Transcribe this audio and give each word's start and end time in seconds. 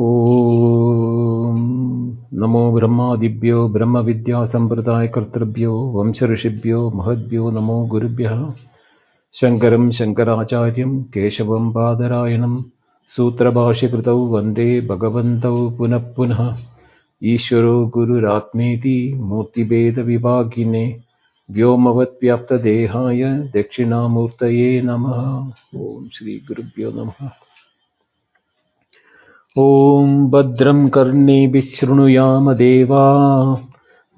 ॐ 0.00 0.04
नमो 2.34 2.72
ब्रह्मादिभ्यो 2.72 3.68
ब्रह्मविद्यासम्प्रदायकर्तृभ्यो 3.68 5.72
वंशऋषिभ्यो 5.72 6.90
महद्भ्यो 6.90 7.50
नमो 7.50 7.86
गुरुभ्यः। 7.86 8.52
शङ्करं 9.40 9.90
शङ्कराचार्यं 9.90 11.02
केशवं 11.02 11.72
बादरायणं 11.72 12.62
सूत्रभाष्यकृतौ 13.16 14.16
वन्दे 14.16 14.80
भगवन्तौ 14.80 15.70
पुनः 15.70 15.98
पुनः। 15.98 16.56
ईश्वरो 17.24 17.86
गुरुरात्मेति 17.86 19.14
मूर्तिभेदविभागिने 19.16 21.00
व्योमवद्व्याप्तदेहाय 21.50 23.50
दक्षिणामूर्तये 23.56 24.82
नमः। 24.82 25.50
ॐ 25.76 26.08
श्रीगुरुभ्यो 26.12 26.90
नमः 26.90 27.41
ॐ 29.60 30.12
भद्रं 30.30 30.78
कर्णेभिः 30.88 31.62
शृणुयाम 31.76 32.52
देवा 32.56 33.00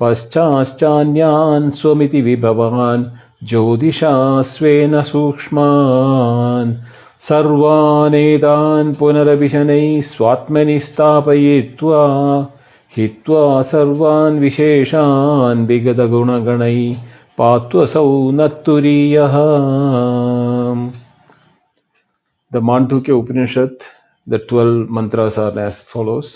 पश्चाश्चान्यान् 0.00 1.70
स्वमिति 1.70 2.20
विभवान् 2.22 3.04
ज्योतिषा 3.48 4.14
स्वेन 4.52 5.02
सूक्ष्मान् 5.02 6.74
सर्वानेतान् 7.28 8.94
पुनरभिशनैः 8.94 10.00
स्वात्मनि 10.12 10.78
स्थापयित्वा 10.80 12.04
हित्वा 12.96 13.44
सर्वान् 13.72 14.40
विशेषान् 14.40 15.66
विगतगुणगणैः 15.66 16.80
न 18.38 18.48
तुरीयः 18.66 19.36
The 22.52 22.60
Mandukya 22.60 23.16
Upanishad, 23.16 23.76
the 24.26 24.38
12 24.38 24.88
mantras 24.90 25.38
are 25.38 25.58
as 25.58 25.84
follows. 25.92 26.30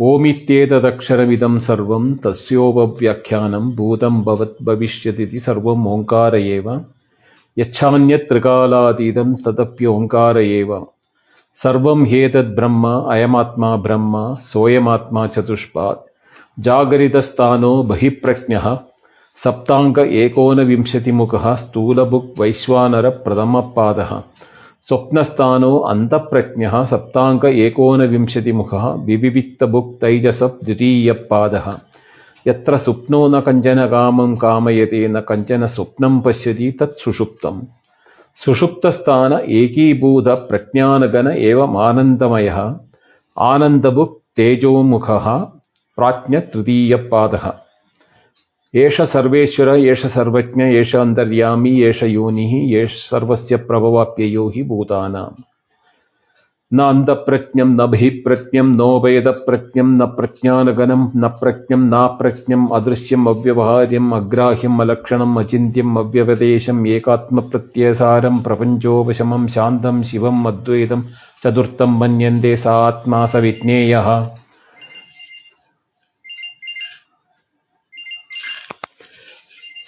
ओमित्येतदक्षरमिदं 0.00 1.58
सर्वं 1.66 2.14
तस्योपव्याख्यानं 2.24 3.70
भूतं 3.76 4.22
भवत् 4.24 4.62
भविष्यतीति 4.64 5.40
सर्वम् 5.40 5.86
ओङ्कार 5.86 6.36
एव 6.36 6.68
यच्छान्यत्रिकालातीतं 7.58 9.34
तदप्योङ्कार 9.34 10.38
एव 10.38 10.86
सर्वं 11.62 12.06
ह्येतद्ब्रह्म 12.06 12.88
अयमात्मा 12.88 13.76
ब्रह्म 13.76 14.34
सोऽयमात्मा 14.34 15.26
चतुष्पात्। 15.26 16.00
जागरितस्थानो 16.58 17.82
बहिःप्रज्ञः। 17.82 18.78
सप्ताङ्क 19.44 19.98
एकोनविंशतिमुखः 19.98 21.54
स्थूलभुक् 21.54 22.40
वैश्वानरप्रथमपादः। 22.40 24.20
स्वप्नस्थानो 24.82 25.78
अन्तःप्रज्ञः। 25.78 26.84
सप्ताङ्क 26.84 27.44
एकोनविंशतिमुखः 27.44 28.90
विविविक्तभुक् 28.90 30.00
तैजसः 30.00 30.46
द्वितीयपादः 30.46 31.78
यत्र 32.46 32.76
सुप्नो 32.78 33.26
न 33.28 33.40
कञ्चन 33.40 33.86
कामं 33.86 34.34
कामयते 34.36 35.06
न 35.08 35.20
कञ्चन 35.28 35.66
स्वप्नं 35.66 36.20
पश्यति 36.20 36.70
तत् 36.80 37.00
सुषुप्तम्। 37.00 37.60
सुषुप्तस्थान 38.44 39.32
एकीभूतप्रज्ञानगण 39.32 41.26
एवमानन्दमयः 41.32 42.58
आनन्दभुक् 43.38 44.18
तेजोमुखः 44.36 45.26
प्राज्ञतृतीयपादः 45.96 47.50
एष 48.82 49.00
सर्वेश्वर 49.00 49.68
एष 49.68 50.06
सर्वज्ञ 50.06 50.62
एष 50.80 50.94
अन्तर्यामी 50.96 51.80
एष 51.82 52.02
योनिः 52.02 52.52
एष 52.82 52.94
सर्वस्य 53.10 53.56
प्रभवाप्ययो 53.68 54.48
हि 54.48 54.62
भूतानाम् 54.62 55.51
न 56.74 56.82
अन्तप्रज्ञं 56.82 57.66
न 57.66 57.86
बहिःप्रज्ञं 57.86 58.64
न 59.84 60.06
प्रज्ञानगणं 60.06 61.02
न 61.16 61.28
प्रज्ञं 61.28 61.78
नाप्रज्ञम् 61.78 62.72
अदृश्यम् 62.72 63.28
अव्यवहार्यम् 63.28 64.12
अग्राह्यम् 64.12 64.80
अलक्षणम् 64.80 65.38
अचिन्त्यम् 65.38 65.98
अव्यवदेशम् 65.98 66.86
एकात्मप्रत्ययसारं 66.86 68.38
प्रपञ्चोपशमं 68.42 69.46
शान्तं 69.46 70.02
शिवम् 70.02 70.46
अद्वैतं 70.46 71.02
चतुर्थं 71.44 71.98
मन्यन्ते 71.98 72.56
स 72.56 72.66
आत्मा 72.66 73.26
स 73.26 73.34
विज्ञेयः। 73.36 74.08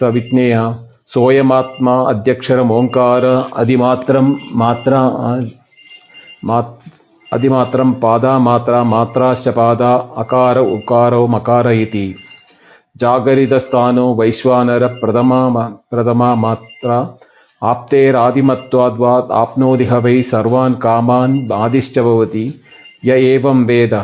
स 0.00 0.02
विज्ञेयः। 0.02 0.74
सोऽयमात्मा 1.06 1.94
अध्यक्षरमोङ्कार 2.02 3.24
अधिमात्रं 3.56 4.36
मात्रा 4.52 5.02
मात् 6.44 6.73
अधिमात्रं 7.34 7.92
पादा 8.00 8.38
मात्रा 8.38 8.82
मात्राश्च 8.84 9.48
पादा 9.56 9.92
अकार 10.18 10.58
उकारो 10.58 11.26
मकार 11.28 11.70
इति 11.72 12.06
जागरितस्थानो 12.96 14.04
वैश्वानरप्रथमा 14.14 15.40
प्रथमा 15.90 16.34
मात्रा 16.42 16.98
आप्तेरादिमत्वाद्वात् 17.62 19.32
आप्नोति 19.32 19.84
ह 19.84 19.98
वै 20.04 20.20
सर्वान् 20.30 20.74
कामान् 20.82 21.38
आदिश्च 21.52 21.98
भवति 21.98 22.44
य 23.04 23.16
एवं 23.32 23.64
वेद 23.66 23.94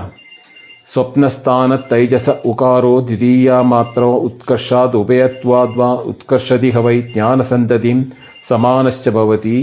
स्वप्नस्थानतैजस 0.89 2.29
उकारो 2.53 3.01
द्वितीया 3.01 3.63
मात्रो 3.73 4.13
उत्कर्षात् 4.29 4.97
उभयत्वाद्वा 5.03 5.93
उत्कर्षति 6.13 6.71
ह 6.77 6.79
वै 6.87 6.97
ज्ञानसन्ततिं 7.13 8.03
समानश्च 8.49 9.09
भवति 9.19 9.59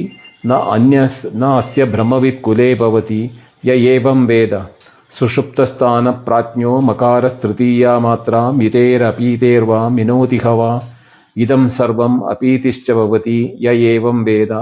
न 0.46 0.60
अन्य 0.76 1.10
न 1.36 1.52
अस्य 1.58 1.86
ब्रह्मवित् 1.96 2.42
कुले 2.42 2.74
भवति 2.84 3.20
य 3.67 3.75
एवं 3.95 4.25
वेद 4.27 4.55
सुषुप्तस्थानप्राज्ञो 5.19 6.79
मकारस्तृतीया 6.89 7.99
मात्रा 8.07 8.41
मितेरपीतेर्वा 8.59 9.89
मिनोति 9.97 10.39
ह 10.45 10.55
वा 10.61 10.71
इदं 11.37 11.69
सर्वम् 11.79 12.23
अपीतिश्च 12.31 12.91
भवति 12.91 13.39
य 13.67 13.75
एवं 13.93 14.25
वेद 14.25 14.53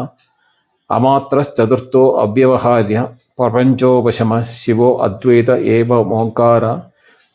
अमात्रश्चतुर्थो 0.90 2.06
अव्यवहार्य 2.24 3.02
प्रपञ्चोपशमः 3.38 4.42
शिवो 4.62 4.92
अद्वैत 5.06 5.50
एव 5.76 5.94
ओङ्कार 6.00 6.64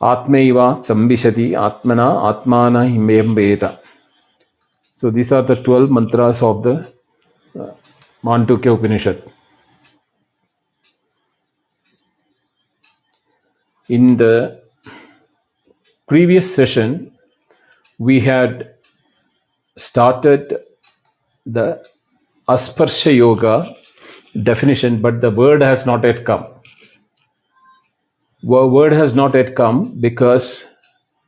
आत्मैव 0.02 0.60
संविशति 0.88 1.54
आत्मना 1.68 2.08
आत्मानमें 2.30 3.36
वेद 3.36 3.70
So 5.00 5.12
these 5.12 5.32
are 5.34 5.44
the 5.44 5.56
12 5.56 5.92
mantras 5.92 6.42
of 6.42 6.64
the 6.64 6.88
uh, 7.56 7.74
Mandukya 8.24 8.78
Upanishad. 8.78 9.30
In 13.91 14.17
the 14.19 14.63
previous 16.09 16.55
session, 16.57 17.13
we 17.99 18.21
had 18.21 18.75
started 19.79 20.59
the 21.47 21.83
Asparsha 22.49 23.15
Yoga 23.15 23.75
definition, 24.45 25.03
but 25.03 25.21
the 25.21 25.31
word 25.31 25.63
has 25.63 25.87
not 25.87 26.05
yet 26.05 26.25
come. 26.27 26.47
wo- 28.43 28.69
word 28.69 28.93
has 28.93 29.15
not 29.15 29.35
yet 29.35 29.55
come 29.57 29.99
because 30.01 30.67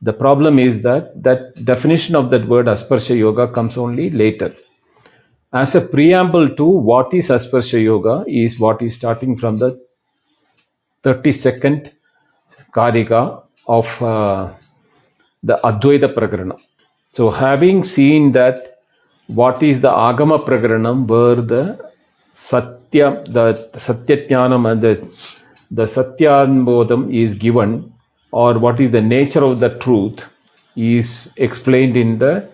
the 0.01 0.13
problem 0.13 0.59
is 0.59 0.81
that 0.83 1.23
that 1.23 1.65
definition 1.65 2.15
of 2.15 2.31
that 2.31 2.47
word 2.49 2.67
asparsha 2.67 3.17
yoga 3.17 3.47
comes 3.53 3.77
only 3.77 4.09
later. 4.11 4.55
As 5.53 5.75
a 5.75 5.81
preamble 5.81 6.55
to 6.57 6.65
what 6.65 7.13
is 7.13 7.29
asparsha 7.29 7.81
yoga 7.83 8.25
is 8.27 8.59
what 8.59 8.81
is 8.81 8.95
starting 8.95 9.37
from 9.37 9.59
the 9.59 9.79
32nd 11.05 11.91
karika 12.75 13.43
of 13.67 13.85
uh, 14.01 14.53
the 15.43 15.59
Advaita 15.63 16.13
Prakarana. 16.13 16.57
So, 17.13 17.29
having 17.29 17.83
seen 17.83 18.31
that 18.33 18.79
what 19.27 19.61
is 19.63 19.81
the 19.81 19.89
Agama 19.89 20.45
Prakaranam, 20.45 21.07
where 21.07 21.35
the 21.35 21.79
Satya, 22.49 23.23
the 23.27 23.69
Satyajnanam 23.75 24.71
and 24.71 24.81
the, 24.81 24.93
the 25.71 25.85
Satyanbodham 25.87 27.13
is 27.13 27.37
given, 27.37 27.93
or 28.31 28.59
what 28.59 28.79
is 28.81 28.91
the 28.91 29.01
nature 29.01 29.43
of 29.43 29.59
the 29.59 29.77
truth, 29.79 30.19
is 30.75 31.29
explained 31.37 31.95
in 31.95 32.19
the 32.19 32.49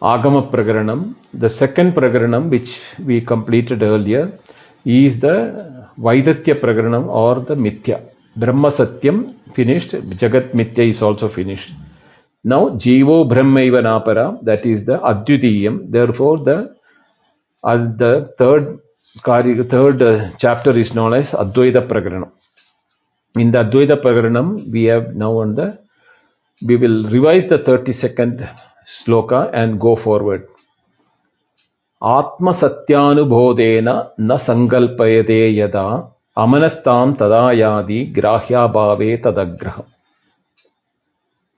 Agama 0.00 0.50
Prakaranam. 0.50 1.16
The 1.34 1.50
second 1.50 1.94
Prakaranam, 1.94 2.50
which 2.50 2.78
we 3.04 3.20
completed 3.20 3.82
earlier, 3.82 4.38
is 4.84 5.20
the 5.20 5.88
Vaitathya 5.98 6.60
Prakaranam 6.60 7.06
or 7.08 7.40
the 7.40 7.54
Mithya. 7.54 8.13
Brahma 8.35 8.71
Satyam 8.71 9.35
finished, 9.55 9.91
Jagat 9.91 10.53
Mithya 10.53 10.89
is 10.89 11.01
also 11.01 11.29
finished. 11.29 11.71
Now, 12.43 12.69
Jivo 12.69 13.29
Brahmaiva 13.29 13.81
Napara, 13.81 14.43
that 14.43 14.65
is 14.65 14.85
the 14.85 14.97
Advitiyam. 14.99 15.91
Therefore, 15.91 16.39
the 16.39 16.75
uh, 17.63 17.77
the 17.97 18.33
third 18.37 18.79
kari- 19.25 19.63
third 19.63 20.01
uh, 20.01 20.31
chapter 20.37 20.77
is 20.77 20.93
known 20.93 21.13
as 21.13 21.27
Advaita 21.29 21.87
Prakaranam. 21.87 22.31
In 23.35 23.51
the 23.51 23.59
Advaita 23.59 24.01
Prakaranam, 24.01 24.71
we 24.71 24.85
have 24.85 25.15
now 25.15 25.39
on 25.39 25.55
the 25.55 25.79
we 26.61 26.75
will 26.75 27.09
revise 27.09 27.47
the 27.49 27.59
32nd 27.59 28.49
sloka 29.05 29.49
and 29.53 29.79
go 29.79 29.95
forward. 29.95 30.47
आत्मसत्यानुबोधेन 32.03 33.87
न 34.21 34.37
सङ्कल्पयते 34.47 35.39
यदा 35.59 35.87
अमनस्तां 36.43 37.07
तदा 37.21 37.41
यादि 37.61 37.99
ग्राह्याभावे 38.17 39.15
तदग्रहम् 39.25 39.89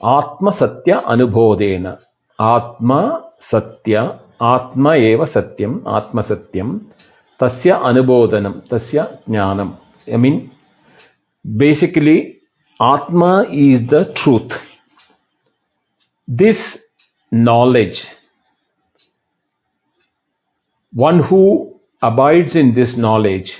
आत्मसत्य 0.01 1.01
अनुबोधेन 1.13 1.87
आत्मा 2.39 3.01
सत्य 3.51 4.07
आत्मा 4.53 4.93
एव 5.09 5.25
सत्यम् 5.35 5.79
आत्मसत्यं 5.97 6.77
तस्य 7.39 7.79
अनुबोधनं 7.89 8.59
तस्य 8.71 9.07
ज्ञानम् 9.29 9.73
I 10.09 10.17
mean 10.23 10.39
basically 11.45 12.39
atma 12.79 13.45
is 13.51 13.87
the 13.87 14.13
truth 14.13 14.53
this 16.27 16.77
knowledge 17.31 18.05
one 20.93 21.23
who 21.23 21.79
abides 22.01 22.55
in 22.55 22.73
this 22.73 22.95
knowledge 22.95 23.53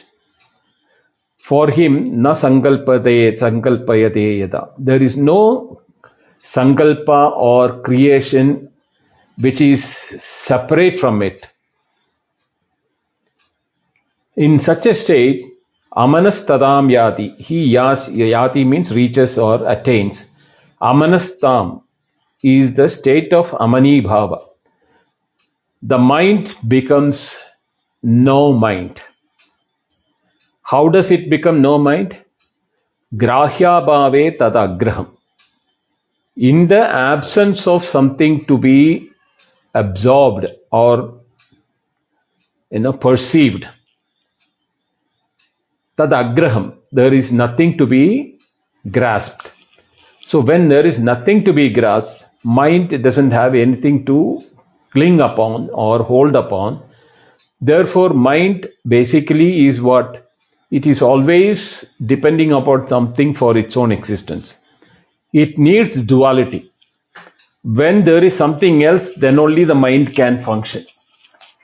for 1.49 1.71
him 1.71 2.23
na 2.23 2.35
sankalpade 2.35 3.39
sankalpayate 3.41 4.25
yada 4.41 4.63
there 4.79 5.03
is 5.03 5.17
no 5.17 5.41
sankalpa 6.55 7.21
or 7.37 7.83
creation 7.83 8.69
which 9.39 9.61
is 9.61 9.85
separate 10.47 10.99
from 10.99 11.23
it. 11.23 11.47
In 14.37 14.61
such 14.61 14.87
a 14.87 14.95
state 14.95 15.45
amanastadam 15.95 16.91
yati. 16.93 17.37
He 17.39 17.65
yas, 17.65 18.09
yati 18.09 18.67
means 18.67 18.91
reaches 18.91 19.39
or 19.39 19.67
attains. 19.69 20.23
Amanastam 20.81 21.83
is 22.43 22.75
the 22.77 22.89
state 22.89 23.33
of 23.33 23.53
amani 23.55 24.03
bhava. 24.03 24.41
The 25.83 25.99
mind 25.99 26.55
becomes 26.69 27.37
no 28.03 28.53
mind 28.53 29.01
how 30.71 30.89
does 30.89 31.11
it 31.11 31.29
become 31.31 31.61
no 31.63 31.79
mind 31.79 32.17
grahya 33.15 33.75
bhave 33.89 34.39
tadagraham. 34.39 35.09
In 36.37 36.67
the 36.69 36.81
absence 36.81 37.67
of 37.67 37.85
something 37.85 38.45
to 38.47 38.59
be 38.59 39.11
absorbed 39.75 40.47
or 40.71 41.21
you 42.71 42.81
know 42.81 42.93
perceived 42.93 43.67
tadagraham 45.99 46.75
there 46.93 47.15
is 47.15 47.31
nothing 47.31 47.79
to 47.79 47.87
be 47.87 48.39
grasped. 48.91 49.53
So 50.23 50.41
when 50.41 50.69
there 50.69 50.85
is 50.85 50.99
nothing 50.99 51.45
to 51.45 51.53
be 51.53 51.71
grasped 51.71 52.25
mind 52.43 53.03
doesn't 53.03 53.31
have 53.31 53.55
anything 53.55 54.05
to 54.07 54.43
cling 54.93 55.21
upon 55.21 55.71
or 55.73 56.03
hold 56.03 56.35
upon. 56.35 56.83
Therefore 57.61 58.11
mind 58.11 58.69
basically 58.87 59.67
is 59.67 59.81
what 59.81 60.26
it 60.79 60.87
is 60.87 61.03
always 61.03 61.85
depending 62.05 62.53
upon 62.53 62.89
something 62.89 63.35
for 63.35 63.57
its 63.57 63.77
own 63.77 63.93
existence. 63.93 64.57
It 65.33 65.59
needs 65.59 66.03
duality. 66.03 66.73
When 67.63 68.05
there 68.05 68.25
is 68.25 68.37
something 68.37 68.85
else 68.85 69.07
then 69.17 69.39
only 69.39 69.65
the 69.65 69.75
mind 69.75 70.15
can 70.15 70.45
function. 70.45 70.87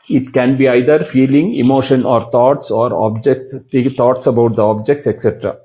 It 0.09 0.32
can 0.32 0.56
be 0.56 0.69
either 0.69 1.05
feeling 1.12 1.55
emotion 1.55 2.05
or 2.05 2.31
thoughts 2.31 2.70
or 2.70 2.93
objects 2.93 3.55
thoughts 3.97 4.26
about 4.26 4.56
the 4.56 4.62
objects 4.62 5.06
etc 5.06 5.58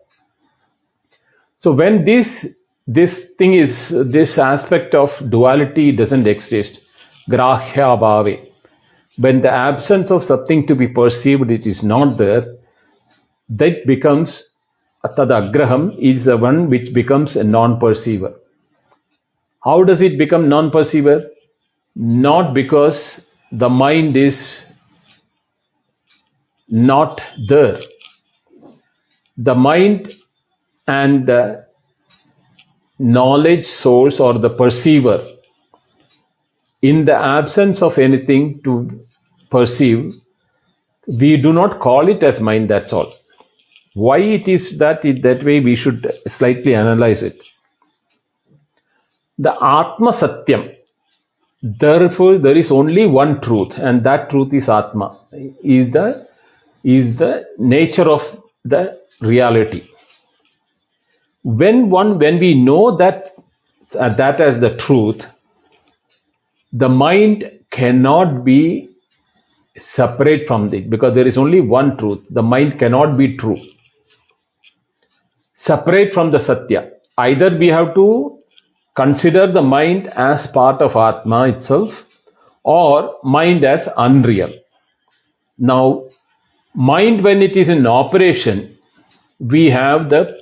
so 1.57 1.71
when 1.71 2.05
this 2.05 2.45
this 2.85 3.13
thing 3.38 3.53
is 3.53 3.89
this 3.89 4.38
aspect 4.38 4.93
of 4.95 5.11
duality 5.29 5.91
doesn't 5.91 6.27
exist 6.27 6.79
grahya 7.29 7.89
bhave 8.03 8.35
when 9.25 9.41
the 9.41 9.51
absence 9.51 10.11
of 10.11 10.23
something 10.23 10.65
to 10.67 10.75
be 10.75 10.88
perceived 10.88 11.50
it 11.57 11.65
is 11.65 11.81
not 11.83 12.17
there 12.17 12.56
that 13.49 13.85
becomes 13.85 14.44
tadagraham 15.15 15.95
is 15.99 16.25
the 16.25 16.35
one 16.35 16.69
which 16.69 16.94
becomes 16.94 17.35
a 17.35 17.44
non-perceiver. 17.44 18.33
How 19.63 19.83
does 19.83 20.01
it 20.01 20.17
become 20.17 20.49
non-perceiver? 20.49 21.29
Not 21.95 22.53
because 22.53 23.21
the 23.51 23.69
mind 23.69 24.17
is 24.17 24.38
not 26.67 27.21
there. 27.47 27.79
The 29.38 29.55
mind 29.55 30.13
and 30.88 31.27
the 31.27 31.65
knowledge 33.00 33.65
source 33.65 34.19
or 34.19 34.39
the 34.39 34.50
perceiver 34.50 35.25
in 36.81 37.05
the 37.05 37.13
absence 37.15 37.81
of 37.81 37.98
anything 37.98 38.60
to 38.63 39.05
perceive 39.51 40.13
we 41.07 41.38
do 41.38 41.53
not 41.53 41.79
call 41.79 42.10
it 42.10 42.24
as 42.24 42.39
mind 42.39 42.69
that's 42.69 42.91
all 42.91 43.13
why 43.98 44.20
it 44.20 44.48
is 44.48 44.77
that 44.77 45.04
it, 45.04 45.24
that 45.24 45.44
way 45.44 45.60
we 45.60 45.75
should 45.75 46.08
slightly 46.38 46.75
analyze 46.75 47.24
it. 47.24 47.42
The 49.39 49.51
atma 49.51 50.12
satyam 50.22 50.75
therefore 51.63 52.38
there 52.38 52.56
is 52.56 52.70
only 52.70 53.08
one 53.08 53.42
truth 53.42 53.74
and 53.77 54.04
that 54.04 54.30
truth 54.30 54.54
is 54.54 54.70
atma. 54.70 55.20
Is 55.63 55.92
the 55.94 56.27
is 56.84 57.18
the 57.18 57.46
nature 57.58 58.08
of 58.08 58.22
the 58.63 59.00
reality. 59.22 59.88
When 61.42 61.89
one 61.89 62.20
when 62.20 62.38
we 62.39 62.54
know 62.54 62.98
that 62.98 63.34
uh, 64.00 64.13
that 64.16 64.39
as 64.39 64.60
the 64.62 64.75
truth 64.75 65.25
the 66.72 66.89
mind 66.89 67.50
cannot 67.72 68.46
be 68.46 68.89
separate 69.96 70.48
from 70.48 70.72
it 70.72 70.88
because 70.92 71.16
there 71.16 71.27
is 71.27 71.38
only 71.38 71.62
one 71.62 71.98
truth. 71.98 72.20
The 72.30 72.44
mind 72.44 72.77
cannot 72.77 73.18
be 73.18 73.36
true 73.38 73.58
separate 75.67 76.13
from 76.13 76.31
the 76.31 76.39
satya. 76.39 76.89
Either 77.17 77.50
we 77.57 77.67
have 77.67 77.93
to 77.95 78.39
consider 78.95 79.51
the 79.51 79.62
mind 79.62 80.07
as 80.15 80.47
part 80.47 80.81
of 80.81 80.95
atma 80.95 81.50
itself 81.50 81.91
or 82.63 83.15
mind 83.24 83.63
as 83.63 83.88
unreal. 83.97 84.51
Now 85.57 86.05
mind 86.74 87.24
when 87.24 87.41
it 87.41 87.55
is 87.57 87.69
in 87.69 87.86
operation 87.88 88.77
we 89.39 89.69
have 89.69 90.09
the 90.09 90.38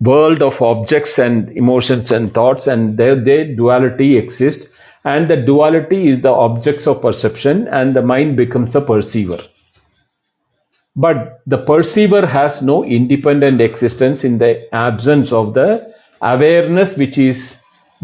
world 0.00 0.42
of 0.42 0.60
objects 0.62 1.18
and 1.18 1.50
emotions 1.56 2.10
and 2.10 2.32
thoughts 2.32 2.66
and 2.66 2.96
their, 2.98 3.22
their 3.22 3.54
duality 3.54 4.16
exists 4.16 4.66
and 5.04 5.28
the 5.28 5.36
duality 5.36 6.08
is 6.08 6.22
the 6.22 6.30
objects 6.30 6.86
of 6.86 7.02
perception 7.02 7.68
and 7.68 7.94
the 7.94 8.02
mind 8.02 8.36
becomes 8.36 8.72
the 8.72 8.80
perceiver 8.80 9.40
but 10.96 11.40
the 11.46 11.58
perceiver 11.58 12.26
has 12.26 12.60
no 12.62 12.84
independent 12.84 13.60
existence 13.60 14.24
in 14.24 14.38
the 14.38 14.72
absence 14.74 15.32
of 15.32 15.54
the 15.54 15.92
awareness 16.20 16.96
which 16.96 17.16
is 17.16 17.38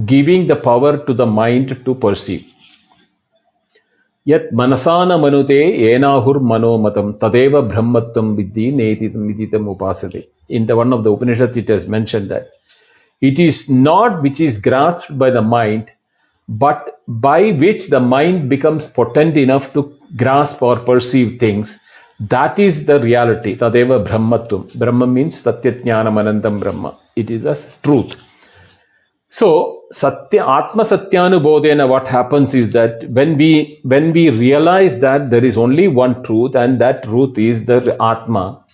giving 0.04 0.46
the 0.46 0.56
power 0.56 1.04
to 1.06 1.14
the 1.14 1.26
mind 1.26 1.80
to 1.84 1.94
perceive 1.94 2.44
manasana 4.28 5.16
manute 5.24 5.58
enahur 5.94 6.36
manomatam 6.52 7.16
tadeva 7.18 7.62
brahmatvam 7.70 8.34
vidhi 8.36 8.72
netitam 8.74 9.22
viditam 9.30 9.66
upasate. 9.72 10.26
In 10.48 10.66
the 10.66 10.76
one 10.76 10.92
of 10.92 11.04
the 11.04 11.12
Upanishads 11.12 11.56
it 11.56 11.68
has 11.68 11.86
mentioned 11.86 12.30
that 12.30 12.48
it 13.20 13.38
is 13.38 13.68
not 13.68 14.22
which 14.22 14.40
is 14.40 14.58
grasped 14.58 15.16
by 15.16 15.30
the 15.30 15.42
mind, 15.42 15.86
but 16.48 17.02
by 17.06 17.52
which 17.52 17.88
the 17.88 18.00
mind 18.00 18.48
becomes 18.48 18.82
potent 18.94 19.36
enough 19.36 19.72
to 19.74 19.94
grasp 20.16 20.60
or 20.60 20.80
perceive 20.80 21.38
things. 21.38 21.70
That 22.18 22.58
is 22.58 22.86
the 22.86 23.00
reality. 23.00 23.56
Tadeva 23.58 24.06
Brahmatvam. 24.06 24.78
Brahma 24.78 25.06
means 25.06 25.34
Satyajnanam 25.42 26.14
Anandam 26.14 26.60
Brahma. 26.60 26.98
It 27.14 27.30
is 27.30 27.42
the 27.42 27.62
truth. 27.82 28.14
So, 29.28 29.82
Satya, 29.92 30.46
Atma 30.46 30.84
Satyanubodhena, 30.84 31.86
what 31.88 32.06
happens 32.06 32.54
is 32.54 32.72
that 32.72 33.10
when 33.10 33.36
we, 33.36 33.80
when 33.82 34.12
we 34.12 34.30
realize 34.30 34.98
that 35.02 35.30
there 35.30 35.44
is 35.44 35.58
only 35.58 35.88
one 35.88 36.22
truth 36.24 36.54
and 36.54 36.80
that 36.80 37.04
truth 37.04 37.36
is 37.38 37.66
the 37.66 37.96
Atma. 38.00 38.64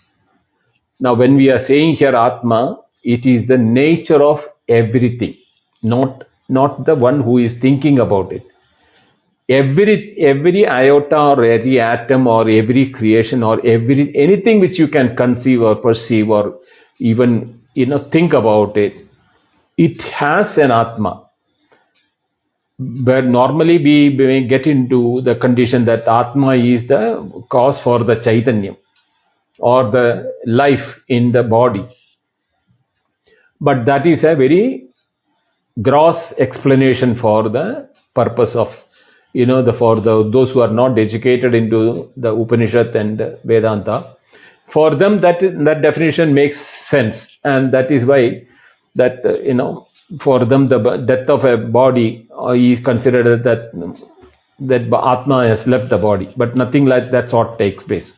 Now, 1.01 1.15
when 1.15 1.37
we 1.37 1.51
are 1.51 1.65
saying 1.65 1.97
here 1.97 2.15
Atma, 2.15 2.79
it 3.03 3.27
is 3.27 3.49
the 3.49 3.59
nature 3.59 4.23
of 4.23 4.41
everything, 4.69 5.37
not, 5.83 6.25
not 6.49 6.87
the 6.87 6.95
one 6.95 7.21
who 7.23 7.39
is 7.39 7.59
thinking 7.61 7.99
about 7.99 8.33
it. 8.33 8.47
Every, 9.53 10.17
every 10.19 10.67
iota 10.67 11.17
or 11.19 11.45
every 11.45 11.81
atom 11.81 12.27
or 12.27 12.49
every 12.49 12.91
creation 12.91 13.43
or 13.43 13.55
every, 13.67 14.13
anything 14.17 14.61
which 14.61 14.79
you 14.79 14.89
can 14.89 15.17
conceive 15.17 15.63
or 15.63 15.77
perceive 15.77 16.31
or 16.31 16.61
even, 16.99 17.61
you 17.75 17.87
know, 17.87 18.09
think 18.11 18.33
about 18.33 18.77
it, 18.77 18.95
it 19.77 20.01
has 20.03 20.57
an 20.59 20.71
Atma. 20.71 21.29
Where 22.79 23.23
normally 23.23 23.79
we, 23.79 24.17
we 24.17 24.47
get 24.47 24.67
into 24.67 25.23
the 25.23 25.35
condition 25.35 25.85
that 25.87 26.07
Atma 26.07 26.57
is 26.57 26.87
the 26.89 27.45
cause 27.51 27.79
for 27.81 28.05
the 28.05 28.17
Chaitanya 28.17 28.77
or 29.59 29.91
the 29.91 30.33
life 30.47 31.01
in 31.09 31.33
the 31.33 31.43
body 31.43 31.87
but 33.67 33.85
that 33.87 34.07
is 34.07 34.25
a 34.25 34.35
very 34.35 34.89
gross 35.81 36.21
explanation 36.47 37.17
for 37.19 37.49
the 37.49 37.89
purpose 38.15 38.57
of 38.57 38.69
you 39.33 39.47
know 39.47 39.63
the 39.63 39.73
for 39.73 40.01
the 40.01 40.31
those 40.31 40.51
who 40.51 40.61
are 40.61 40.73
not 40.73 40.99
educated 40.99 41.55
into 41.55 42.11
the 42.17 42.35
upanishad 42.35 42.95
and 42.97 43.21
vedanta 43.45 44.17
for 44.73 44.95
them 44.95 45.21
that 45.21 45.41
that 45.41 45.83
definition 45.83 46.35
makes 46.35 46.59
sense. 46.89 47.17
And 47.45 47.73
that 47.75 47.91
is 47.91 48.05
why 48.05 48.47
that 48.95 49.25
uh, 49.25 49.39
you 49.41 49.55
know 49.55 49.89
for 50.23 50.45
them 50.45 50.69
the 50.69 50.79
death 51.07 51.29
of 51.29 51.45
a 51.45 51.57
body 51.57 52.29
uh, 52.39 52.51
is 52.51 52.83
considered 52.85 53.45
that 53.45 53.73
that 54.61 54.83
atma 54.83 55.49
has 55.49 55.67
left 55.67 55.91
the 55.91 55.99
body. 55.99 56.33
But 56.37 56.57
nothing 56.57 56.87
like 56.87 57.11
that 57.11 57.31
sort 57.31 57.59
takes 57.59 57.85
place. 57.85 58.13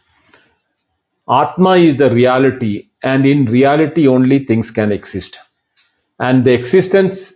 Atma 1.28 1.76
is 1.76 1.96
the 1.96 2.10
reality 2.10 2.88
and 3.02 3.24
in 3.26 3.46
reality 3.46 4.06
only 4.06 4.44
things 4.44 4.70
can 4.70 4.92
exist. 4.92 5.38
And 6.18 6.44
the 6.44 6.52
existence 6.52 7.32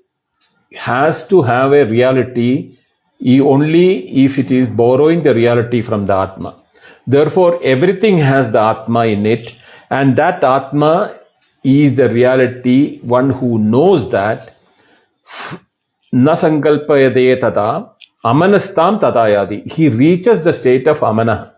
has 0.74 1.26
to 1.28 1.42
have 1.42 1.72
a 1.72 1.84
reality 1.84 2.77
only 3.20 4.24
if 4.24 4.38
it 4.38 4.50
is 4.52 4.68
borrowing 4.68 5.22
the 5.22 5.34
reality 5.34 5.82
from 5.82 6.06
the 6.06 6.14
Atma. 6.14 6.62
Therefore, 7.06 7.62
everything 7.64 8.18
has 8.18 8.52
the 8.52 8.60
Atma 8.60 9.06
in 9.06 9.26
it, 9.26 9.48
and 9.90 10.16
that 10.18 10.44
Atma 10.44 11.16
is 11.64 11.96
the 11.96 12.08
reality, 12.10 13.00
one 13.00 13.30
who 13.30 13.58
knows 13.58 14.10
that. 14.12 14.56
Na 16.12 16.36
sankalpayade 16.36 17.40
tada 17.40 17.90
amanastam 18.24 19.00
tadayadi. 19.00 19.70
He 19.72 19.88
reaches 19.88 20.44
the 20.44 20.52
state 20.52 20.86
of 20.86 21.02
amana, 21.02 21.54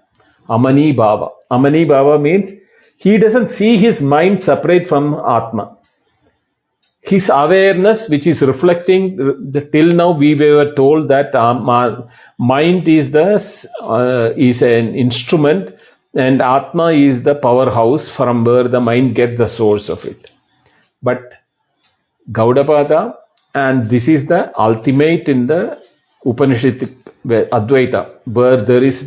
amani 0.49 0.93
bhava. 0.95 1.31
Amani 1.51 1.85
bhava 1.85 2.21
means 2.21 2.59
he 2.97 3.19
doesn't 3.19 3.57
see 3.57 3.77
his 3.79 4.01
mind 4.01 4.43
separate 4.45 4.89
from 4.89 5.15
Atma. 5.15 5.77
His 7.03 7.31
awareness, 7.33 8.09
which 8.09 8.27
is 8.27 8.41
reflecting, 8.43 9.17
the, 9.17 9.63
till 9.73 9.95
now 9.95 10.11
we 10.13 10.35
were 10.35 10.75
told 10.75 11.09
that 11.09 11.35
um, 11.35 11.65
mind 12.39 12.89
is 12.89 13.11
the 13.11 13.43
uh, 13.83 14.35
is 14.37 14.61
an 14.61 14.95
instrument 14.95 15.75
and 16.15 16.43
Atma 16.43 16.93
is 16.93 17.23
the 17.23 17.35
powerhouse 17.37 18.09
from 18.09 18.45
where 18.45 18.69
the 18.69 18.81
mind 18.81 19.15
gets 19.15 19.39
the 19.39 19.49
source 19.49 19.89
of 19.89 20.05
it. 20.05 20.31
But 21.03 21.21
Gaudapada, 22.31 23.15
and 23.55 23.89
this 23.89 24.07
is 24.07 24.27
the 24.27 24.53
ultimate 24.59 25.27
in 25.29 25.47
the 25.47 25.79
Upanishadic 26.27 26.97
Advaita, 27.25 28.19
where 28.25 28.63
there 28.63 28.85
is 28.85 29.07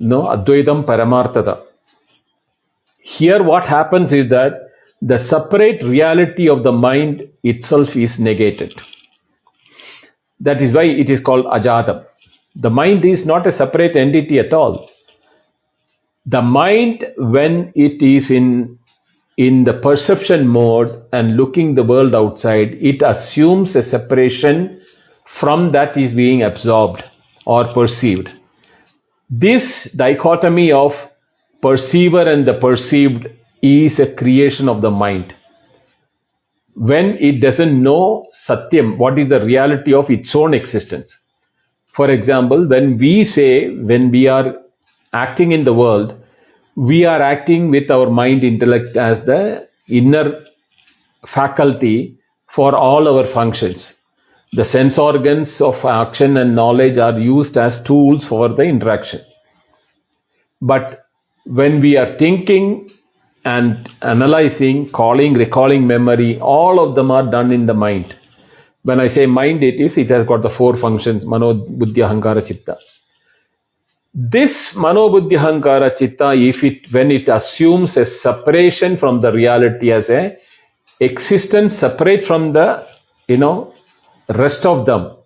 no 0.00 0.22
Advaitam 0.22 0.84
Paramarthata 0.86 1.64
here, 3.04 3.42
what 3.42 3.66
happens 3.66 4.12
is 4.12 4.30
that 4.30 4.63
the 5.06 5.18
separate 5.28 5.84
reality 5.84 6.48
of 6.48 6.62
the 6.62 6.72
mind 6.72 7.28
itself 7.42 7.94
is 7.94 8.18
negated. 8.18 8.74
That 10.40 10.62
is 10.62 10.72
why 10.72 10.84
it 10.84 11.10
is 11.10 11.20
called 11.20 11.44
ajatam. 11.44 12.06
The 12.56 12.70
mind 12.70 13.04
is 13.04 13.26
not 13.26 13.46
a 13.46 13.54
separate 13.54 13.96
entity 13.96 14.38
at 14.38 14.54
all. 14.54 14.88
The 16.24 16.40
mind, 16.40 17.04
when 17.18 17.72
it 17.74 18.02
is 18.02 18.30
in, 18.30 18.78
in 19.36 19.64
the 19.64 19.74
perception 19.74 20.48
mode 20.48 21.04
and 21.12 21.36
looking 21.36 21.74
the 21.74 21.84
world 21.84 22.14
outside, 22.14 22.78
it 22.80 23.02
assumes 23.02 23.76
a 23.76 23.82
separation 23.82 24.80
from 25.38 25.72
that 25.72 25.98
is 25.98 26.14
being 26.14 26.42
absorbed 26.42 27.04
or 27.44 27.70
perceived. 27.74 28.30
This 29.28 29.84
dichotomy 29.94 30.72
of 30.72 30.94
perceiver 31.60 32.22
and 32.22 32.46
the 32.46 32.54
perceived 32.54 33.26
is 33.64 33.98
a 33.98 34.12
creation 34.12 34.68
of 34.68 34.82
the 34.82 34.90
mind. 34.90 35.34
When 36.74 37.16
it 37.18 37.40
doesn't 37.40 37.82
know 37.82 38.26
Satyam, 38.46 38.98
what 38.98 39.18
is 39.18 39.28
the 39.28 39.44
reality 39.44 39.94
of 39.94 40.10
its 40.10 40.34
own 40.34 40.54
existence. 40.54 41.16
For 41.94 42.10
example, 42.10 42.66
when 42.66 42.98
we 42.98 43.24
say, 43.24 43.70
when 43.70 44.10
we 44.10 44.26
are 44.28 44.56
acting 45.12 45.52
in 45.52 45.64
the 45.64 45.72
world, 45.72 46.20
we 46.76 47.04
are 47.04 47.22
acting 47.22 47.70
with 47.70 47.90
our 47.90 48.10
mind 48.10 48.42
intellect 48.42 48.96
as 48.96 49.24
the 49.24 49.68
inner 49.88 50.42
faculty 51.26 52.18
for 52.50 52.74
all 52.74 53.06
our 53.08 53.26
functions. 53.32 53.94
The 54.52 54.64
sense 54.64 54.98
organs 54.98 55.60
of 55.60 55.84
action 55.84 56.36
and 56.36 56.54
knowledge 56.54 56.98
are 56.98 57.18
used 57.18 57.56
as 57.56 57.80
tools 57.82 58.24
for 58.24 58.48
the 58.48 58.62
interaction. 58.62 59.20
But 60.60 61.06
when 61.44 61.80
we 61.80 61.96
are 61.96 62.18
thinking 62.18 62.90
and 63.44 63.88
analyzing, 64.02 64.90
calling, 64.90 65.34
recalling 65.34 65.86
memory, 65.86 66.40
all 66.40 66.80
of 66.86 66.94
them 66.94 67.10
are 67.10 67.30
done 67.30 67.52
in 67.52 67.66
the 67.66 67.74
mind. 67.74 68.14
When 68.82 69.00
I 69.00 69.08
say 69.08 69.26
mind, 69.26 69.62
it 69.62 69.80
is, 69.80 69.96
it 69.96 70.10
has 70.10 70.26
got 70.26 70.42
the 70.42 70.50
four 70.50 70.76
functions, 70.76 71.24
mano, 71.24 71.54
buddhi, 71.54 72.00
ahankara, 72.00 72.46
chitta. 72.46 72.78
This 74.12 74.74
mano, 74.74 75.10
buddhi, 75.10 75.36
ahankara, 75.36 75.96
chitta, 75.96 76.32
if 76.34 76.62
it, 76.62 76.92
when 76.92 77.10
it 77.10 77.28
assumes 77.28 77.96
a 77.96 78.04
separation 78.04 78.96
from 78.98 79.20
the 79.20 79.32
reality 79.32 79.92
as 79.92 80.08
a 80.08 80.36
existence 81.00 81.78
separate 81.78 82.24
from 82.26 82.52
the, 82.52 82.86
you 83.28 83.36
know, 83.36 83.74
rest 84.28 84.64
of 84.64 84.86
them, 84.86 85.16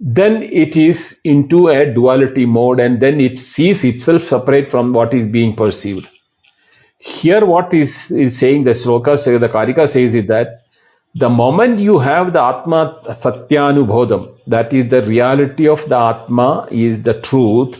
then 0.00 0.42
it 0.42 0.76
is 0.76 1.16
into 1.24 1.68
a 1.68 1.92
duality 1.92 2.46
mode 2.46 2.80
and 2.80 3.02
then 3.02 3.20
it 3.20 3.36
sees 3.38 3.82
itself 3.82 4.22
separate 4.28 4.70
from 4.70 4.92
what 4.92 5.12
is 5.12 5.26
being 5.28 5.56
perceived. 5.56 6.06
Here 6.98 7.46
what 7.46 7.72
is, 7.72 7.94
is 8.10 8.38
saying 8.38 8.64
the 8.64 8.72
sloka, 8.72 9.16
the 9.24 9.48
Karika 9.48 9.86
says 9.92 10.14
is 10.14 10.26
that 10.28 10.62
the 11.14 11.28
moment 11.28 11.78
you 11.78 11.98
have 11.98 12.32
the 12.32 12.42
Atma 12.42 13.00
Satyanubodham, 13.22 14.36
that 14.46 14.72
is 14.72 14.90
the 14.90 15.02
reality 15.02 15.68
of 15.68 15.78
the 15.88 15.96
Atma 15.96 16.66
is 16.70 17.02
the 17.04 17.20
truth, 17.22 17.76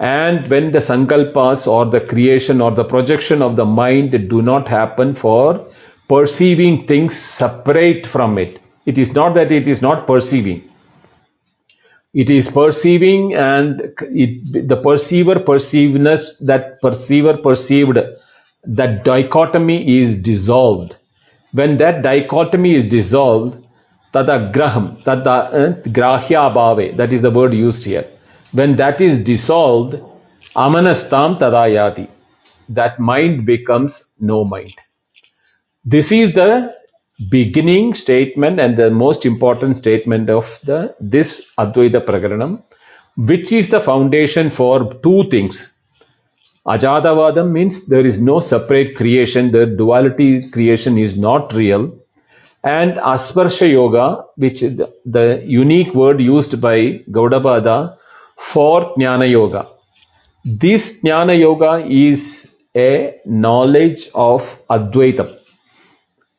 and 0.00 0.50
when 0.50 0.72
the 0.72 0.80
sankalpas 0.80 1.66
or 1.66 1.86
the 1.86 2.00
creation 2.00 2.60
or 2.60 2.70
the 2.72 2.84
projection 2.84 3.40
of 3.42 3.56
the 3.56 3.64
mind 3.64 4.12
do 4.28 4.42
not 4.42 4.66
happen 4.66 5.14
for 5.16 5.68
perceiving 6.08 6.86
things 6.86 7.12
separate 7.38 8.06
from 8.08 8.38
it. 8.38 8.60
It 8.84 8.98
is 8.98 9.12
not 9.12 9.34
that 9.34 9.52
it 9.52 9.68
is 9.68 9.80
not 9.80 10.06
perceiving 10.06 10.68
it 12.14 12.28
is 12.28 12.46
perceiving 12.48 13.34
and 13.34 13.80
it, 14.00 14.68
the 14.68 14.76
perceiver 14.76 15.40
perceiveness 15.40 16.36
that 16.40 16.80
perceiver 16.82 17.38
perceived 17.38 17.98
that 18.64 19.04
dichotomy 19.04 20.00
is 20.00 20.22
dissolved. 20.22 20.96
When 21.52 21.78
that 21.78 22.02
dichotomy 22.02 22.76
is 22.76 22.90
dissolved 22.90 23.58
tada 24.14 24.52
graham 24.52 24.98
tada 25.04 25.36
uh, 25.60 25.90
grahya 25.90 26.50
bhave 26.56 26.96
that 26.96 27.12
is 27.12 27.22
the 27.22 27.30
word 27.30 27.54
used 27.54 27.84
here. 27.84 28.08
When 28.52 28.76
that 28.76 29.00
is 29.00 29.24
dissolved 29.24 29.96
amanastam 30.54 31.38
tadayati 31.40 32.08
that 32.68 32.98
mind 33.00 33.46
becomes 33.46 34.02
no 34.20 34.44
mind. 34.44 34.74
This 35.84 36.12
is 36.12 36.32
the 36.34 36.74
beginning 37.30 37.94
statement 37.94 38.58
and 38.60 38.76
the 38.76 38.90
most 38.90 39.26
important 39.26 39.78
statement 39.78 40.30
of 40.30 40.44
the 40.64 40.94
this 41.00 41.42
Advaita 41.58 42.04
Prakaranam 42.04 42.62
which 43.16 43.52
is 43.52 43.68
the 43.70 43.80
foundation 43.80 44.50
for 44.50 44.94
two 45.02 45.24
things. 45.30 45.71
Ajatavadam 46.66 47.50
means 47.50 47.86
there 47.86 48.06
is 48.06 48.18
no 48.20 48.40
separate 48.40 48.96
creation, 48.96 49.50
the 49.50 49.66
duality 49.66 50.48
creation 50.50 50.96
is 50.98 51.16
not 51.16 51.52
real. 51.52 51.98
And 52.62 52.92
Asparsha 52.92 53.68
Yoga, 53.70 54.24
which 54.36 54.62
is 54.62 54.80
the 55.04 55.42
unique 55.44 55.92
word 55.94 56.20
used 56.20 56.60
by 56.60 57.00
Gaudapada 57.10 57.96
for 58.52 58.94
Jnana 58.94 59.28
Yoga. 59.28 59.68
This 60.44 60.88
Jnana 61.04 61.38
Yoga 61.38 61.84
is 61.88 62.46
a 62.76 63.16
knowledge 63.26 64.08
of 64.14 64.42
Advaitam 64.70 65.38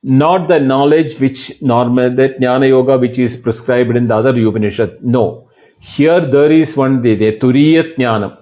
not 0.03 0.49
the 0.49 0.59
knowledge 0.59 1.17
which 1.19 1.61
normal 1.61 2.13
that 2.15 2.39
jnana 2.39 2.67
yoga 2.67 2.97
which 2.97 3.17
is 3.17 3.37
prescribed 3.37 3.95
in 3.95 4.07
the 4.07 4.15
other 4.15 4.37
Upanishad. 4.37 5.03
No. 5.03 5.49
Here 5.79 6.19
there 6.29 6.51
is 6.51 6.75
one 6.75 7.01
the, 7.01 7.15
the 7.15 7.39
Turiya 7.39 7.95
Jnanam. 7.97 8.37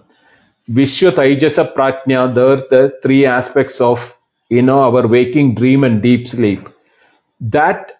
Vishwa 0.71 1.11
Taijasa 1.11 1.73
Pratnya, 1.75 2.33
there 2.33 2.57
the 2.69 2.93
three 3.03 3.25
aspects 3.25 3.81
of 3.81 3.99
you 4.49 4.61
know 4.61 4.79
our 4.79 5.07
waking 5.07 5.55
dream 5.55 5.83
and 5.83 6.01
deep 6.01 6.29
sleep. 6.29 6.67
That 7.41 7.91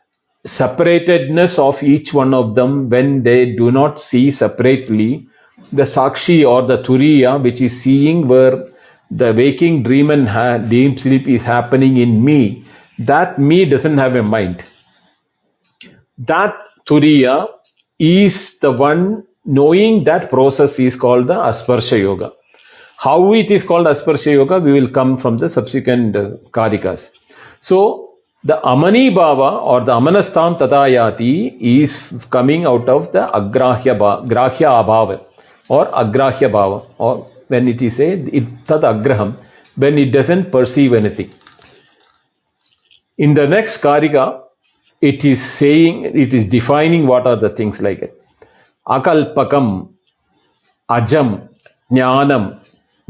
separatedness 0.48 1.60
of 1.60 1.82
each 1.84 2.14
one 2.14 2.34
of 2.34 2.56
them 2.56 2.90
when 2.90 3.24
they 3.24 3.56
do 3.56 3.72
not 3.72 4.00
see 4.00 4.32
separately, 4.32 5.28
the 5.74 5.84
Sakshi 5.84 6.48
or 6.48 6.66
the 6.66 6.78
Turiya 6.84 7.44
which 7.44 7.62
is 7.62 7.82
seeing 7.82 8.28
where 8.28 8.66
the 9.10 9.34
waking 9.34 9.84
dream 9.84 10.10
and 10.10 10.70
deep 10.70 11.00
sleep 11.00 11.28
is 11.28 11.42
happening 11.42 11.98
in 11.98 12.24
me 12.24 12.66
that 13.00 13.40
me 13.40 13.66
doesn't 13.66 13.98
have 13.98 14.16
a 14.16 14.24
mind. 14.24 14.64
That 16.20 16.54
Turiya 16.88 17.48
is 18.00 18.56
the 18.62 18.72
one 18.72 19.24
knowing 19.46 20.04
that 20.06 20.30
process 20.30 20.78
is 20.80 20.96
called 20.96 21.28
the 21.28 21.34
Asparsha 21.34 22.00
Yoga. 22.00 22.32
How 23.02 23.34
it 23.34 23.50
is 23.50 23.64
called 23.64 23.88
Asparsha 23.88 24.32
Yoga, 24.32 24.60
we 24.60 24.74
will 24.74 24.88
come 24.92 25.18
from 25.18 25.40
the 25.40 25.50
subsequent 25.50 26.16
uh, 26.16 26.38
Karikas. 26.54 27.02
So, 27.60 28.12
the 28.44 28.64
Amani 28.64 29.10
Bhava 29.10 29.60
or 29.64 29.80
the 29.84 29.94
Amanastam 29.94 30.60
Tatayati 30.60 31.58
is 31.60 31.92
coming 32.30 32.68
out 32.68 32.88
of 32.88 33.12
the 33.12 33.28
Agrahya, 33.34 34.28
Grahya 34.30 34.68
Abhava 34.68 35.26
or 35.68 35.88
Agrahya 35.88 36.52
Bhava 36.52 36.86
or 37.00 37.28
when 37.48 37.68
it 37.68 37.82
is 37.82 38.00
a 38.00 38.12
it, 38.38 38.44
Tad 38.68 38.82
Agraham, 38.82 39.36
when 39.76 39.98
it 39.98 40.12
doesn't 40.12 40.52
perceive 40.52 40.94
anything. 40.94 41.34
In 43.18 43.34
the 43.34 43.48
next 43.48 43.78
Karika, 43.82 44.44
it 45.02 45.26
is 45.26 45.40
saying, 45.58 46.06
it 46.06 46.36
is 46.36 46.48
defining 46.50 47.08
what 47.08 47.26
are 47.26 47.40
the 47.40 47.50
things 47.50 47.80
like 47.80 47.98
it. 48.00 48.22
Akalpakam, 48.88 49.90
Ajam, 50.88 51.50
Jnanam, 51.92 52.61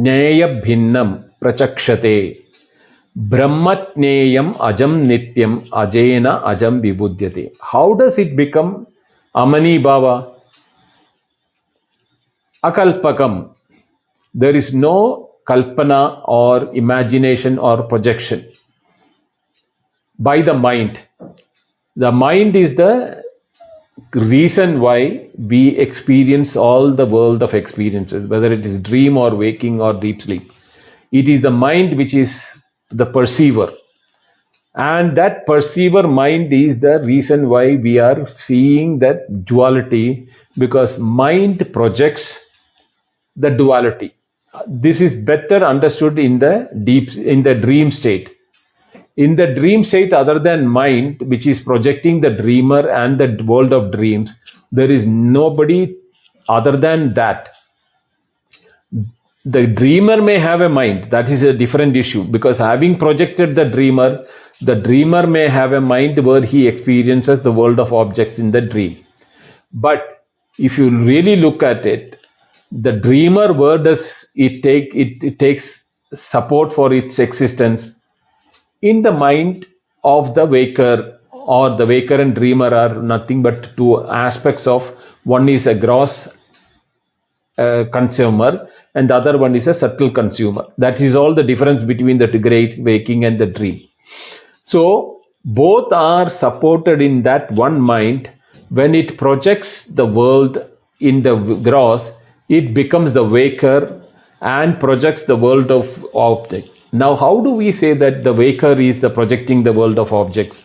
ज्ञेय 0.04 0.46
भिन्नम 0.66 1.12
प्रचक्षते। 1.42 2.18
ब्रह्मज्ञेयम 3.16 4.52
अजम 4.62 4.96
नित्यम, 4.98 5.62
अजेन 5.74 6.26
अजम 6.26 6.80
विबुध्यते। 6.80 7.52
How 7.64 7.94
does 7.94 8.20
it 8.20 8.36
become 8.36 8.86
अमनी 9.36 9.78
बाबा 9.80 10.14
अकल्पकम। 12.64 13.34
There 14.36 14.56
is 14.56 14.76
no 14.78 14.98
kalpana 15.48 15.98
और 16.30 16.72
इमेजिनेशन 16.76 17.58
और 17.60 17.82
projection 17.82 18.42
by 20.20 20.42
the 20.42 20.50
mind 20.56 20.98
the 21.98 22.14
mind 22.14 22.56
is 22.56 22.76
the 22.76 22.82
reason 24.14 24.80
why 24.80 25.30
we 25.38 25.78
experience 25.78 26.56
all 26.56 26.96
the 26.96 27.06
world 27.06 27.42
of 27.42 27.54
experiences, 27.54 28.30
whether 28.30 28.52
it 28.52 28.66
is 28.66 28.82
dream 28.82 29.18
or 29.18 29.36
waking 29.36 29.82
or 29.82 29.94
deep 30.00 30.22
sleep. 30.22 30.52
It 31.12 31.28
is 31.28 31.42
the 31.42 31.52
mind 31.52 31.98
which 31.98 32.14
is 32.14 32.32
the 32.90 33.06
perceiver. 33.06 33.74
And 34.76 35.18
that 35.18 35.46
perceiver 35.46 36.04
mind 36.04 36.54
is 36.54 36.80
the 36.80 37.00
reason 37.04 37.50
why 37.50 37.76
we 37.76 38.00
are 38.00 38.28
seeing 38.46 39.00
that 39.00 39.46
duality 39.46 40.30
because 40.58 40.98
mind 40.98 41.70
projects 41.74 42.40
the 43.36 43.50
duality. 43.50 44.16
This 44.68 45.02
is 45.02 45.24
better 45.26 45.64
understood 45.66 46.20
in 46.20 46.40
the 46.40 46.70
deep 46.84 47.10
in 47.16 47.44
the 47.44 47.56
dream 47.56 47.92
state 47.92 48.30
in 49.24 49.36
the 49.36 49.48
dream 49.60 49.84
state 49.84 50.14
other 50.14 50.38
than 50.40 50.68
mind 50.68 51.22
which 51.34 51.46
is 51.54 51.60
projecting 51.70 52.22
the 52.22 52.30
dreamer 52.42 52.84
and 53.02 53.20
the 53.20 53.30
world 53.52 53.74
of 53.80 53.92
dreams 53.92 54.32
there 54.72 54.92
is 54.92 55.06
nobody 55.06 55.96
other 56.48 56.78
than 56.78 57.14
that. 57.16 57.50
The 59.44 59.68
dreamer 59.68 60.22
may 60.22 60.40
have 60.40 60.62
a 60.62 60.70
mind. 60.70 61.12
That 61.12 61.30
is 61.30 61.44
a 61.44 61.54
different 61.54 61.96
issue. 61.98 62.24
Because 62.24 62.58
having 62.58 62.98
projected 62.98 63.56
the 63.56 63.66
dreamer 63.66 64.26
the 64.64 64.76
dreamer 64.76 65.26
may 65.26 65.50
have 65.50 65.72
a 65.72 65.82
mind 65.82 66.24
where 66.24 66.46
he 66.46 66.68
experiences 66.68 67.42
the 67.42 67.52
world 67.52 67.80
of 67.80 67.92
objects 67.92 68.38
in 68.38 68.52
the 68.52 68.62
dream. 68.62 69.04
But 69.74 70.24
if 70.60 70.78
you 70.78 70.90
really 70.92 71.36
look 71.36 71.64
at 71.64 71.86
it 71.86 72.18
the 72.72 72.92
dreamer 72.92 73.52
where 73.54 73.80
does 73.80 74.30
it 74.36 74.62
take 74.62 74.94
it, 74.94 75.24
it 75.24 75.40
takes 75.40 75.64
support 76.30 76.76
for 76.76 76.94
its 76.94 77.18
existence 77.20 77.91
in 78.82 79.02
the 79.02 79.12
mind 79.12 79.66
of 80.04 80.34
the 80.36 80.46
waker 80.46 81.20
or 81.32 81.78
the 81.78 81.86
waker 81.86 82.16
and 82.16 82.36
dreamer 82.36 82.74
are 82.74 83.02
nothing 83.02 83.42
but 83.42 83.76
two 83.78 84.04
aspects 84.06 84.68
of 84.68 84.84
one 85.24 85.48
is 85.50 85.68
a 85.68 85.76
gross 85.76 86.28
uh, 87.58 87.84
consumer 87.92 88.68
and 88.96 89.10
the 89.10 89.16
other 89.16 89.38
one 89.38 89.56
is 89.56 89.68
a 89.68 89.74
subtle 89.78 90.12
consumer. 90.12 90.66
That 90.78 91.00
is 91.00 91.16
all 91.16 91.34
the 91.34 91.44
difference 91.44 91.84
between 91.84 92.18
the 92.18 92.28
great 92.28 92.82
waking 92.84 93.24
and 93.26 93.40
the 93.40 93.46
dream. 93.46 93.88
So 94.64 95.22
both 95.46 95.92
are 95.92 96.30
supported 96.30 97.02
in 97.02 97.24
that 97.24 97.52
one 97.52 97.80
mind. 97.80 98.30
When 98.70 98.96
it 98.96 99.18
projects 99.18 99.86
the 99.86 100.06
world 100.06 100.58
in 101.00 101.24
the 101.24 101.36
gross 101.64 102.10
it 102.48 102.74
becomes 102.74 103.14
the 103.14 103.24
waker 103.24 104.02
and 104.42 104.80
projects 104.80 105.24
the 105.24 105.36
world 105.36 105.72
of 105.72 105.86
object 106.14 106.71
now, 106.92 107.16
how 107.16 107.42
do 107.42 107.52
we 107.52 107.72
say 107.72 107.94
that 107.94 108.24
the 108.24 108.34
waker 108.34 108.80
is 108.80 109.00
the 109.00 109.10
projecting 109.10 109.64
the 109.64 109.72
world 109.72 109.98
of 109.98 110.12
objects? 110.12 110.58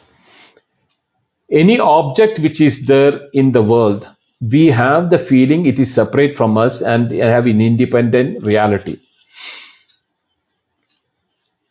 Any 1.50 1.78
object 1.78 2.40
which 2.40 2.60
is 2.60 2.84
there 2.86 3.28
in 3.32 3.52
the 3.52 3.62
world, 3.62 4.04
we 4.40 4.66
have 4.66 5.10
the 5.10 5.20
feeling 5.20 5.66
it 5.66 5.78
is 5.78 5.94
separate 5.94 6.36
from 6.36 6.58
us 6.58 6.80
and 6.80 7.12
have 7.12 7.46
an 7.46 7.60
independent 7.60 8.44
reality. 8.44 9.00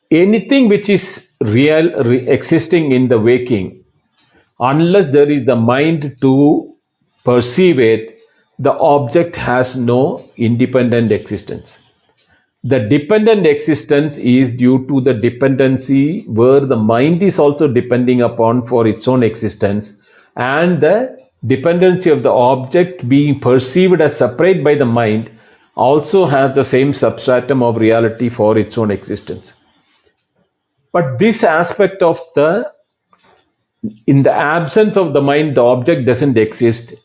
Anything 0.10 0.70
which 0.70 0.88
is 0.90 1.04
real, 1.42 2.04
re 2.04 2.26
existing 2.30 2.94
in 2.94 3.10
the 3.10 3.20
waking, 3.20 3.84
unless 4.58 5.12
there 5.12 5.30
is 5.30 5.46
the 5.46 5.58
mind 5.58 6.16
to 6.22 6.74
perceive 7.26 7.78
it, 7.80 8.20
the 8.58 8.72
object 8.72 9.36
has 9.36 9.76
no 9.76 10.30
independent 10.38 11.12
existence. 11.12 11.78
The 12.68 12.80
dependent 12.80 13.46
existence 13.46 14.18
is 14.18 14.56
due 14.56 14.88
to 14.88 15.00
the 15.00 15.14
dependency 15.14 16.24
where 16.26 16.62
the 16.66 16.76
mind 16.76 17.22
is 17.22 17.38
also 17.38 17.68
depending 17.68 18.22
upon 18.22 18.68
for 18.68 18.88
its 18.88 19.08
own 19.08 19.22
existence 19.22 19.94
and 20.36 20.82
the 20.82 21.16
dependency 21.46 22.10
of 22.10 22.24
the 22.24 22.32
object 22.32 23.08
being 23.08 23.40
perceived 23.40 24.02
as 24.02 24.18
separate 24.18 24.64
by 24.64 24.74
the 24.74 24.86
mind 24.86 25.30
also 25.76 26.26
has 26.26 26.56
the 26.56 26.66
same 26.66 26.92
substratum 26.92 27.62
of 27.62 27.76
reality 27.76 28.30
for 28.30 28.58
its 28.58 28.80
own 28.80 28.90
existence. 28.90 29.54
But 30.92 31.20
this 31.20 31.44
aspect 31.44 32.02
of 32.02 32.20
the, 32.34 32.72
in 34.08 34.24
the 34.24 34.34
absence 34.34 34.98
of 34.98 35.14
the 35.14 35.22
mind, 35.22 35.56
the 35.56 35.62
object 35.62 36.08
doesn't 36.08 36.36
exist, 36.36 36.96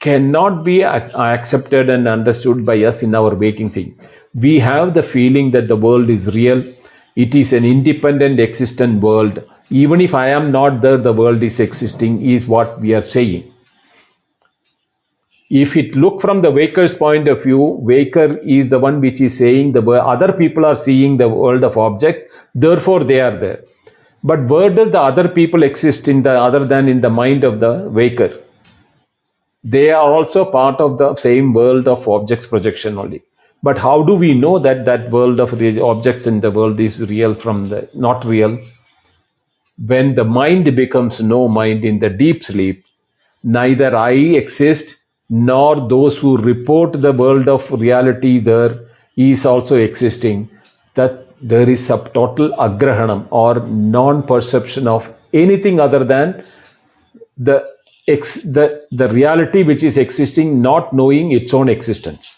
cannot 0.00 0.64
be 0.64 0.82
accepted 0.82 1.90
and 1.90 2.08
understood 2.08 2.64
by 2.64 2.82
us 2.84 3.02
in 3.02 3.14
our 3.14 3.34
waking 3.34 3.72
thing 3.72 3.98
we 4.34 4.58
have 4.58 4.94
the 4.94 5.02
feeling 5.02 5.50
that 5.52 5.68
the 5.68 5.76
world 5.76 6.08
is 6.08 6.26
real. 6.34 6.62
It 7.16 7.34
is 7.34 7.52
an 7.52 7.64
independent, 7.64 8.40
existent 8.40 9.02
world. 9.02 9.38
Even 9.70 10.00
if 10.00 10.14
I 10.14 10.28
am 10.30 10.50
not 10.50 10.80
there, 10.82 10.98
the 10.98 11.12
world 11.12 11.42
is 11.42 11.60
existing, 11.60 12.28
is 12.28 12.46
what 12.46 12.80
we 12.80 12.94
are 12.94 13.06
saying. 13.08 13.52
If 15.50 15.76
it 15.76 15.94
look 15.94 16.22
from 16.22 16.40
the 16.40 16.50
waker's 16.50 16.94
point 16.94 17.28
of 17.28 17.42
view, 17.42 17.58
waker 17.58 18.38
is 18.38 18.70
the 18.70 18.78
one 18.78 19.02
which 19.02 19.20
is 19.20 19.36
saying 19.36 19.72
the 19.72 19.82
other 19.82 20.32
people 20.32 20.64
are 20.64 20.82
seeing 20.82 21.18
the 21.18 21.28
world 21.28 21.62
of 21.62 21.76
object, 21.76 22.32
therefore 22.54 23.04
they 23.04 23.20
are 23.20 23.38
there. 23.38 23.60
But 24.24 24.48
where 24.48 24.70
does 24.70 24.92
the 24.92 25.00
other 25.00 25.28
people 25.28 25.62
exist 25.62 26.08
in 26.08 26.22
the 26.22 26.30
other 26.30 26.66
than 26.66 26.88
in 26.88 27.02
the 27.02 27.10
mind 27.10 27.44
of 27.44 27.60
the 27.60 27.88
waker? 27.90 28.40
They 29.62 29.90
are 29.90 30.10
also 30.10 30.50
part 30.50 30.80
of 30.80 30.96
the 30.96 31.16
same 31.16 31.52
world 31.52 31.86
of 31.86 32.08
objects 32.08 32.46
projection 32.46 32.96
only. 32.96 33.22
But 33.62 33.78
how 33.78 34.02
do 34.02 34.14
we 34.14 34.34
know 34.34 34.58
that 34.58 34.84
that 34.86 35.10
world 35.10 35.38
of 35.38 35.52
objects 35.52 36.26
in 36.26 36.40
the 36.40 36.50
world 36.50 36.80
is 36.80 37.00
real 37.00 37.34
from 37.34 37.68
the 37.68 37.88
not 37.94 38.24
real? 38.24 38.58
When 39.78 40.14
the 40.14 40.24
mind 40.24 40.74
becomes 40.76 41.20
no 41.20 41.48
mind 41.48 41.84
in 41.84 42.00
the 42.00 42.10
deep 42.10 42.44
sleep, 42.44 42.84
neither 43.44 43.96
I 43.96 44.12
exist 44.12 44.96
nor 45.28 45.88
those 45.88 46.18
who 46.18 46.36
report 46.36 47.00
the 47.00 47.12
world 47.12 47.48
of 47.48 47.62
reality 47.80 48.40
there 48.40 48.80
is 49.16 49.46
also 49.46 49.76
existing, 49.76 50.50
that 50.94 51.26
there 51.40 51.68
is 51.68 51.88
a 51.88 51.98
total 52.12 52.50
agrahanam 52.58 53.28
or 53.30 53.66
non-perception 53.66 54.86
of 54.86 55.06
anything 55.32 55.80
other 55.80 56.04
than 56.04 56.44
the, 57.38 57.64
the, 58.06 58.86
the 58.90 59.08
reality 59.08 59.62
which 59.62 59.82
is 59.82 59.96
existing, 59.96 60.60
not 60.60 60.92
knowing 60.92 61.32
its 61.32 61.54
own 61.54 61.68
existence. 61.68 62.30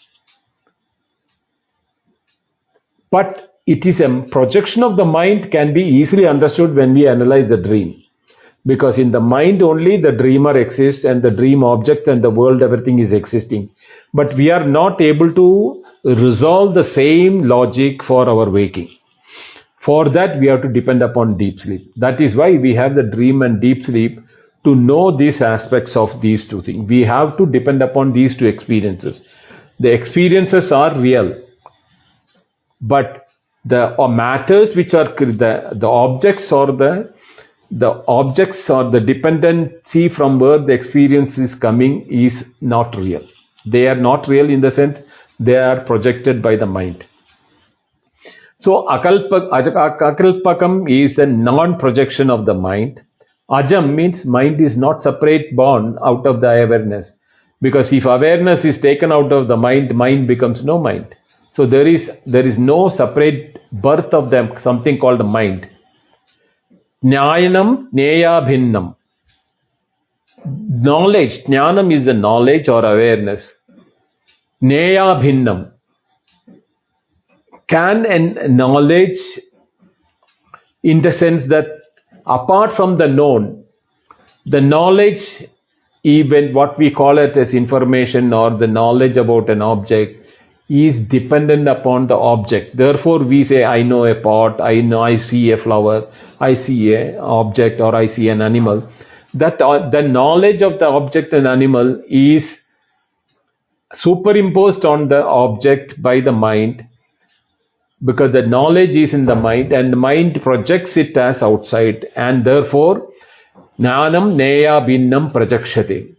But 3.11 3.59
it 3.65 3.85
is 3.85 3.99
a 3.99 4.25
projection 4.31 4.83
of 4.83 4.97
the 4.97 5.05
mind 5.05 5.51
can 5.51 5.73
be 5.73 5.81
easily 5.81 6.27
understood 6.27 6.75
when 6.75 6.93
we 6.93 7.07
analyze 7.07 7.49
the 7.49 7.57
dream. 7.57 8.01
Because 8.65 8.97
in 8.97 9.11
the 9.11 9.19
mind 9.19 9.61
only 9.61 10.01
the 10.01 10.11
dreamer 10.11 10.59
exists 10.59 11.05
and 11.05 11.21
the 11.21 11.31
dream 11.31 11.63
object 11.63 12.07
and 12.07 12.23
the 12.23 12.29
world, 12.29 12.63
everything 12.63 12.99
is 12.99 13.13
existing. 13.13 13.69
But 14.13 14.35
we 14.35 14.49
are 14.49 14.65
not 14.67 15.01
able 15.01 15.33
to 15.33 15.83
resolve 16.03 16.73
the 16.73 16.83
same 16.83 17.47
logic 17.47 18.03
for 18.03 18.27
our 18.27 18.49
waking. 18.49 18.89
For 19.81 20.09
that, 20.09 20.39
we 20.39 20.47
have 20.47 20.63
to 20.63 20.67
depend 20.67 21.03
upon 21.03 21.37
deep 21.37 21.59
sleep. 21.59 21.93
That 21.97 22.19
is 22.19 22.35
why 22.35 22.51
we 22.57 22.73
have 22.73 22.95
the 22.95 23.03
dream 23.03 23.43
and 23.43 23.61
deep 23.61 23.85
sleep 23.85 24.19
to 24.63 24.75
know 24.75 25.15
these 25.15 25.41
aspects 25.41 25.95
of 25.95 26.21
these 26.21 26.47
two 26.47 26.63
things. 26.63 26.89
We 26.89 27.01
have 27.01 27.37
to 27.37 27.45
depend 27.45 27.83
upon 27.83 28.13
these 28.13 28.35
two 28.35 28.47
experiences. 28.47 29.21
The 29.79 29.91
experiences 29.91 30.71
are 30.71 30.99
real, 30.99 31.39
but 32.81 33.27
the 33.65 33.95
matters 34.09 34.75
which 34.75 34.93
are 34.93 35.15
the, 35.15 35.69
the 35.73 35.87
objects 35.87 36.51
or 36.51 36.67
the 36.67 37.13
the 37.71 38.03
objects 38.07 38.69
or 38.69 38.91
the 38.91 38.99
dependency 38.99 40.07
from 40.07 40.39
where 40.39 40.59
the 40.59 40.71
experience 40.71 41.37
is 41.37 41.53
coming 41.55 42.07
is 42.09 42.43
not 42.61 42.95
real. 42.95 43.27
They 43.65 43.87
are 43.87 43.95
not 43.95 44.27
real 44.27 44.49
in 44.49 44.61
the 44.61 44.71
sense 44.71 44.99
they 45.39 45.55
are 45.55 45.83
projected 45.83 46.41
by 46.41 46.55
the 46.55 46.67
mind. 46.67 47.05
So 48.57 48.87
akalpakam 48.87 50.89
is 50.89 51.17
a 51.17 51.25
non-projection 51.25 52.29
of 52.29 52.45
the 52.45 52.53
mind. 52.53 53.01
Ajam 53.49 53.93
means 53.93 54.25
mind 54.25 54.61
is 54.61 54.77
not 54.77 55.03
separate 55.03 55.55
born 55.55 55.97
out 56.03 56.25
of 56.25 56.41
the 56.41 56.63
awareness. 56.63 57.11
Because 57.61 57.91
if 57.91 58.05
awareness 58.05 58.63
is 58.63 58.79
taken 58.79 59.11
out 59.11 59.31
of 59.31 59.47
the 59.47 59.57
mind, 59.57 59.93
mind 59.95 60.27
becomes 60.27 60.63
no 60.63 60.79
mind. 60.79 61.13
So 61.55 61.65
there 61.65 61.87
is 61.87 62.09
there 62.25 62.45
is 62.45 62.57
no 62.57 62.89
separate 62.89 63.59
birth 63.71 64.13
of 64.13 64.29
them, 64.29 64.51
something 64.61 64.97
called 64.99 65.21
the 65.21 65.23
mind. 65.23 65.69
Jnanam 67.01 67.91
Bhinnam. 67.93 68.95
Knowledge, 70.45 71.43
Jnanam 71.45 71.93
is 71.93 72.03
the 72.03 72.13
knowledge 72.13 72.67
or 72.67 72.83
awareness. 72.83 73.53
Bhinnam. 74.61 75.71
Can 77.67 78.05
and 78.05 78.57
knowledge 78.57 79.19
in 80.83 81.01
the 81.01 81.13
sense 81.13 81.47
that 81.47 81.67
apart 82.27 82.75
from 82.75 82.97
the 82.97 83.07
known, 83.07 83.63
the 84.45 84.59
knowledge, 84.59 85.25
even 86.03 86.53
what 86.53 86.77
we 86.77 86.91
call 86.91 87.17
it 87.17 87.37
as 87.37 87.53
information 87.53 88.33
or 88.33 88.57
the 88.57 88.67
knowledge 88.67 89.15
about 89.15 89.49
an 89.49 89.61
object, 89.61 90.24
is 90.67 90.97
dependent 91.07 91.67
upon 91.67 92.07
the 92.07 92.15
object. 92.15 92.75
Therefore, 92.75 93.19
we 93.19 93.45
say, 93.45 93.63
I 93.63 93.83
know 93.83 94.05
a 94.05 94.15
pot, 94.15 94.59
I 94.59 94.81
know 94.81 95.01
I 95.01 95.17
see 95.17 95.51
a 95.51 95.57
flower, 95.57 96.11
I 96.39 96.55
see 96.55 96.93
a 96.93 97.19
object 97.19 97.79
or 97.79 97.95
I 97.95 98.07
see 98.07 98.29
an 98.29 98.41
animal. 98.41 98.89
That 99.33 99.61
uh, 99.61 99.89
the 99.89 100.01
knowledge 100.01 100.61
of 100.61 100.79
the 100.79 100.87
object 100.87 101.33
and 101.33 101.47
animal 101.47 102.01
is 102.09 102.45
superimposed 103.93 104.85
on 104.85 105.09
the 105.09 105.23
object 105.23 106.01
by 106.01 106.19
the 106.21 106.31
mind 106.31 106.87
because 108.03 108.33
the 108.33 108.41
knowledge 108.41 108.95
is 108.95 109.13
in 109.13 109.25
the 109.25 109.35
mind 109.35 109.71
and 109.71 109.91
the 109.91 109.97
mind 109.97 110.41
projects 110.41 110.97
it 110.97 111.15
as 111.17 111.41
outside 111.41 112.05
and 112.15 112.43
therefore 112.43 113.07
jnanam 113.79 114.35
neya 114.35 114.85
bhinnam 114.87 115.31
prajakshate. 115.31 116.15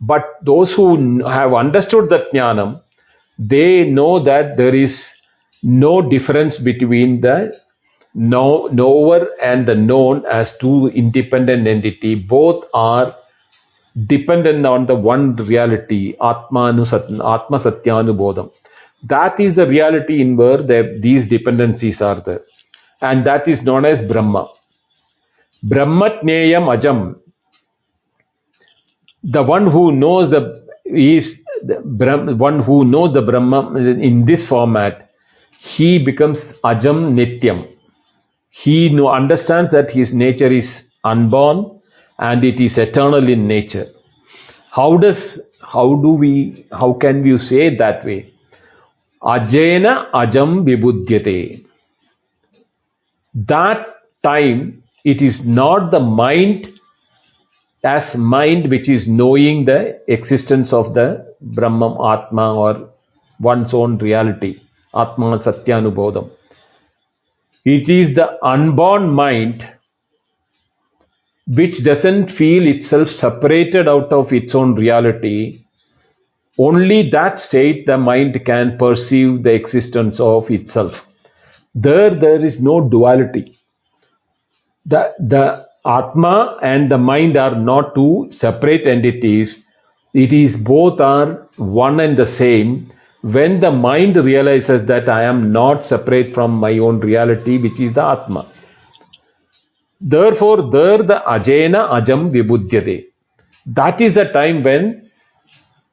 But 0.00 0.24
those 0.42 0.72
who 0.72 1.24
have 1.26 1.52
understood 1.52 2.08
that 2.10 2.32
jnanam, 2.32 2.80
they 3.40 3.84
know 3.84 4.22
that 4.22 4.56
there 4.58 4.74
is 4.74 5.02
no 5.62 6.02
difference 6.02 6.58
between 6.58 7.22
the 7.22 7.52
know, 8.14 8.68
knower 8.72 9.28
and 9.42 9.66
the 9.66 9.74
known 9.74 10.24
as 10.26 10.52
two 10.60 10.88
independent 10.88 11.66
entity. 11.66 12.14
Both 12.16 12.66
are 12.74 13.16
dependent 14.06 14.66
on 14.66 14.86
the 14.86 14.94
one 14.94 15.36
reality, 15.36 16.16
Atma, 16.20 16.68
Atma 16.70 17.60
Satyanubodham. 17.60 18.50
That 19.08 19.40
is 19.40 19.56
the 19.56 19.66
reality 19.66 20.20
in 20.20 20.36
where 20.36 20.58
the, 20.58 20.98
these 21.02 21.26
dependencies 21.26 22.02
are 22.02 22.20
there. 22.20 22.42
And 23.00 23.26
that 23.26 23.48
is 23.48 23.62
known 23.62 23.86
as 23.86 24.06
Brahma. 24.06 24.48
Brahmatneyam 25.64 26.68
Ajam. 26.76 27.16
The 29.22 29.42
one 29.42 29.70
who 29.70 29.92
knows 29.92 30.30
the 30.30 30.60
is 30.84 31.39
one 31.62 32.62
who 32.62 32.84
knows 32.84 33.14
the 33.14 33.22
Brahma 33.22 33.76
in 33.78 34.24
this 34.26 34.46
format, 34.46 35.10
he 35.58 35.98
becomes 35.98 36.38
Ajam 36.64 37.14
Nityam. 37.14 37.68
He 38.50 38.88
know, 38.88 39.08
understands 39.08 39.70
that 39.72 39.90
his 39.90 40.12
nature 40.12 40.52
is 40.52 40.68
unborn 41.04 41.80
and 42.18 42.44
it 42.44 42.60
is 42.60 42.76
eternal 42.76 43.28
in 43.28 43.46
nature. 43.46 43.86
How 44.70 44.96
does 44.96 45.40
how 45.60 45.94
do 45.96 46.10
we 46.10 46.66
how 46.72 46.94
can 46.94 47.22
we 47.22 47.38
say 47.38 47.68
it 47.68 47.78
that 47.78 48.04
way? 48.04 48.32
Ajena 49.22 50.10
ajam 50.12 50.64
vibudhyate. 50.64 51.64
That 53.34 53.86
time 54.22 54.82
it 55.04 55.22
is 55.22 55.44
not 55.44 55.90
the 55.90 56.00
mind 56.00 56.68
as 57.84 58.14
mind 58.16 58.70
which 58.70 58.88
is 58.88 59.06
knowing 59.06 59.64
the 59.64 60.00
existence 60.08 60.72
of 60.72 60.94
the 60.94 61.29
Brahman 61.40 61.96
Atma 62.04 62.54
or 62.54 62.90
one's 63.40 63.72
own 63.74 63.98
reality. 63.98 64.60
Atma 64.94 65.38
Satyanubodham. 65.38 66.30
It 67.64 67.88
is 67.88 68.14
the 68.14 68.44
unborn 68.44 69.10
mind 69.10 69.68
which 71.46 71.82
doesn't 71.84 72.30
feel 72.32 72.66
itself 72.66 73.10
separated 73.10 73.88
out 73.88 74.12
of 74.12 74.32
its 74.32 74.54
own 74.54 74.74
reality. 74.74 75.64
Only 76.58 77.10
that 77.10 77.40
state 77.40 77.86
the 77.86 77.98
mind 77.98 78.40
can 78.44 78.78
perceive 78.78 79.42
the 79.42 79.52
existence 79.52 80.20
of 80.20 80.50
itself. 80.50 80.94
There, 81.74 82.14
there 82.18 82.44
is 82.44 82.60
no 82.60 82.88
duality. 82.88 83.58
The, 84.86 85.12
the 85.18 85.66
Atma 85.84 86.58
and 86.62 86.90
the 86.90 86.98
mind 86.98 87.36
are 87.36 87.54
not 87.54 87.94
two 87.94 88.28
separate 88.32 88.86
entities. 88.86 89.56
It 90.12 90.32
is 90.32 90.56
both 90.56 91.00
are 91.00 91.48
one 91.56 92.00
and 92.00 92.16
the 92.18 92.26
same 92.26 92.92
when 93.22 93.60
the 93.60 93.70
mind 93.70 94.16
realizes 94.16 94.86
that 94.86 95.08
I 95.08 95.24
am 95.24 95.52
not 95.52 95.84
separate 95.86 96.34
from 96.34 96.52
my 96.52 96.78
own 96.78 97.00
reality, 97.00 97.58
which 97.58 97.78
is 97.78 97.94
the 97.94 98.02
Atma. 98.04 98.50
Therefore, 100.00 100.70
there 100.70 100.98
the 100.98 101.20
Ajena 101.26 101.90
Ajam 101.90 102.30
Vibudhyate. 102.32 103.06
That 103.66 104.00
is 104.00 104.14
the 104.14 104.24
time 104.24 104.62
when 104.62 105.10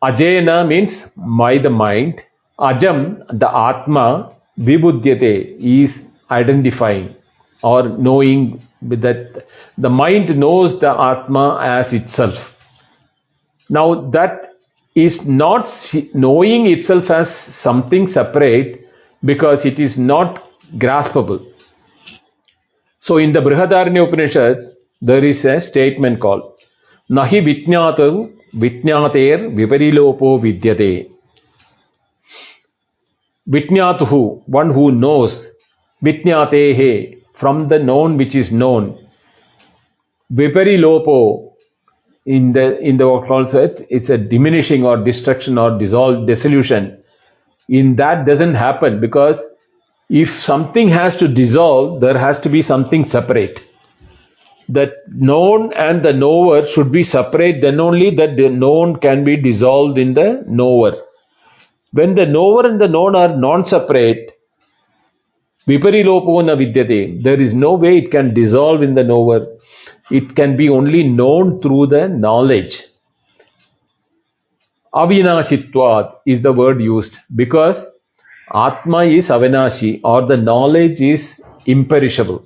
Ajena 0.01 0.67
means 0.67 1.05
by 1.15 1.57
the 1.57 1.69
mind, 1.69 2.21
Ajam, 2.59 3.27
the 3.39 3.49
Atma, 3.53 4.33
Vibudhyate 4.57 5.57
is 5.59 5.91
identifying 6.31 7.15
or 7.61 7.89
knowing 7.89 8.65
that 8.81 9.45
the 9.77 9.89
mind 9.89 10.37
knows 10.39 10.79
the 10.79 10.89
Atma 10.89 11.59
as 11.61 11.93
itself. 11.93 12.35
Now 13.69 14.09
that 14.11 14.53
is 14.95 15.21
not 15.25 15.69
knowing 16.13 16.67
itself 16.67 17.09
as 17.11 17.29
something 17.61 18.11
separate 18.11 18.87
because 19.23 19.65
it 19.65 19.79
is 19.79 19.97
not 19.97 20.43
graspable. 20.75 21.45
So 22.99 23.17
in 23.17 23.31
the 23.31 23.39
Brihadaranya 23.39 24.07
Upanishad, 24.07 24.57
there 25.01 25.23
is 25.23 25.45
a 25.45 25.61
statement 25.61 26.19
called 26.19 26.53
Nahi 27.09 27.41
Vitnyatu 27.45 28.33
Vitnyater 28.55 29.53
Viparilopo 29.55 30.39
Vidyate. 30.41 31.11
Vitnyatuhu, 33.47 34.43
one 34.47 34.71
who 34.71 34.91
knows, 34.91 35.47
Vitnyatehe, 36.03 37.21
from 37.39 37.69
the 37.69 37.79
known 37.79 38.17
which 38.17 38.35
is 38.35 38.51
known. 38.51 39.07
Viparilopo, 40.33 41.46
in 42.35 42.53
the 42.53 42.65
in 42.79 42.97
the 42.97 43.05
also 43.05 43.59
it's 43.89 44.09
a 44.09 44.17
diminishing 44.17 44.83
or 44.83 44.97
destruction 45.03 45.57
or 45.57 45.77
dissolve 45.79 46.27
dissolution 46.27 46.89
in 47.69 47.95
that 47.95 48.25
doesn't 48.25 48.55
happen 48.55 48.99
because 48.99 49.37
if 50.09 50.29
something 50.41 50.89
has 50.89 51.15
to 51.17 51.27
dissolve 51.27 52.01
there 52.01 52.17
has 52.17 52.39
to 52.41 52.49
be 52.49 52.61
something 52.61 53.07
separate 53.07 53.61
that 54.69 54.91
known 55.07 55.71
and 55.73 56.03
the 56.03 56.13
knower 56.13 56.65
should 56.67 56.91
be 56.91 57.03
separate, 57.03 57.61
then 57.61 57.79
only 57.79 58.15
that 58.15 58.35
the 58.35 58.49
known 58.49 58.97
can 58.99 59.23
be 59.23 59.37
dissolved 59.37 59.97
in 59.97 60.13
the 60.13 60.43
knower. 60.47 60.93
When 61.91 62.15
the 62.15 62.25
knower 62.25 62.65
and 62.65 62.79
the 62.79 62.87
known 62.87 63.15
are 63.15 63.35
non 63.35 63.65
separate, 63.65 64.31
viparilopo 65.67 66.45
na 66.45 66.55
vidyate, 66.55 67.23
there 67.23 67.39
is 67.39 67.53
no 67.53 67.73
way 67.73 67.99
it 67.99 68.11
can 68.11 68.33
dissolve 68.33 68.81
in 68.81 68.95
the 68.95 69.03
knower. 69.03 69.47
It 70.09 70.35
can 70.35 70.55
be 70.57 70.69
only 70.69 71.03
known 71.03 71.61
through 71.61 71.87
the 71.87 72.07
knowledge. 72.07 72.81
Avinashitvat 74.93 76.13
is 76.25 76.41
the 76.41 76.53
word 76.53 76.81
used 76.81 77.15
because 77.35 77.75
Atma 78.53 79.03
is 79.05 79.25
avinashi 79.25 79.99
or 80.03 80.25
the 80.25 80.37
knowledge 80.37 81.01
is 81.01 81.21
imperishable 81.65 82.45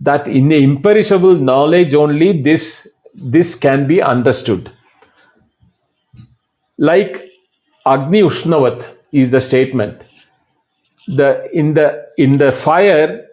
that 0.00 0.26
in 0.26 0.48
the 0.48 0.56
imperishable 0.56 1.36
knowledge 1.36 1.94
only 1.94 2.42
this, 2.42 2.86
this 3.14 3.54
can 3.54 3.86
be 3.86 4.02
understood. 4.02 4.70
Like 6.78 7.30
Agni 7.86 8.22
Ushnavat 8.22 8.96
is 9.12 9.30
the 9.30 9.40
statement. 9.40 10.02
The, 11.06 11.48
in, 11.52 11.74
the, 11.74 12.06
in 12.18 12.38
the 12.38 12.52
fire, 12.64 13.23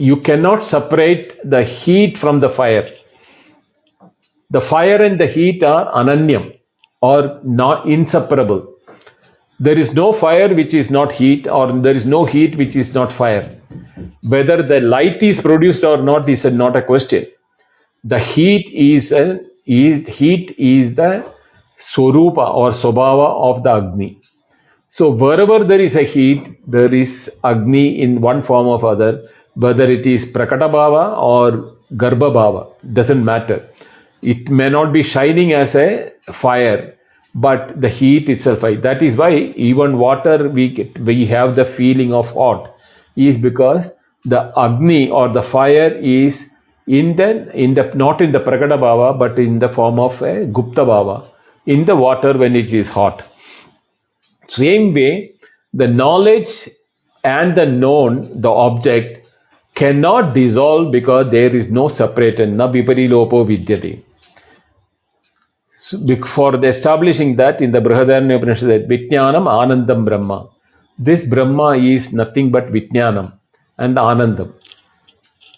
you 0.00 0.16
cannot 0.22 0.66
separate 0.66 1.38
the 1.48 1.62
heat 1.62 2.18
from 2.18 2.40
the 2.40 2.50
fire. 2.50 2.88
The 4.50 4.60
fire 4.60 5.00
and 5.04 5.20
the 5.20 5.26
heat 5.26 5.62
are 5.62 5.92
ananyam 5.92 6.56
or 7.00 7.40
not 7.44 7.86
inseparable. 7.88 8.74
There 9.58 9.78
is 9.78 9.92
no 9.92 10.18
fire 10.18 10.54
which 10.54 10.72
is 10.72 10.90
not 10.90 11.12
heat, 11.12 11.46
or 11.46 11.80
there 11.82 11.94
is 11.94 12.06
no 12.06 12.24
heat 12.24 12.56
which 12.56 12.74
is 12.74 12.94
not 12.94 13.12
fire. 13.16 13.60
Whether 14.22 14.66
the 14.66 14.80
light 14.80 15.22
is 15.22 15.40
produced 15.40 15.84
or 15.84 16.02
not 16.02 16.28
is 16.28 16.44
not 16.44 16.76
a 16.76 16.82
question. 16.82 17.26
The 18.02 18.18
heat 18.18 18.70
is, 18.72 19.12
a, 19.12 19.40
is 19.66 20.08
heat 20.08 20.54
is 20.58 20.96
the 20.96 21.30
swarupa 21.78 22.54
or 22.54 22.72
sobhava 22.72 23.28
of 23.50 23.62
the 23.62 23.70
Agni. 23.70 24.18
So 24.88 25.10
wherever 25.10 25.62
there 25.64 25.80
is 25.80 25.94
a 25.94 26.04
heat, 26.04 26.58
there 26.66 26.92
is 26.92 27.28
Agni 27.44 28.02
in 28.02 28.22
one 28.22 28.42
form 28.42 28.66
or 28.66 28.84
other, 28.84 29.28
whether 29.54 29.90
it 29.90 30.06
is 30.06 30.24
Prakatabhava 30.26 31.18
or 31.18 31.76
Garbhabhava, 31.94 32.92
doesn't 32.92 33.24
matter. 33.24 33.68
It 34.22 34.48
may 34.50 34.68
not 34.68 34.92
be 34.92 35.02
shining 35.02 35.52
as 35.52 35.74
a 35.74 36.12
fire, 36.40 36.94
but 37.34 37.80
the 37.80 37.88
heat 37.88 38.28
itself. 38.28 38.60
That 38.60 39.02
is 39.02 39.16
why 39.16 39.34
even 39.56 39.98
water 39.98 40.48
we 40.48 40.74
get, 40.74 41.00
we 41.00 41.26
have 41.26 41.56
the 41.56 41.74
feeling 41.76 42.12
of 42.12 42.26
hot 42.26 42.74
is 43.16 43.38
because 43.38 43.86
the 44.24 44.52
Agni 44.56 45.10
or 45.10 45.32
the 45.32 45.42
fire 45.50 45.96
is 45.96 46.34
in 46.86 47.16
the, 47.16 47.50
in 47.54 47.74
the 47.74 47.92
not 47.94 48.20
in 48.20 48.32
the 48.32 48.40
Prakata 48.40 48.78
Bhava 48.78 49.18
but 49.18 49.38
in 49.38 49.58
the 49.58 49.68
form 49.70 49.98
of 49.98 50.20
a 50.22 50.46
Gupta 50.46 50.82
Bhava 50.82 51.28
in 51.66 51.84
the 51.84 51.96
water 51.96 52.36
when 52.36 52.56
it 52.56 52.72
is 52.72 52.88
hot. 52.88 53.22
Same 54.48 54.92
way, 54.92 55.34
the 55.72 55.86
knowledge 55.86 56.68
and 57.22 57.56
the 57.56 57.66
known, 57.66 58.40
the 58.40 58.48
object, 58.48 59.19
cannot 59.74 60.34
dissolve 60.34 60.92
because 60.92 61.30
there 61.30 61.54
is 61.54 61.70
no 61.70 61.88
separate 61.88 62.48
na 62.48 62.70
viparilopo 62.70 63.46
vidyate. 63.46 64.04
For 66.34 66.64
establishing 66.64 67.36
that 67.36 67.60
in 67.60 67.72
the 67.72 67.80
Brihadaranya 67.80 68.36
Upanishad, 68.36 68.88
Vijnanam 68.88 69.46
Anandam 69.46 70.04
Brahma. 70.04 70.48
This 70.98 71.26
Brahma 71.26 71.76
is 71.78 72.12
nothing 72.12 72.50
but 72.52 72.66
Vijnanam 72.66 73.32
and 73.78 73.96
Anandam. 73.96 74.52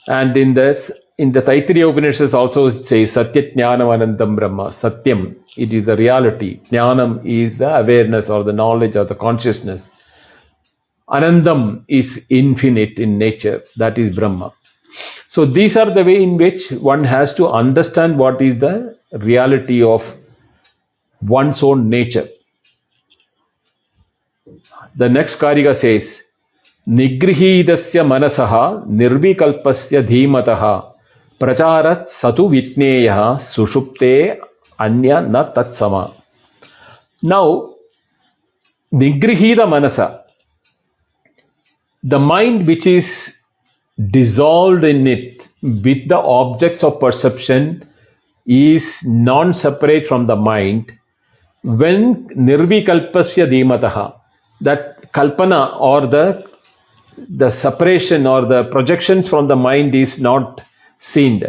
And 0.06 0.36
in 0.36 0.54
this, 0.54 0.90
in 1.18 1.32
the 1.32 1.42
Taittiriya 1.42 1.90
Upanishads 1.90 2.32
also 2.32 2.70
says 2.70 3.12
Satya 3.12 3.54
Jnanam 3.54 3.88
Anandam 3.94 4.36
Brahma. 4.36 4.74
Satyam, 4.80 5.36
it 5.56 5.72
is 5.72 5.84
the 5.84 5.96
reality. 5.96 6.60
Jnanam 6.70 7.20
is 7.26 7.58
the 7.58 7.68
awareness 7.68 8.30
or 8.30 8.42
the 8.42 8.52
knowledge 8.52 8.96
or 8.96 9.04
the 9.04 9.14
consciousness. 9.14 9.82
Anandam 11.12 11.84
is 11.88 12.20
infinite 12.30 12.98
in 12.98 13.18
nature, 13.18 13.62
that 13.76 13.98
is 13.98 14.16
Brahma. 14.16 14.52
So 15.28 15.44
these 15.44 15.76
are 15.76 15.92
the 15.92 16.04
way 16.04 16.22
in 16.22 16.36
which 16.36 16.70
one 16.70 17.04
has 17.04 17.34
to 17.34 17.48
understand 17.48 18.18
what 18.18 18.40
is 18.40 18.58
the 18.60 18.96
reality 19.12 19.82
of 19.82 20.02
one's 21.20 21.62
own 21.62 21.88
nature. 21.88 22.28
The 24.96 25.08
next 25.08 25.36
Karika 25.36 25.78
says, 25.78 26.02
Nigrihidasya 26.88 28.02
manasaha 28.02 28.86
nirvikalpasya 28.86 30.02
dhimataha 30.08 30.94
pracharat 31.38 32.10
satu 32.20 32.48
vitneyaha 32.50 33.40
sushupte 33.40 34.38
anya 34.78 35.20
na 35.20 35.52
tatsama. 35.52 36.14
Now, 37.22 37.74
Nigrihida 38.92 39.66
manasa, 39.68 40.21
the 42.02 42.18
mind 42.18 42.66
which 42.66 42.86
is 42.86 43.08
dissolved 44.10 44.84
in 44.84 45.06
it 45.06 45.48
with 45.62 46.08
the 46.08 46.18
objects 46.18 46.82
of 46.82 46.98
perception 46.98 47.88
is 48.46 48.84
non 49.04 49.54
separate 49.54 50.06
from 50.06 50.26
the 50.26 50.36
mind. 50.36 50.90
When 51.62 52.28
nirvikalpasya 52.36 53.46
dhimataha 53.52 54.14
that 54.62 55.12
kalpana 55.12 55.80
or 55.80 56.06
the 56.06 56.44
the 57.28 57.50
separation 57.50 58.26
or 58.26 58.46
the 58.46 58.64
projections 58.72 59.28
from 59.28 59.46
the 59.46 59.56
mind 59.56 59.94
is 59.94 60.18
not 60.18 60.60
seen. 60.98 61.42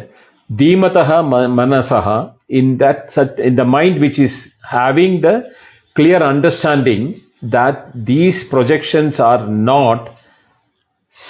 Dhimataha 0.51 1.23
manasaha 1.23 2.35
in 2.49 2.77
that 2.77 3.17
in 3.39 3.55
the 3.55 3.65
mind 3.65 3.99
which 4.01 4.19
is 4.19 4.51
having 4.69 5.21
the 5.21 5.51
clear 5.95 6.21
understanding 6.21 7.21
that 7.41 7.91
these 7.95 8.43
projections 8.43 9.19
are 9.19 9.47
not 9.47 10.11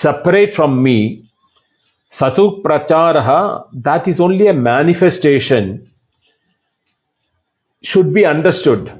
separate 0.01 0.55
from 0.55 0.81
me 0.81 1.23
satu 2.19 2.61
pracharaha 2.63 3.65
that 3.73 4.07
is 4.07 4.19
only 4.19 4.47
a 4.47 4.53
manifestation 4.53 5.87
should 7.81 8.13
be 8.13 8.25
understood. 8.25 8.91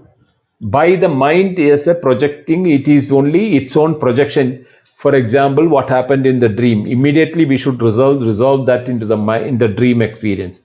By 0.62 0.96
the 0.96 1.10
mind 1.10 1.60
as 1.60 1.88
a 1.88 1.94
projecting 1.94 2.68
it 2.68 2.88
is 2.88 3.12
only 3.12 3.56
its 3.58 3.78
own 3.78 4.00
projection. 4.00 4.66
For 4.98 5.14
example 5.16 5.68
what 5.68 5.90
happened 5.90 6.26
in 6.26 6.40
the 6.40 6.50
dream. 6.50 6.88
Immediately 6.88 7.46
we 7.46 7.58
should 7.58 7.82
resolve 7.82 8.22
resolve 8.22 8.66
that 8.68 8.88
into 8.88 9.06
the 9.06 9.18
in 9.48 9.58
the 9.58 9.68
dream 9.68 10.02
experience. 10.02 10.60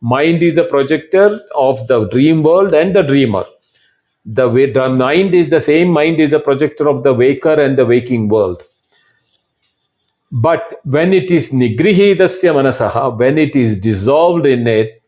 Mind 0.00 0.42
is 0.42 0.54
the 0.54 0.64
projector 0.64 1.40
of 1.54 1.86
the 1.88 2.08
dream 2.08 2.42
world 2.42 2.72
and 2.72 2.94
the 2.94 3.02
dreamer. 3.02 3.44
The, 4.26 4.48
way, 4.48 4.72
the 4.72 4.88
mind 4.88 5.34
is 5.34 5.50
the 5.50 5.60
same 5.60 5.88
mind 5.88 6.20
is 6.20 6.30
the 6.30 6.40
projector 6.40 6.88
of 6.88 7.02
the 7.02 7.12
waker 7.12 7.54
and 7.54 7.76
the 7.76 7.86
waking 7.86 8.28
world 8.28 8.62
but 10.30 10.80
when 10.84 11.12
it 11.12 11.30
is 11.30 11.46
nigrihidasya 11.46 12.52
manasaha 12.58 13.18
when 13.18 13.38
it 13.38 13.54
is 13.56 13.80
dissolved 13.80 14.46
in 14.46 14.66
it 14.66 15.00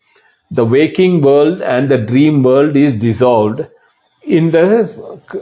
the 0.52 0.64
waking 0.64 1.22
world 1.22 1.62
and 1.62 1.90
the 1.90 1.96
dream 1.96 2.42
world 2.42 2.76
is 2.76 2.98
dissolved. 3.00 3.66
In 4.24 4.50
the, 4.50 4.66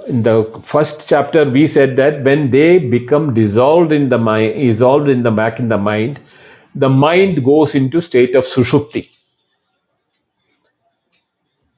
in 0.07 0.23
the 0.23 0.63
first 0.67 1.09
chapter, 1.09 1.51
we 1.51 1.67
said 1.67 1.97
that 1.97 2.23
when 2.25 2.51
they 2.51 2.79
become 2.79 3.35
dissolved 3.35 3.93
in 3.93 4.09
the 4.09 4.19
mind, 4.19 4.55
dissolved 4.55 5.09
in 5.09 5.23
the 5.23 5.33
back 5.33 5.59
in 5.59 5.69
the 5.69 5.77
mind, 5.77 6.21
the 6.75 6.89
mind 6.89 7.45
goes 7.45 7.75
into 7.75 8.01
state 8.01 8.37
of 8.37 8.45
sushupti. 8.45 9.09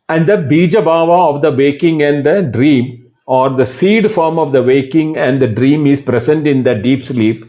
And 0.08 0.28
the 0.28 0.36
bija 0.36 0.84
bhava 0.84 1.34
of 1.34 1.42
the 1.42 1.50
waking 1.50 2.02
and 2.02 2.24
the 2.26 2.50
dream, 2.52 3.10
or 3.26 3.56
the 3.56 3.66
seed 3.78 4.12
form 4.12 4.38
of 4.38 4.52
the 4.52 4.62
waking 4.62 5.16
and 5.16 5.40
the 5.40 5.46
dream 5.46 5.86
is 5.86 6.02
present 6.02 6.46
in 6.46 6.64
the 6.64 6.74
deep 6.74 7.06
sleep, 7.06 7.42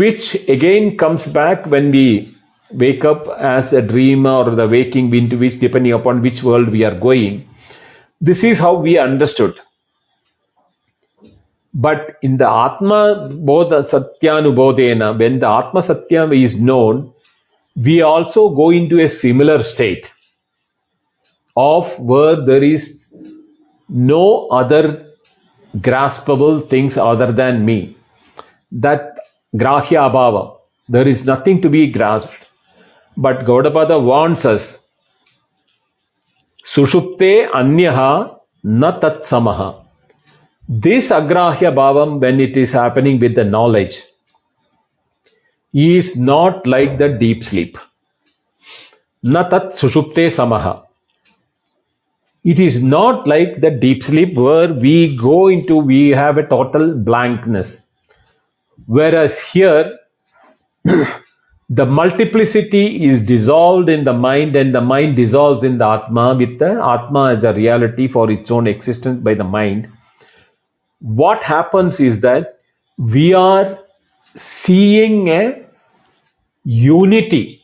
which 0.00 0.34
again 0.48 0.96
comes 0.96 1.26
back 1.26 1.66
when 1.66 1.90
we 1.90 2.34
wake 2.72 3.04
up 3.04 3.26
as 3.38 3.70
a 3.74 3.82
dreamer 3.82 4.32
or 4.32 4.54
the 4.54 4.66
waking 4.66 5.14
into 5.14 5.36
which 5.36 5.60
depending 5.60 5.92
upon 5.92 6.22
which 6.22 6.42
world 6.42 6.70
we 6.70 6.82
are 6.82 6.98
going. 6.98 7.46
This 8.18 8.42
is 8.42 8.56
how 8.56 8.74
we 8.76 8.98
understood. 8.98 9.60
But 11.74 12.16
in 12.22 12.38
the 12.38 12.48
Atma 12.48 13.28
Bodha 13.32 13.86
Satyanubodhena, 13.90 15.18
when 15.18 15.40
the 15.40 15.48
Atma 15.48 15.82
Satyam 15.82 16.32
is 16.42 16.54
known, 16.54 17.12
we 17.76 18.00
also 18.00 18.48
go 18.50 18.70
into 18.70 18.98
a 19.04 19.10
similar 19.10 19.62
state 19.62 20.10
of 21.54 21.86
where 21.98 22.44
there 22.46 22.64
is 22.64 23.06
no 23.90 24.48
other 24.48 25.06
graspable 25.76 26.68
things 26.70 26.96
other 26.96 27.30
than 27.32 27.64
me. 27.66 27.96
That 28.70 29.11
grahya 29.56 30.00
abhava, 30.00 30.56
there 30.88 31.06
is 31.06 31.24
nothing 31.24 31.62
to 31.62 31.68
be 31.68 31.90
grasped. 31.90 32.30
But 33.16 33.44
Gaudapada 33.44 34.02
warns 34.02 34.44
us 34.44 34.62
Sushupte 36.74 37.50
anyaha 37.50 38.38
na 38.64 38.98
tat 38.98 39.24
samaha. 39.24 39.84
This 40.68 41.06
agrahya 41.06 41.74
bhavam, 41.74 42.20
when 42.20 42.40
it 42.40 42.56
is 42.56 42.70
happening 42.70 43.20
with 43.20 43.34
the 43.34 43.44
knowledge, 43.44 44.00
is 45.74 46.16
not 46.16 46.66
like 46.66 46.98
the 46.98 47.08
deep 47.08 47.42
sleep. 47.44 47.76
na 49.22 49.48
tat 49.48 49.74
sushupte 49.74 50.30
samaha. 50.36 50.82
It 52.44 52.58
is 52.58 52.82
not 52.82 53.26
like 53.28 53.60
the 53.60 53.70
deep 53.70 54.02
sleep 54.02 54.34
where 54.36 54.72
we 54.74 55.16
go 55.16 55.48
into, 55.48 55.76
we 55.76 56.10
have 56.10 56.38
a 56.38 56.46
total 56.46 56.94
blankness. 56.96 57.68
Whereas 58.86 59.32
here, 59.52 59.98
the 60.84 61.86
multiplicity 61.86 63.06
is 63.06 63.26
dissolved 63.26 63.88
in 63.88 64.04
the 64.04 64.12
mind 64.12 64.56
and 64.56 64.74
the 64.74 64.80
mind 64.80 65.16
dissolves 65.16 65.64
in 65.64 65.78
the 65.78 65.86
Atma 65.86 66.34
with 66.36 66.58
the 66.58 66.80
Atma 66.82 67.36
as 67.36 67.44
a 67.44 67.52
reality 67.54 68.08
for 68.08 68.30
its 68.30 68.50
own 68.50 68.66
existence 68.66 69.22
by 69.22 69.34
the 69.34 69.44
mind. 69.44 69.88
What 71.00 71.42
happens 71.42 71.98
is 72.00 72.20
that 72.20 72.58
we 72.98 73.34
are 73.34 73.78
seeing 74.64 75.28
a 75.28 75.66
unity 76.64 77.62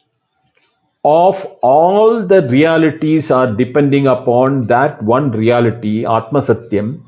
of 1.05 1.37
all 1.63 2.27
the 2.27 2.43
realities 2.49 3.31
are 3.31 3.55
depending 3.55 4.07
upon 4.07 4.67
that 4.67 5.03
one 5.03 5.31
reality, 5.31 6.05
Atma 6.05 6.43
Satyam, 6.43 7.03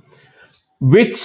which 0.80 1.20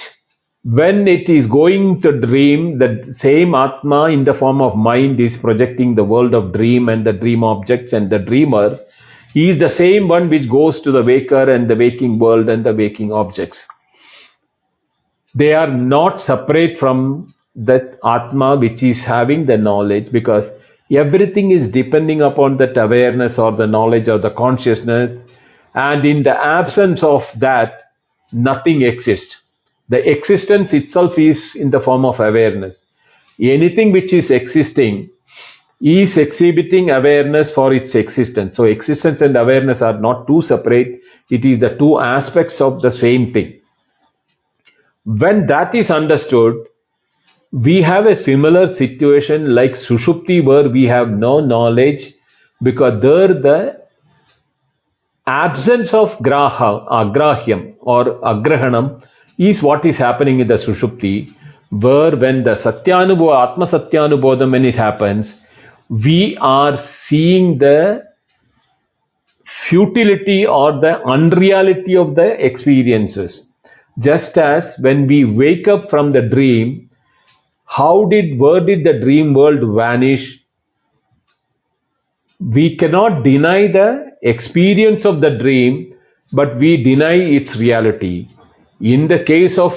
when 0.68 1.06
it 1.06 1.28
is 1.28 1.46
going 1.46 2.00
to 2.02 2.20
dream, 2.20 2.78
the 2.78 3.14
same 3.20 3.54
Atma 3.54 4.06
in 4.06 4.24
the 4.24 4.34
form 4.34 4.60
of 4.60 4.74
mind 4.74 5.20
is 5.20 5.36
projecting 5.36 5.94
the 5.94 6.02
world 6.02 6.34
of 6.34 6.52
dream 6.52 6.88
and 6.88 7.06
the 7.06 7.12
dream 7.12 7.44
objects 7.44 7.92
and 7.92 8.10
the 8.10 8.18
dreamer. 8.18 8.80
He 9.32 9.50
is 9.50 9.60
the 9.60 9.68
same 9.68 10.08
one 10.08 10.28
which 10.28 10.50
goes 10.50 10.80
to 10.80 10.90
the 10.90 11.04
waker 11.04 11.48
and 11.48 11.70
the 11.70 11.76
waking 11.76 12.18
world 12.18 12.48
and 12.48 12.66
the 12.66 12.74
waking 12.74 13.12
objects. 13.12 13.58
They 15.36 15.52
are 15.52 15.70
not 15.70 16.20
separate 16.20 16.80
from 16.80 17.32
that 17.54 18.00
Atma 18.04 18.56
which 18.56 18.82
is 18.82 18.98
having 18.98 19.46
the 19.46 19.56
knowledge 19.56 20.10
because 20.10 20.50
everything 20.90 21.52
is 21.52 21.68
depending 21.68 22.22
upon 22.22 22.56
that 22.56 22.76
awareness 22.76 23.38
or 23.38 23.52
the 23.52 23.68
knowledge 23.68 24.08
or 24.08 24.18
the 24.18 24.30
consciousness. 24.30 25.16
And 25.74 26.04
in 26.04 26.24
the 26.24 26.34
absence 26.34 27.04
of 27.04 27.24
that, 27.38 27.92
nothing 28.32 28.82
exists. 28.82 29.45
The 29.88 30.10
existence 30.10 30.72
itself 30.72 31.18
is 31.18 31.42
in 31.54 31.70
the 31.70 31.80
form 31.80 32.04
of 32.04 32.18
awareness. 32.18 32.76
Anything 33.40 33.92
which 33.92 34.12
is 34.12 34.30
existing 34.30 35.10
is 35.80 36.16
exhibiting 36.16 36.90
awareness 36.90 37.52
for 37.52 37.72
its 37.72 37.94
existence. 37.94 38.56
So 38.56 38.64
existence 38.64 39.20
and 39.20 39.36
awareness 39.36 39.82
are 39.82 40.00
not 40.00 40.26
two 40.26 40.42
separate. 40.42 41.00
It 41.30 41.44
is 41.44 41.60
the 41.60 41.76
two 41.78 41.98
aspects 42.00 42.60
of 42.60 42.82
the 42.82 42.90
same 42.90 43.32
thing. 43.32 43.60
When 45.04 45.46
that 45.46 45.74
is 45.74 45.90
understood, 45.90 46.66
we 47.52 47.82
have 47.82 48.06
a 48.06 48.22
similar 48.22 48.74
situation 48.76 49.54
like 49.54 49.72
Sushupti 49.72 50.44
where 50.44 50.68
we 50.68 50.84
have 50.84 51.10
no 51.10 51.40
knowledge 51.40 52.12
because 52.62 53.00
there 53.02 53.28
the 53.28 53.86
absence 55.26 55.92
of 55.92 56.10
graha, 56.18 56.88
agrahyam 56.88 57.74
or 57.80 58.20
agrahanam 58.20 59.02
is 59.38 59.62
what 59.62 59.84
is 59.84 59.96
happening 59.96 60.40
in 60.40 60.48
the 60.48 60.54
Sushupti, 60.54 61.28
where 61.70 62.16
when 62.16 62.44
the 62.44 62.56
Satyanubodha, 62.56 63.52
Atma 63.52 63.66
Satyanubodham, 63.66 64.52
when 64.52 64.64
it 64.64 64.74
happens, 64.74 65.34
we 65.88 66.36
are 66.40 66.78
seeing 67.06 67.58
the 67.58 68.04
futility 69.68 70.46
or 70.46 70.80
the 70.80 71.00
unreality 71.04 71.96
of 71.96 72.14
the 72.14 72.44
experiences. 72.44 73.46
Just 73.98 74.36
as 74.36 74.78
when 74.78 75.06
we 75.06 75.24
wake 75.24 75.68
up 75.68 75.88
from 75.88 76.12
the 76.12 76.22
dream, 76.22 76.90
how 77.64 78.06
did, 78.10 78.38
where 78.38 78.60
did 78.60 78.84
the 78.84 78.98
dream 79.00 79.34
world 79.34 79.74
vanish? 79.74 80.38
We 82.38 82.76
cannot 82.76 83.22
deny 83.22 83.66
the 83.72 84.12
experience 84.22 85.04
of 85.04 85.20
the 85.20 85.30
dream, 85.30 85.94
but 86.32 86.58
we 86.58 86.82
deny 86.82 87.14
its 87.14 87.56
reality. 87.56 88.28
In 88.80 89.08
the 89.08 89.24
case 89.24 89.58
of 89.58 89.72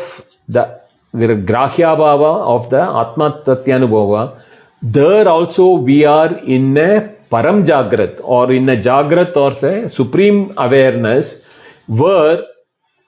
the 0.48 0.80
Grahya 1.14 1.96
Bhava 1.96 2.46
of 2.56 2.70
the 2.70 2.82
Atma 2.82 3.44
Tatyanubhava, 3.46 4.42
there 4.82 5.28
also 5.28 5.74
we 5.74 6.06
are 6.06 6.38
in 6.40 6.78
a 6.78 7.16
Param 7.32 7.66
Jagrat 7.66 8.20
or 8.24 8.52
in 8.52 8.68
a 8.70 8.76
Jagrat 8.76 9.36
or 9.36 9.54
say 9.60 9.90
supreme 9.90 10.54
awareness 10.58 11.38
where 11.88 12.44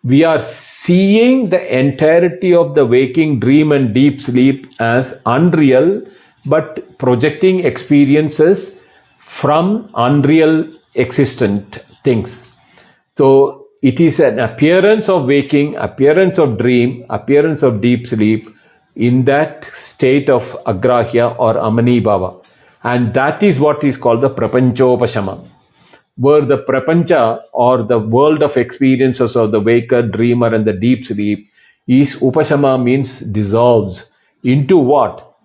we 0.03 0.23
are 0.23 0.45
seeing 0.85 1.49
the 1.49 1.79
entirety 1.79 2.53
of 2.53 2.75
the 2.75 2.85
waking 2.85 3.39
dream 3.39 3.71
and 3.71 3.93
deep 3.93 4.21
sleep 4.21 4.67
as 4.79 5.13
unreal 5.25 6.01
but 6.45 6.97
projecting 6.97 7.65
experiences 7.65 8.75
from 9.39 9.89
unreal 9.95 10.65
existent 10.95 11.79
things. 12.03 12.35
So 13.17 13.60
it 13.81 13.99
is 13.99 14.19
an 14.19 14.39
appearance 14.39 15.09
of 15.09 15.25
waking, 15.25 15.75
appearance 15.75 16.37
of 16.37 16.57
dream, 16.59 17.03
appearance 17.09 17.63
of 17.63 17.81
deep 17.81 18.07
sleep 18.07 18.47
in 18.95 19.25
that 19.25 19.65
state 19.83 20.29
of 20.29 20.43
agrahya 20.67 21.35
or 21.39 21.57
amani 21.57 21.99
bhava. 21.99 22.43
And 22.83 23.13
that 23.15 23.41
is 23.41 23.59
what 23.59 23.83
is 23.83 23.97
called 23.97 24.21
the 24.21 24.29
prapanchopashama. 24.29 25.47
Where 26.17 26.45
the 26.45 26.63
prapancha 26.69 27.41
or 27.53 27.83
the 27.83 27.97
world 27.97 28.43
of 28.43 28.57
experiences 28.57 29.35
of 29.35 29.51
the 29.51 29.59
waker, 29.59 30.01
dreamer 30.07 30.53
and 30.53 30.65
the 30.65 30.73
deep 30.73 31.05
sleep 31.05 31.47
is 31.87 32.15
upashama 32.15 32.83
means 32.83 33.19
dissolves 33.19 34.03
into 34.43 34.77
what? 34.77 35.35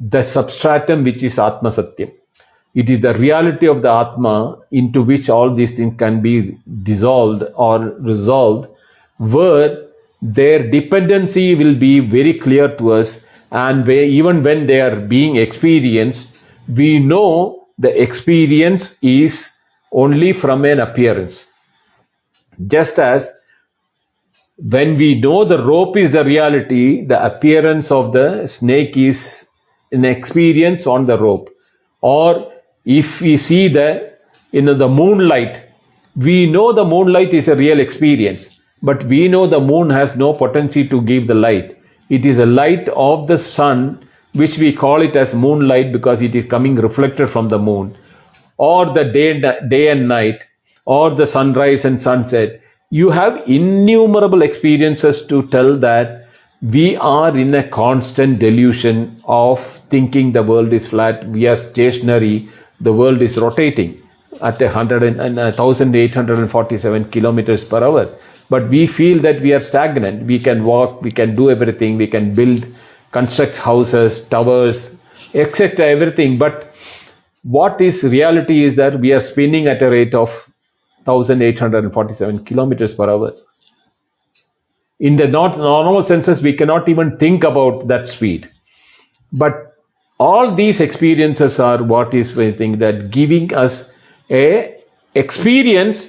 The 0.00 0.28
substratum 0.30 1.04
which 1.04 1.22
is 1.22 1.38
Atma 1.38 1.70
Satyam. 1.70 2.12
It 2.74 2.88
is 2.88 3.02
the 3.02 3.14
reality 3.14 3.68
of 3.68 3.82
the 3.82 3.90
Atma 3.90 4.58
into 4.70 5.02
which 5.02 5.28
all 5.28 5.54
these 5.54 5.74
things 5.76 5.94
can 5.98 6.22
be 6.22 6.58
dissolved 6.82 7.44
or 7.54 7.80
resolved, 8.00 8.68
where 9.18 9.88
their 10.22 10.70
dependency 10.70 11.54
will 11.54 11.78
be 11.78 12.00
very 12.00 12.38
clear 12.38 12.76
to 12.78 12.92
us, 12.92 13.14
and 13.50 13.86
where, 13.86 14.04
even 14.04 14.42
when 14.42 14.66
they 14.66 14.80
are 14.80 15.00
being 15.00 15.36
experienced, 15.36 16.28
we 16.68 16.98
know 16.98 17.66
the 17.78 18.00
experience 18.00 18.96
is 19.02 19.36
only 19.92 20.32
from 20.32 20.64
an 20.64 20.80
appearance. 20.80 21.44
Just 22.68 22.98
as 22.98 23.24
when 24.56 24.96
we 24.96 25.20
know 25.20 25.44
the 25.44 25.62
rope 25.64 25.96
is 25.96 26.12
the 26.12 26.24
reality, 26.24 27.04
the 27.06 27.22
appearance 27.22 27.90
of 27.90 28.12
the 28.12 28.46
snake 28.46 28.96
is 28.96 29.20
an 29.90 30.04
experience 30.04 30.86
on 30.86 31.06
the 31.06 31.18
rope. 31.18 31.50
Or 32.00 32.51
if 32.84 33.20
we 33.20 33.36
see 33.36 33.68
the, 33.68 34.14
know, 34.52 34.76
the 34.76 34.88
moonlight, 34.88 35.68
we 36.16 36.46
know 36.50 36.72
the 36.72 36.84
moonlight 36.84 37.32
is 37.32 37.48
a 37.48 37.56
real 37.56 37.80
experience, 37.80 38.44
but 38.82 39.04
we 39.06 39.28
know 39.28 39.48
the 39.48 39.60
moon 39.60 39.90
has 39.90 40.14
no 40.16 40.34
potency 40.34 40.88
to 40.88 41.00
give 41.02 41.26
the 41.26 41.34
light. 41.34 41.78
It 42.10 42.26
is 42.26 42.38
a 42.38 42.46
light 42.46 42.88
of 42.88 43.28
the 43.28 43.38
sun, 43.38 44.08
which 44.34 44.58
we 44.58 44.74
call 44.74 45.02
it 45.02 45.16
as 45.16 45.34
moonlight 45.34 45.92
because 45.92 46.20
it 46.20 46.34
is 46.34 46.46
coming 46.50 46.74
reflected 46.76 47.30
from 47.30 47.48
the 47.48 47.58
moon, 47.58 47.96
or 48.58 48.86
the 48.86 49.04
day, 49.04 49.40
day 49.68 49.88
and 49.88 50.08
night, 50.08 50.40
or 50.84 51.14
the 51.14 51.26
sunrise 51.26 51.84
and 51.84 52.02
sunset. 52.02 52.60
You 52.90 53.10
have 53.10 53.42
innumerable 53.46 54.42
experiences 54.42 55.24
to 55.28 55.48
tell 55.48 55.78
that 55.80 56.26
we 56.60 56.96
are 56.96 57.36
in 57.36 57.54
a 57.54 57.68
constant 57.68 58.38
delusion 58.38 59.22
of 59.24 59.58
thinking 59.90 60.32
the 60.32 60.42
world 60.42 60.72
is 60.72 60.86
flat, 60.88 61.28
we 61.28 61.46
are 61.46 61.56
stationary, 61.56 62.48
the 62.82 62.92
world 62.92 63.22
is 63.22 63.36
rotating 63.36 64.02
at 64.42 64.60
1847 64.60 67.04
uh, 67.04 67.08
kilometers 67.10 67.64
per 67.64 67.82
hour. 67.82 68.18
But 68.50 68.68
we 68.68 68.86
feel 68.86 69.22
that 69.22 69.40
we 69.40 69.54
are 69.54 69.60
stagnant. 69.60 70.26
We 70.26 70.38
can 70.38 70.64
walk, 70.64 71.00
we 71.00 71.12
can 71.12 71.34
do 71.36 71.50
everything, 71.50 71.96
we 71.96 72.06
can 72.06 72.34
build, 72.34 72.66
construct 73.12 73.56
houses, 73.56 74.26
towers, 74.28 74.90
etc. 75.34 75.86
everything. 75.86 76.38
But 76.38 76.74
what 77.42 77.80
is 77.80 78.02
reality 78.02 78.66
is 78.66 78.76
that 78.76 79.00
we 79.00 79.12
are 79.12 79.20
spinning 79.20 79.68
at 79.68 79.82
a 79.82 79.90
rate 79.90 80.14
of 80.14 80.28
1847 81.04 82.44
kilometers 82.44 82.94
per 82.94 83.08
hour. 83.08 83.32
In 85.00 85.16
the 85.16 85.26
not 85.26 85.56
normal 85.56 86.06
senses, 86.06 86.42
we 86.42 86.56
cannot 86.56 86.88
even 86.88 87.16
think 87.18 87.44
about 87.44 87.88
that 87.88 88.06
speed. 88.06 88.50
But 89.32 89.71
all 90.22 90.54
these 90.54 90.80
experiences 90.80 91.58
are 91.58 91.82
what 91.92 92.14
is 92.14 92.30
I 92.38 92.52
think 92.52 92.78
that 92.80 93.10
giving 93.10 93.54
us 93.54 93.84
a 94.30 94.76
experience 95.14 96.04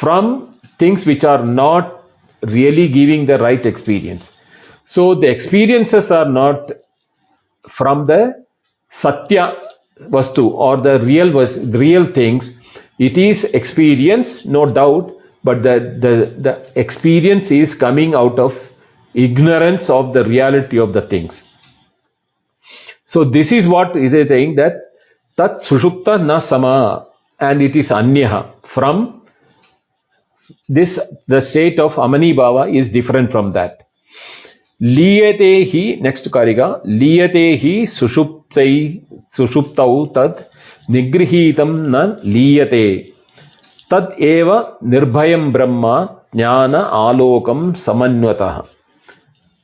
from 0.00 0.60
things 0.78 1.06
which 1.06 1.24
are 1.24 1.44
not 1.44 2.04
really 2.42 2.88
giving 2.88 3.26
the 3.26 3.38
right 3.38 3.64
experience. 3.66 4.24
So 4.84 5.14
the 5.14 5.28
experiences 5.28 6.10
are 6.10 6.28
not 6.28 6.70
from 7.76 8.06
the 8.06 8.22
satya 9.02 9.52
vastu 10.14 10.46
or 10.66 10.76
the 10.88 10.98
real 11.00 11.30
was 11.32 11.58
real 11.84 12.12
things. 12.12 12.50
It 12.98 13.18
is 13.18 13.44
experience, 13.44 14.44
no 14.44 14.72
doubt, 14.72 15.12
but 15.44 15.62
the, 15.62 15.76
the, 16.04 16.14
the 16.46 16.80
experience 16.80 17.50
is 17.50 17.74
coming 17.74 18.14
out 18.14 18.38
of 18.38 18.54
ignorance 19.14 19.88
of 19.90 20.12
the 20.14 20.24
reality 20.24 20.78
of 20.78 20.92
the 20.92 21.02
things. 21.02 21.40
So 23.12 23.24
this 23.24 23.50
is 23.50 23.66
what 23.66 23.96
is 23.96 24.12
a 24.12 24.26
saying 24.28 24.54
that 24.56 24.74
tat 25.36 25.62
sushupta 25.68 26.12
na 26.24 26.38
sama 26.38 27.06
and 27.40 27.60
it 27.60 27.74
is 27.74 27.88
anyaha 28.00 28.40
from 28.74 29.22
this 30.68 30.98
the 31.26 31.40
state 31.48 31.80
of 31.86 31.98
amani 31.98 32.32
bhava 32.40 32.64
is 32.80 32.90
different 32.90 33.32
from 33.32 33.52
that. 33.54 33.88
Liyate 34.80 35.50
hi 35.72 35.82
next 36.06 36.30
karika 36.36 36.68
liyate 37.00 37.46
hi 37.62 37.74
sushuptai 37.98 39.02
sushuptau 39.38 40.14
tad 40.14 40.46
nigrihitam 40.88 41.72
na 41.94 42.02
liyate 42.36 43.12
tad 43.90 44.14
eva 44.18 44.58
nirbhayam 44.94 45.52
brahma 45.56 45.96
jnana 46.32 46.82
alokam 47.02 47.76
samanvatah. 47.84 48.66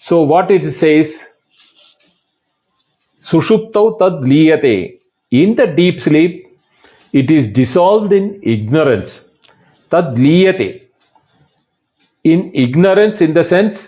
So 0.00 0.22
what 0.22 0.50
it 0.50 0.64
says 0.80 1.25
Sushuptau 3.28 3.98
tad 3.98 4.22
liyate. 4.22 5.00
In 5.30 5.56
the 5.56 5.66
deep 5.66 6.00
sleep, 6.00 6.46
it 7.12 7.30
is 7.30 7.52
dissolved 7.52 8.12
in 8.12 8.40
ignorance. 8.42 9.20
Tad 9.90 10.14
liyate. 10.14 10.82
In 12.24 12.52
ignorance, 12.54 13.20
in 13.20 13.34
the 13.34 13.44
sense, 13.44 13.78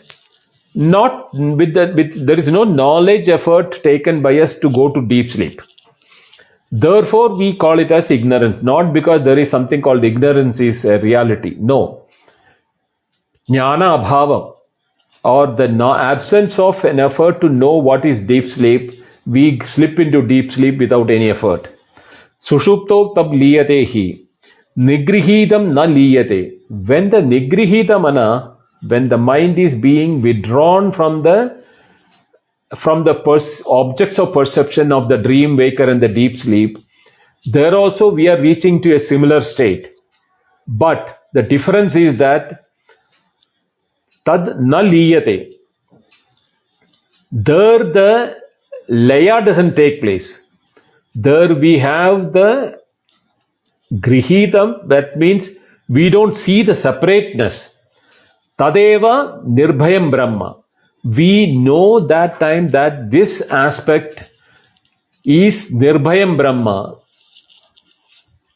not 0.74 1.30
with 1.34 1.74
the, 1.74 1.92
with, 1.96 2.26
there 2.26 2.38
is 2.38 2.48
no 2.48 2.64
knowledge 2.64 3.28
effort 3.28 3.82
taken 3.82 4.22
by 4.22 4.38
us 4.38 4.54
to 4.60 4.70
go 4.70 4.92
to 4.92 5.00
deep 5.02 5.32
sleep. 5.32 5.60
Therefore, 6.70 7.36
we 7.36 7.56
call 7.56 7.78
it 7.78 7.90
as 7.90 8.10
ignorance, 8.10 8.62
not 8.62 8.92
because 8.92 9.24
there 9.24 9.38
is 9.38 9.50
something 9.50 9.80
called 9.80 10.04
ignorance 10.04 10.60
is 10.60 10.84
a 10.84 10.98
reality. 10.98 11.56
No. 11.58 12.04
Jnana 13.48 14.04
abhava, 14.04 14.54
or 15.24 15.46
the 15.56 15.68
absence 15.98 16.58
of 16.58 16.76
an 16.84 17.00
effort 17.00 17.40
to 17.40 17.48
know 17.48 17.72
what 17.72 18.04
is 18.04 18.26
deep 18.26 18.52
sleep 18.52 18.97
we 19.28 19.60
slip 19.74 19.98
into 19.98 20.22
deep 20.22 20.52
sleep 20.52 20.78
without 20.78 21.10
any 21.10 21.30
effort 21.30 21.68
Sushupto 22.40 23.14
tab 23.16 23.32
liyate 23.32 23.84
hi. 23.92 24.20
Nigrihitam 24.78 25.72
na 25.72 25.86
liyate. 25.86 26.60
When 26.68 27.10
the 27.10 27.18
nigrihita 27.18 28.56
when 28.86 29.08
the 29.08 29.18
mind 29.18 29.58
is 29.58 29.74
being 29.80 30.22
withdrawn 30.22 30.92
from 30.92 31.22
the 31.24 31.64
from 32.78 33.04
the 33.04 33.14
pers- 33.14 33.62
objects 33.66 34.18
of 34.18 34.32
perception 34.32 34.92
of 34.92 35.08
the 35.08 35.16
dream 35.16 35.56
waker 35.56 35.84
and 35.84 36.00
the 36.00 36.08
deep 36.08 36.38
sleep, 36.38 36.78
there 37.46 37.76
also 37.76 38.10
we 38.12 38.28
are 38.28 38.40
reaching 38.40 38.80
to 38.82 38.94
a 38.94 39.00
similar 39.00 39.42
state. 39.42 39.88
But 40.68 41.18
the 41.32 41.42
difference 41.42 41.96
is 41.96 42.18
that 42.18 42.66
tad 44.24 44.60
na 44.60 44.82
liyate. 44.82 45.54
There 47.32 47.78
the 47.78 48.36
laya 48.88 49.44
doesn't 49.44 49.76
take 49.76 50.00
place. 50.00 50.40
There 51.14 51.54
we 51.54 51.78
have 51.78 52.32
the 52.32 52.78
grihitam, 53.92 54.88
that 54.88 55.16
means 55.16 55.48
we 55.88 56.10
don't 56.10 56.34
see 56.34 56.62
the 56.62 56.74
separateness. 56.74 57.70
Tadeva 58.58 59.44
nirbhayam 59.46 60.10
Brahma. 60.10 60.56
We 61.04 61.56
know 61.56 62.06
that 62.06 62.40
time 62.40 62.70
that 62.72 63.10
this 63.10 63.40
aspect 63.50 64.24
is 65.24 65.54
nirbhayam 65.70 66.36
Brahma. 66.36 66.96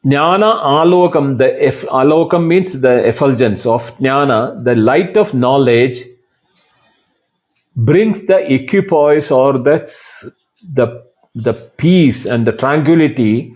Jnana 0.05 0.65
alokam, 0.65 1.39
the 1.39 1.45
alokam 1.89 2.49
means 2.49 2.81
the 2.81 3.09
effulgence 3.09 3.65
of 3.65 3.81
jnana, 4.01 4.65
the 4.65 4.75
light 4.75 5.17
of 5.17 5.33
knowledge 5.33 5.99
brings 7.77 8.27
the 8.27 8.39
equipoise 8.53 9.31
or 9.31 9.55
the, 9.55 9.91
the 10.75 11.05
the 11.35 11.55
peace 11.79 12.27
and 12.27 12.47
the 12.47 12.53
tranquility 12.53 13.55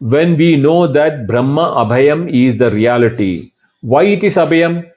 when 0.00 0.36
we 0.36 0.56
know 0.56 0.92
that 0.92 1.26
Brahma 1.26 1.86
Abhayam 1.86 2.28
is 2.28 2.58
the 2.58 2.70
reality. 2.70 3.52
Why 3.82 4.04
it 4.04 4.24
is 4.24 4.34
Abhayam? 4.34 4.90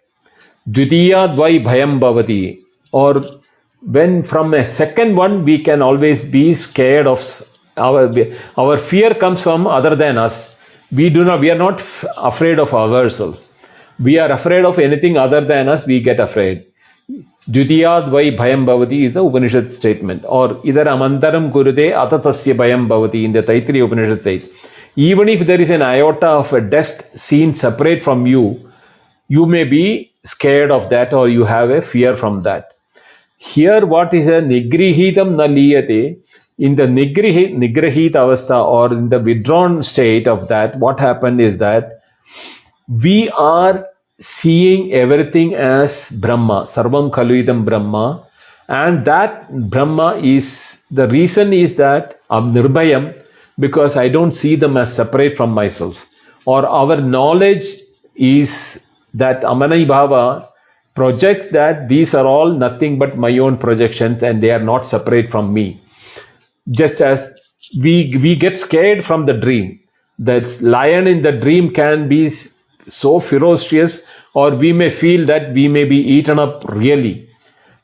Dvitiyadvai 0.69 1.63
Bhayam 1.63 1.99
Bhavati. 1.99 2.59
Or 2.91 3.23
when 3.81 4.27
from 4.27 4.53
a 4.53 4.75
second 4.75 5.15
one 5.15 5.45
we 5.45 5.63
can 5.63 5.81
always 5.81 6.23
be 6.31 6.55
scared 6.55 7.05
of 7.07 7.19
our 7.77 8.11
our 8.57 8.79
fear 8.87 9.13
comes 9.19 9.43
from 9.43 9.67
other 9.67 9.95
than 9.95 10.17
us. 10.17 10.33
We 10.91 11.09
do 11.09 11.23
not 11.23 11.41
we 11.41 11.51
are 11.51 11.57
not 11.57 11.81
afraid 12.17 12.59
of 12.59 12.73
ourselves. 12.73 13.39
We 13.99 14.17
are 14.17 14.31
afraid 14.31 14.65
of 14.65 14.79
anything 14.79 15.17
other 15.17 15.45
than 15.45 15.69
us, 15.69 15.85
we 15.85 16.01
get 16.01 16.19
afraid. 16.19 16.65
द्वितीयाद्वै 17.09 18.29
भयं 18.39 18.65
भवति 18.65 18.97
उपनिषद 19.19 19.69
statement 19.71 20.21
statement 20.21 20.67
इधर 20.67 20.81
इदरमन्तरं 20.81 21.49
कुरुते 21.49 21.89
अत 22.03 22.13
तस्य 22.25 22.53
भयं 22.61 22.87
भवति 22.87 23.23
in 23.25 23.33
the 23.33 23.43
Taittiriya 23.47 23.81
Upanishad 23.81 24.19
said 24.23 24.99
even 24.99 25.29
if 25.29 25.43
there 25.47 25.61
is 25.61 25.71
an 25.71 25.83
iota 25.83 26.31
of 26.37 26.55
a 26.55 26.59
distinct 26.73 27.01
seen 27.27 27.51
separate 27.63 28.03
from 28.03 28.27
you 28.27 28.43
you 29.29 29.45
may 29.53 29.63
be 29.71 29.83
scared 30.31 30.71
of 30.71 30.89
that 30.89 31.13
और 31.13 31.29
you 31.29 31.43
have 31.53 31.71
a 31.75 31.79
fear 31.91 32.15
from 32.15 32.41
that 32.49 32.65
here 33.41 33.85
what 33.95 34.15
is 34.15 34.29
a 34.29 34.39
निगृहीतं 34.47 35.35
न 35.41 35.49
लीयते 35.53 36.01
in 36.59 36.75
the 36.75 36.89
निगृहि 36.89 37.47
निगृहीत 37.63 38.17
अवस्था 38.17 38.61
और 38.77 38.93
in 38.93 39.07
the 39.09 39.21
withdrawn 39.29 39.81
state 39.91 40.27
of 40.27 40.43
that 40.53 40.77
what 40.83 41.01
happen 41.01 41.41
is 41.47 41.55
that 41.63 41.93
we 42.89 43.19
are 43.39 43.83
seeing 44.19 44.93
everything 44.93 45.53
as 45.53 45.91
Brahma, 46.11 46.69
Sarvam 46.73 47.11
Khaluidam 47.11 47.65
Brahma, 47.65 48.27
and 48.67 49.05
that 49.05 49.69
Brahma 49.69 50.19
is 50.23 50.59
the 50.91 51.07
reason 51.07 51.53
is 51.53 51.75
that 51.77 52.19
I'm 52.29 52.51
Nirbhayam 52.53 53.23
because 53.59 53.95
I 53.95 54.09
don't 54.09 54.31
see 54.31 54.55
them 54.55 54.77
as 54.77 54.95
separate 54.95 55.37
from 55.37 55.51
myself. 55.51 55.95
Or 56.45 56.65
our 56.65 57.01
knowledge 57.01 57.65
is 58.15 58.49
that 59.13 59.43
Amani 59.43 59.85
Bhava 59.85 60.47
projects 60.95 61.47
that 61.51 61.87
these 61.89 62.13
are 62.13 62.25
all 62.25 62.53
nothing 62.53 62.97
but 62.97 63.17
my 63.17 63.37
own 63.37 63.57
projections 63.57 64.23
and 64.23 64.41
they 64.41 64.49
are 64.49 64.63
not 64.63 64.87
separate 64.87 65.29
from 65.31 65.53
me. 65.53 65.81
Just 66.71 67.01
as 67.01 67.19
we, 67.79 68.17
we 68.21 68.35
get 68.35 68.59
scared 68.59 69.05
from 69.05 69.25
the 69.25 69.33
dream. 69.33 69.79
That 70.19 70.61
lion 70.61 71.05
in 71.07 71.21
the 71.21 71.33
dream 71.33 71.73
can 71.73 72.09
be 72.09 72.35
so 72.89 73.19
ferocious 73.19 74.01
or 74.41 74.55
we 74.63 74.71
may 74.79 74.89
feel 75.01 75.25
that 75.27 75.53
we 75.53 75.67
may 75.75 75.83
be 75.91 75.97
eaten 76.15 76.39
up 76.39 76.63
really 76.69 77.13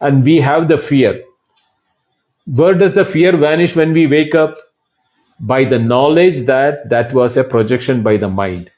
and 0.02 0.24
we 0.24 0.36
have 0.48 0.68
the 0.68 0.78
fear. 0.90 1.14
Where 2.46 2.74
does 2.74 2.94
the 2.94 3.06
fear 3.06 3.38
vanish 3.38 3.76
when 3.76 3.94
we 3.94 4.06
wake 4.08 4.36
up? 4.36 4.58
By 5.40 5.64
the 5.66 5.80
knowledge 5.80 6.46
that 6.48 6.90
that 6.90 7.14
was 7.14 7.38
a 7.38 7.44
projection 7.44 8.04
by 8.04 8.18
the 8.18 8.30
mind. 8.30 8.70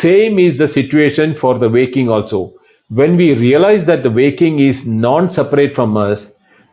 Same 0.00 0.38
is 0.38 0.58
the 0.58 0.68
situation 0.68 1.36
for 1.40 1.58
the 1.58 1.68
waking 1.68 2.08
also. 2.08 2.54
When 2.88 3.16
we 3.16 3.34
realize 3.34 3.84
that 3.86 4.02
the 4.02 4.10
waking 4.10 4.60
is 4.60 4.86
non 4.86 5.30
separate 5.30 5.74
from 5.74 5.96
us, 5.96 6.24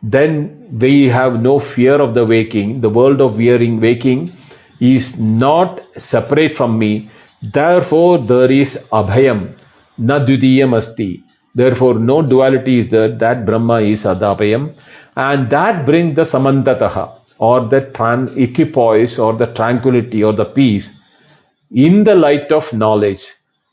then 0.02 0.78
we 0.80 1.08
have 1.08 1.40
no 1.42 1.58
fear 1.74 2.00
of 2.00 2.14
the 2.14 2.24
waking. 2.24 2.80
The 2.80 2.88
world 2.88 3.20
of 3.20 3.36
wearing 3.36 3.80
waking 3.80 4.32
is 4.80 5.12
not 5.18 5.80
separate 5.98 6.56
from 6.56 6.78
me. 6.78 7.10
Therefore, 7.42 8.26
there 8.26 8.50
is 8.50 8.78
abhayam, 8.92 9.58
na 9.98 10.18
dvitiyam 10.18 10.76
asti. 10.76 11.22
Therefore, 11.54 11.94
no 11.98 12.22
duality 12.22 12.80
is 12.80 12.90
there. 12.90 13.16
That 13.16 13.46
Brahma 13.46 13.80
is 13.80 14.02
adapayam. 14.02 14.74
And 15.16 15.50
that 15.50 15.86
brings 15.86 16.16
the 16.16 16.24
samantataha 16.24 17.18
or 17.38 17.68
the 17.68 17.82
tran- 17.94 18.36
equipoise 18.36 19.18
or 19.18 19.34
the 19.34 19.46
tranquility 19.54 20.24
or 20.24 20.32
the 20.32 20.46
peace 20.46 20.90
in 21.70 22.04
the 22.04 22.14
light 22.14 22.50
of 22.50 22.72
knowledge. 22.72 23.24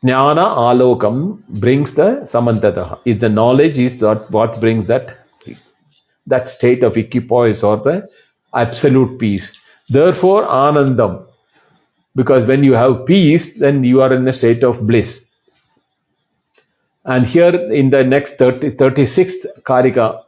Jnana 0.03 0.45
alokam 0.57 1.41
brings 1.59 1.93
the 1.95 2.27
samantataha. 2.31 2.99
Is 3.05 3.19
the 3.19 3.29
knowledge 3.29 3.79
is 3.79 3.99
that 3.99 4.29
what 4.29 4.59
brings 4.59 4.87
that 4.87 5.17
that 6.27 6.47
state 6.47 6.83
of 6.83 6.97
equipoise 6.97 7.63
or 7.63 7.77
the 7.77 8.07
absolute 8.53 9.19
peace. 9.19 9.51
Therefore, 9.89 10.45
anandam. 10.45 11.25
Because 12.15 12.45
when 12.45 12.63
you 12.63 12.73
have 12.73 13.05
peace, 13.05 13.47
then 13.59 13.83
you 13.83 14.01
are 14.01 14.13
in 14.13 14.27
a 14.27 14.33
state 14.33 14.63
of 14.63 14.85
bliss. 14.85 15.21
And 17.03 17.25
here 17.25 17.55
in 17.71 17.89
the 17.89 18.03
next 18.03 18.37
30, 18.37 18.71
36th 18.71 19.63
Karika, 19.63 20.21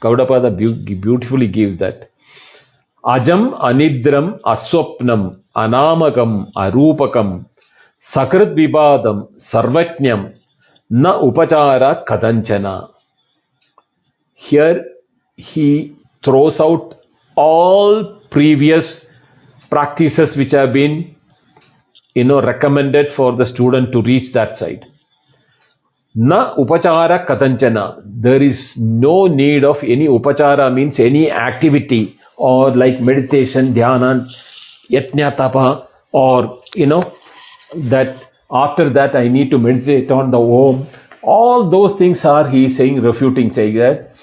Gaudapada 0.00 0.56
beautifully 1.00 1.48
gives 1.48 1.78
that. 1.78 2.10
Ajam 3.04 3.58
anidram 3.60 4.40
aswapnam 4.40 5.40
anamakam 5.54 6.52
arupakam 6.54 7.46
sakrit 8.12 8.54
vibadam 8.54 9.28
sarvatnyam 9.38 10.34
na 10.90 11.20
upachara 11.20 12.04
kadanchana. 12.06 12.90
Here 14.34 14.84
he 15.36 15.94
throws 16.24 16.58
out 16.60 16.96
all 17.36 18.20
previous 18.30 19.06
practices 19.70 20.36
which 20.36 20.52
have 20.52 20.72
been 20.72 21.14
you 22.14 22.24
know 22.24 22.40
recommended 22.42 23.12
for 23.12 23.36
the 23.36 23.46
student 23.46 23.92
to 23.92 24.02
reach 24.02 24.32
that 24.32 24.58
side 24.58 24.86
Na 26.18 26.54
upachara 26.56 27.26
katanchana. 27.26 28.02
There 28.04 28.42
is 28.42 28.72
no 28.76 29.26
need 29.26 29.64
of 29.64 29.76
any 29.82 30.08
upachara 30.08 30.72
means 30.74 30.98
any 30.98 31.30
activity 31.30 32.18
or 32.36 32.70
like 32.74 33.00
meditation, 33.00 33.72
dhyana, 33.74 34.28
yatnya 34.90 35.36
tapa 35.36 35.86
or 36.12 36.60
you 36.74 36.86
know 36.86 37.12
that 37.74 38.24
after 38.50 38.90
that 38.90 39.14
I 39.14 39.28
need 39.28 39.50
to 39.52 39.58
meditate 39.58 40.10
on 40.10 40.30
the 40.30 40.38
Om. 40.40 40.88
All 41.22 41.70
those 41.70 41.98
things 41.98 42.24
are 42.24 42.48
he 42.48 42.66
is 42.66 42.76
saying, 42.76 43.00
refuting, 43.02 43.52
saying 43.52 43.76
that 43.76 44.14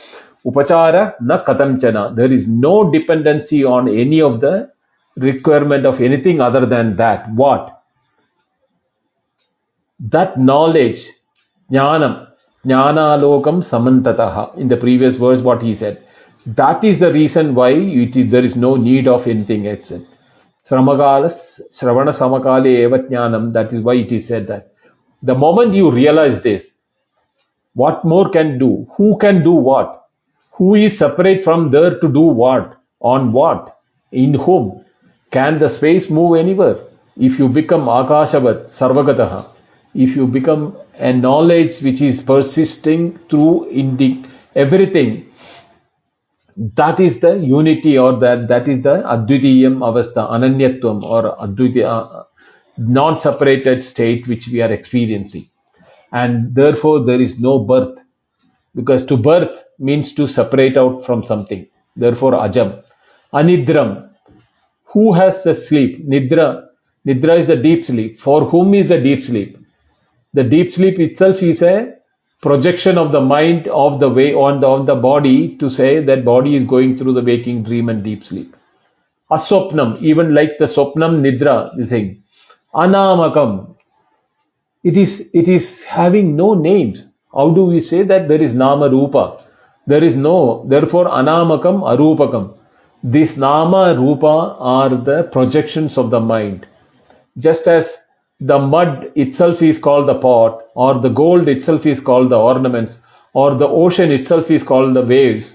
Upachara 0.46 1.16
na 1.22 1.44
katanchana. 1.44 2.16
There 2.16 2.32
is 2.32 2.46
no 2.48 2.92
dependency 2.92 3.64
on 3.64 3.88
any 3.88 4.22
of 4.22 4.42
the 4.42 4.70
requirement 5.16 5.86
of 5.86 6.00
anything 6.02 6.40
other 6.40 6.66
than 6.66 6.98
that. 6.98 7.32
What? 7.34 7.82
That 10.00 10.38
knowledge, 10.40 11.00
jnanam, 11.72 12.28
jnanalokam 12.66 13.68
samantataha. 13.70 14.58
In 14.58 14.68
the 14.68 14.78
previous 14.78 15.16
verse, 15.16 15.42
what 15.42 15.62
he 15.62 15.76
said. 15.76 16.04
That 16.46 16.84
is 16.84 17.00
the 17.00 17.12
reason 17.12 17.56
why 17.56 17.74
there 17.74 18.46
is 18.46 18.56
no 18.56 18.76
need 18.76 19.08
of 19.08 19.26
anything 19.28 19.68
else. 19.68 19.92
Sramagala, 20.70 21.36
Sravana 21.80 22.14
Samakale 22.16 22.86
Eva 22.86 23.00
Jnanam. 23.00 23.54
That 23.54 23.74
is 23.74 23.82
why 23.82 23.96
it 23.96 24.12
is 24.12 24.28
said 24.28 24.48
that. 24.48 24.72
The 25.24 25.34
moment 25.36 25.74
you 25.74 25.92
realize 25.92 26.42
this, 26.44 26.64
what 27.74 28.06
more 28.06 28.30
can 28.30 28.58
do? 28.60 28.88
Who 28.98 29.18
can 29.20 29.44
do 29.44 29.52
what? 29.52 30.08
Who 30.54 30.76
is 30.76 30.98
separate 30.98 31.44
from 31.44 31.72
there 31.72 32.00
to 32.00 32.08
do 32.08 32.22
what? 32.22 32.80
On 33.00 33.32
what? 33.32 33.80
In 34.12 34.34
whom? 34.36 34.86
Can 35.32 35.60
the 35.60 35.70
space 35.70 36.10
move 36.10 36.38
anywhere? 36.38 36.78
If 37.18 37.40
you 37.40 37.50
become 37.50 37.82
Akashavat, 37.82 38.78
Sarvagataha, 38.78 39.48
if 39.96 40.16
you 40.16 40.28
become 40.28 40.78
a 41.00 41.14
knowledge 41.14 41.82
which 41.82 42.02
is 42.02 42.22
persisting 42.24 43.18
through 43.30 43.70
in 43.70 43.96
the 43.96 44.26
everything, 44.54 45.32
that 46.76 47.00
is 47.00 47.20
the 47.22 47.36
unity 47.38 47.98
or 47.98 48.20
that 48.20 48.48
that 48.50 48.68
is 48.68 48.84
the 48.84 48.96
advitiyam 49.16 49.80
avastha 49.90 50.30
ananyatvam 50.36 51.02
or 51.04 51.38
advitiya 51.38 51.88
uh, 51.88 52.24
non 52.78 53.20
separated 53.20 53.84
state 53.84 54.28
which 54.28 54.48
we 54.52 54.62
are 54.62 54.72
experiencing. 54.72 55.50
And 56.12 56.54
therefore 56.54 57.06
there 57.06 57.22
is 57.22 57.40
no 57.40 57.60
birth. 57.60 57.98
Because 58.74 59.06
to 59.06 59.18
birth 59.18 59.64
means 59.80 60.14
to 60.16 60.28
separate 60.28 60.78
out 60.78 61.06
from 61.06 61.24
something. 61.24 61.68
Therefore 61.96 62.34
ajam. 62.34 62.82
Anidram. 63.34 64.10
Who 64.94 65.14
has 65.14 65.42
the 65.44 65.56
sleep? 65.68 66.06
Nidra. 66.08 66.68
Nidra 67.08 67.42
is 67.42 67.48
the 67.48 67.56
deep 67.56 67.86
sleep. 67.86 68.20
For 68.22 68.50
whom 68.50 68.74
is 68.74 68.88
the 68.90 69.00
deep 69.00 69.26
sleep 69.26 69.58
the 70.36 70.44
deep 70.44 70.74
sleep 70.74 71.00
itself 71.00 71.42
is 71.42 71.62
a 71.62 71.94
projection 72.42 72.98
of 72.98 73.12
the 73.12 73.22
mind 73.22 73.68
of 73.70 74.00
the 74.02 74.10
way 74.10 74.34
on 74.34 74.60
the, 74.60 74.68
on 74.68 74.86
the 74.86 74.96
body 74.96 75.58
to 75.60 75.70
say 75.70 76.04
that 76.04 76.26
body 76.26 76.58
is 76.58 76.68
going 76.68 76.98
through 76.98 77.14
the 77.14 77.22
waking 77.22 77.64
dream 77.64 77.88
and 77.90 78.04
deep 78.04 78.24
sleep. 78.24 78.56
Aswapnam, 79.32 80.02
even 80.02 80.36
like 80.36 80.52
the 80.60 80.66
swapnam 80.66 81.22
nidra, 81.26 81.76
the 81.78 81.88
thing. 81.88 82.24
Anamakam, 82.74 83.76
it 84.84 84.98
is, 84.98 85.24
it 85.34 85.48
is 85.48 85.66
having 85.88 86.36
no 86.36 86.54
names. 86.54 87.06
How 87.34 87.50
do 87.52 87.64
we 87.64 87.80
say 87.80 88.04
that 88.04 88.28
there 88.28 88.42
is 88.42 88.54
nama 88.54 88.90
rupa? 88.90 89.44
There 89.88 90.04
is 90.04 90.16
no, 90.16 90.66
therefore 90.68 91.06
anamakam 91.06 91.82
arupakam. 91.82 92.58
This 93.04 93.38
nama 93.38 93.96
rupa 93.98 94.58
are 94.60 94.90
the 94.90 95.30
projections 95.32 95.98
of 95.98 96.12
the 96.12 96.20
mind. 96.20 96.68
Just 97.38 97.68
as 97.68 97.88
the 98.40 98.60
mud 98.60 99.12
itself 99.16 99.62
is 99.62 99.80
called 99.80 100.10
the 100.10 100.16
pot, 100.16 100.62
or 100.76 101.00
the 101.00 101.10
gold 101.10 101.48
itself 101.48 101.86
is 101.86 102.00
called 102.00 102.32
the 102.32 102.38
ornaments, 102.38 102.98
or 103.34 103.56
the 103.56 103.68
ocean 103.68 104.12
itself 104.12 104.52
is 104.52 104.64
called 104.64 104.96
the 104.96 105.02
waves. 105.02 105.54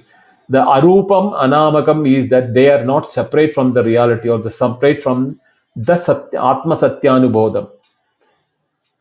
The 0.49 0.59
arupam 0.59 1.33
anamakam 1.41 2.09
is 2.09 2.31
that 2.31 2.55
they 2.55 2.69
are 2.69 2.85
not 2.85 3.11
separate 3.11 3.55
from 3.55 3.73
the 3.73 3.85
reality 3.85 4.29
or 4.29 4.39
the 4.39 4.51
separate 4.51 5.03
from 5.03 5.39
the 5.77 6.05
satya, 6.05 6.43
atma 6.43 6.77
satyanubodham. 6.79 7.71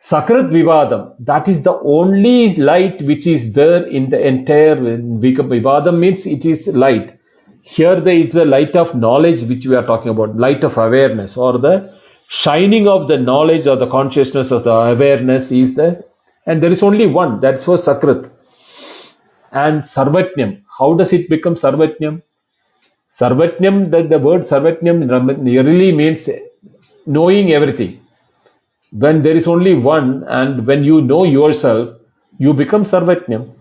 Sakrat 0.09 0.49
vivadam, 0.49 1.15
that 1.19 1.47
is 1.47 1.61
the 1.63 1.77
only 1.83 2.55
light 2.55 3.01
which 3.05 3.27
is 3.27 3.53
there 3.53 3.85
in 3.87 4.09
the 4.09 4.19
entire 4.25 4.75
vivadam 4.75 5.99
means 5.99 6.25
it 6.25 6.45
is 6.45 6.67
light. 6.67 7.19
Here 7.61 7.99
there 7.99 8.13
is 8.13 8.31
the 8.31 8.45
light 8.45 8.75
of 8.75 8.95
knowledge 8.95 9.41
which 9.49 9.65
we 9.65 9.75
are 9.75 9.85
talking 9.85 10.11
about, 10.11 10.37
light 10.37 10.63
of 10.63 10.77
awareness 10.77 11.35
or 11.35 11.57
the 11.57 11.98
shining 12.29 12.87
of 12.87 13.07
the 13.07 13.17
knowledge 13.17 13.65
or 13.65 13.75
the 13.75 13.87
consciousness 13.87 14.51
or 14.51 14.61
the 14.61 14.71
awareness 14.71 15.51
is 15.51 15.75
the 15.75 16.03
and 16.45 16.63
there 16.63 16.71
is 16.71 16.81
only 16.81 17.07
one 17.07 17.41
that's 17.41 17.63
for 17.63 17.77
sakrit. 17.77 18.29
And 19.51 19.83
sarvatnyam. 19.83 20.61
How 20.77 20.93
does 20.93 21.11
it 21.11 21.27
become 21.29 21.55
sarvatnyam? 21.55 22.21
Sarvatnyam 23.19 23.91
that 23.91 24.09
the 24.09 24.19
word 24.19 24.47
sarvatnyam 24.47 25.09
really 25.45 25.91
means 25.91 26.27
knowing 27.05 27.51
everything. 27.51 27.99
When 28.91 29.23
there 29.23 29.35
is 29.35 29.47
only 29.47 29.75
one 29.75 30.23
and 30.27 30.65
when 30.65 30.83
you 30.83 31.01
know 31.01 31.23
yourself 31.23 31.97
you 32.37 32.53
become 32.53 32.85
sarvatnyam. 32.85 33.53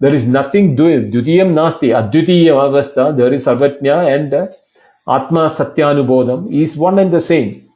There 0.00 0.14
is 0.14 0.24
nothing 0.24 0.76
dutiyam 0.76 1.54
nasti 1.54 1.88
advitiya 1.90 2.52
avastha. 2.52 3.16
There 3.16 3.34
is 3.34 3.44
sarvatnya 3.44 4.14
and 4.14 4.32
uh, 4.32 4.46
atma 5.08 5.56
satyanubodham 5.58 6.52
is 6.52 6.76
one 6.76 7.00
and 7.00 7.12
the 7.12 7.20
same 7.20 7.67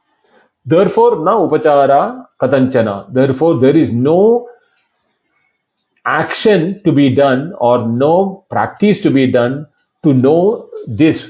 Therefore, 0.65 1.23
na 1.23 1.35
upachara 1.37 2.25
katanchana. 2.41 3.13
Therefore, 3.13 3.59
there 3.59 3.75
is 3.75 3.91
no 3.93 4.47
action 6.05 6.81
to 6.85 6.91
be 6.91 7.13
done 7.15 7.53
or 7.59 7.87
no 7.87 8.45
practice 8.49 8.99
to 9.01 9.09
be 9.09 9.31
done 9.31 9.67
to 10.03 10.13
know 10.13 10.69
this. 10.87 11.23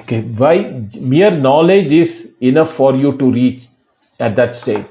Okay. 0.00 0.22
Why 0.22 0.86
mere 1.00 1.30
knowledge 1.30 1.92
is 1.92 2.28
enough 2.40 2.74
for 2.76 2.94
you 2.94 3.16
to 3.18 3.30
reach 3.30 3.64
at 4.20 4.36
that 4.36 4.56
stage. 4.56 4.86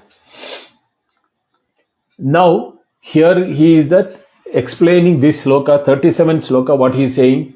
Now, 2.18 2.74
here 3.02 3.46
he 3.46 3.78
is 3.78 3.90
that 3.90 4.22
explaining 4.54 5.20
this 5.20 5.44
sloka, 5.44 5.86
37 5.86 6.40
sloka, 6.40 6.78
what 6.78 6.96
he 6.96 7.04
is 7.06 7.16
saying. 7.16 7.54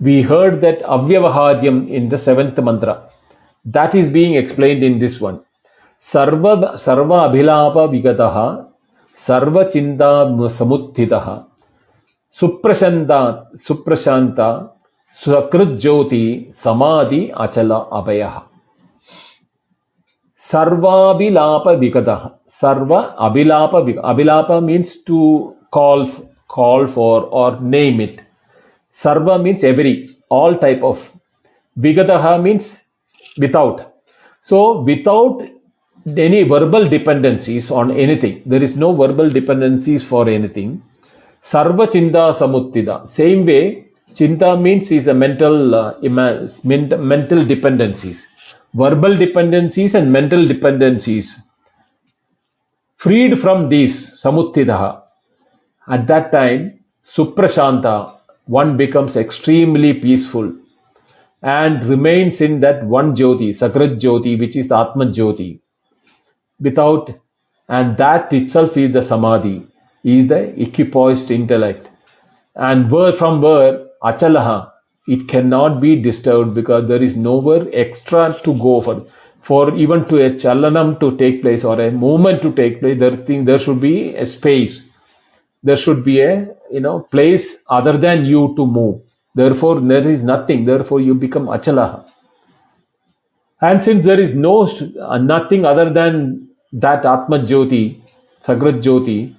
We 0.00 0.22
heard 0.22 0.60
that 0.60 0.82
avyavaharyam 0.82 1.90
in 1.90 2.08
the 2.08 2.18
seventh 2.18 2.58
mantra. 2.58 3.10
That 3.64 3.94
is 3.94 4.10
being 4.10 4.34
explained 4.34 4.84
in 4.84 4.98
this 4.98 5.20
one. 5.20 5.43
सर्व 6.12 6.44
सर्व 6.76 7.14
अभिलाप 7.14 7.76
विगत 7.76 7.90
विगतः 7.90 8.36
सर्वचिंता 9.26 10.48
समुत्थितः। 10.48 11.26
सुप्रशांता 12.40 13.20
सुप्रशांता 13.56 14.48
स्वकृज्योति 15.20 16.52
समाधि, 16.64 17.20
अचल, 17.36 17.70
अभय। 17.70 18.28
सर्वाभिलाप 20.50 21.68
विगत 21.68 22.08
सर्व 22.62 22.94
अभिलाप 22.96 23.74
अभिलाप 24.04 24.52
means 24.62 24.94
to 25.06 25.20
call 25.72 26.06
call 26.48 26.86
for 26.86 27.22
और 27.32 27.60
name 27.60 28.00
it 28.00 28.20
serve 29.04 29.34
means 29.38 29.64
every 29.64 29.96
all 30.32 30.54
type 30.54 30.84
of 30.84 30.98
विगत 31.78 32.38
means 32.40 32.76
without 33.40 33.80
so 34.50 34.62
without 34.84 35.42
any 36.06 36.42
verbal 36.42 36.88
dependencies 36.88 37.70
on 37.70 37.90
anything. 37.90 38.42
There 38.46 38.62
is 38.62 38.76
no 38.76 38.94
verbal 38.94 39.30
dependencies 39.30 40.04
for 40.04 40.28
anything. 40.28 40.82
Sarva 41.50 41.86
chinta 41.90 42.36
samuttida. 42.38 43.14
Same 43.14 43.46
way, 43.46 43.86
chinta 44.14 44.60
means 44.60 44.90
is 44.90 45.06
a 45.06 45.14
mental, 45.14 45.74
uh, 45.74 45.94
mental 46.02 47.44
dependencies. 47.46 48.18
Verbal 48.74 49.16
dependencies 49.16 49.94
and 49.94 50.12
mental 50.12 50.46
dependencies. 50.46 51.34
Freed 52.98 53.40
from 53.40 53.68
these, 53.68 54.10
samuttida. 54.22 55.02
At 55.88 56.06
that 56.08 56.32
time, 56.32 56.80
suprashanta, 57.16 58.16
one 58.46 58.76
becomes 58.76 59.16
extremely 59.16 59.94
peaceful 59.94 60.52
and 61.42 61.86
remains 61.88 62.40
in 62.40 62.60
that 62.60 62.84
one 62.84 63.14
jyoti, 63.14 63.56
sakrat 63.56 64.00
jyoti, 64.00 64.38
which 64.38 64.56
is 64.56 64.70
Atma 64.70 65.06
jyoti 65.06 65.60
without, 66.60 67.10
and 67.68 67.96
that 67.98 68.32
itself 68.32 68.76
is 68.76 68.92
the 68.92 69.02
samadhi, 69.02 69.66
is 70.04 70.28
the 70.28 70.54
equipoised 70.60 71.30
intellect. 71.30 71.88
And 72.54 72.90
word 72.90 73.16
from 73.18 73.42
word, 73.42 73.88
achalaha, 74.02 74.70
it 75.06 75.28
cannot 75.28 75.80
be 75.80 76.00
disturbed 76.00 76.54
because 76.54 76.88
there 76.88 77.02
is 77.02 77.16
nowhere 77.16 77.66
extra 77.72 78.34
to 78.44 78.54
go 78.54 78.82
for. 78.82 79.06
For 79.46 79.74
even 79.76 80.08
to 80.08 80.16
a 80.24 80.30
chalanam 80.30 80.98
to 81.00 81.16
take 81.18 81.42
place 81.42 81.64
or 81.64 81.78
a 81.80 81.90
movement 81.90 82.40
to 82.42 82.52
take 82.54 82.80
place, 82.80 82.98
there, 82.98 83.16
think 83.26 83.46
there 83.46 83.58
should 83.58 83.80
be 83.80 84.14
a 84.14 84.24
space. 84.24 84.82
There 85.62 85.76
should 85.76 86.04
be 86.04 86.20
a 86.20 86.48
you 86.70 86.80
know 86.80 87.00
place 87.10 87.46
other 87.68 87.98
than 87.98 88.24
you 88.24 88.54
to 88.56 88.66
move. 88.66 89.02
Therefore, 89.34 89.80
there 89.80 90.08
is 90.08 90.22
nothing. 90.22 90.64
Therefore, 90.64 91.00
you 91.00 91.14
become 91.14 91.46
achalaha. 91.46 92.03
And 93.60 93.84
since 93.84 94.04
there 94.04 94.20
is 94.20 94.34
no 94.34 94.68
uh, 95.00 95.18
nothing 95.18 95.64
other 95.64 95.92
than 95.92 96.48
that 96.72 97.04
Atma 97.06 97.38
Jyoti, 97.40 98.02
Sagrat 98.46 98.82
Jyoti, 98.82 99.36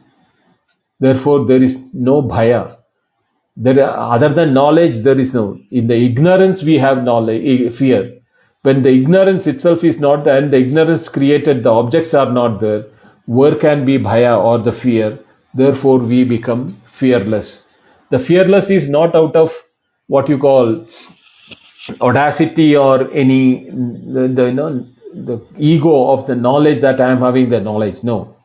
therefore 1.00 1.46
there 1.46 1.62
is 1.62 1.78
no 1.94 2.22
bhaya. 2.22 2.78
There, 3.58 3.90
other 3.90 4.34
than 4.34 4.54
knowledge, 4.54 5.04
there 5.04 5.20
is 5.20 5.34
no. 5.34 5.58
In 5.72 5.88
the 5.88 5.96
ignorance, 5.96 6.64
we 6.64 6.78
have 6.78 7.04
knowledge, 7.04 7.78
fear. 7.78 8.12
when 8.64 8.84
the 8.84 8.90
ignorance 8.90 9.48
itself 9.48 9.84
is 9.84 10.00
not 10.00 10.26
there 10.26 10.38
and 10.38 10.52
the 10.52 10.58
ignorance 10.58 11.08
created 11.08 11.64
the 11.64 11.70
objects 11.70 12.14
are 12.14 12.32
not 12.32 12.60
there, 12.60 12.86
where 13.28 13.56
can 13.56 13.86
be 13.86 13.98
bhaya 13.98 14.38
or 14.44 14.58
the 14.60 14.72
fear? 14.72 15.20
Therefore, 15.54 16.00
we 16.00 16.24
become 16.24 16.82
fearless. 17.00 17.64
The 18.12 18.20
fearless 18.20 18.70
is 18.70 18.90
not 18.90 19.16
out 19.16 19.36
of 19.36 19.52
what 20.08 20.30
you 20.30 20.38
call 20.38 20.86
audacity 22.02 22.76
or 22.76 23.12
any 23.12 23.70
the, 23.70 24.32
the 24.36 24.46
you 24.46 24.54
know 24.54 24.86
the 25.14 25.42
ego 25.58 26.12
of 26.12 26.28
the 26.28 26.36
knowledge 26.36 26.82
that 26.82 27.00
I 27.00 27.12
am 27.12 27.20
having 27.22 27.50
the 27.50 27.60
knowledge. 27.60 28.04
No. 28.04 28.36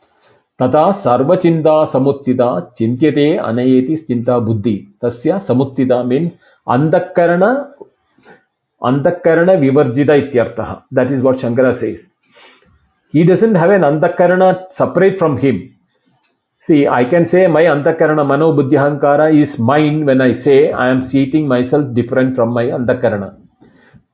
Tata 0.59 1.01
sarvachinda 1.03 1.91
samuttida 1.91 2.74
chintyate 2.76 3.41
anayeti 3.41 4.07
chinta 4.07 4.45
buddhi. 4.45 4.88
Tasya 5.03 5.47
samuttida 5.47 6.07
means 6.07 6.34
andakarana 6.68 7.72
andakarana 8.82 9.59
vivarjida 9.59 10.14
ityartaha. 10.22 10.84
That 10.93 11.11
is 11.11 11.22
what 11.22 11.36
Shankara 11.36 11.80
says. 11.80 11.99
He 13.09 13.24
doesn't 13.24 13.55
have 13.55 13.70
an 13.70 13.82
andakarana 13.82 14.72
separate 14.72 15.18
from 15.18 15.38
him. 15.38 15.76
See 16.71 16.81
i 17.01 17.05
can 17.12 17.27
say 17.33 17.43
my 17.59 17.64
antakarana 17.75 18.25
mano 18.33 18.49
buddhi 18.59 18.77
ahankara 18.83 19.29
is 19.43 19.53
mine 19.71 19.99
when 20.09 20.21
i 20.29 20.33
say 20.47 20.59
i 20.85 20.89
am 20.95 21.01
seating 21.12 21.47
myself 21.55 21.87
different 22.01 22.35
from 22.39 22.51
my 22.59 22.66
antakarana 22.79 23.31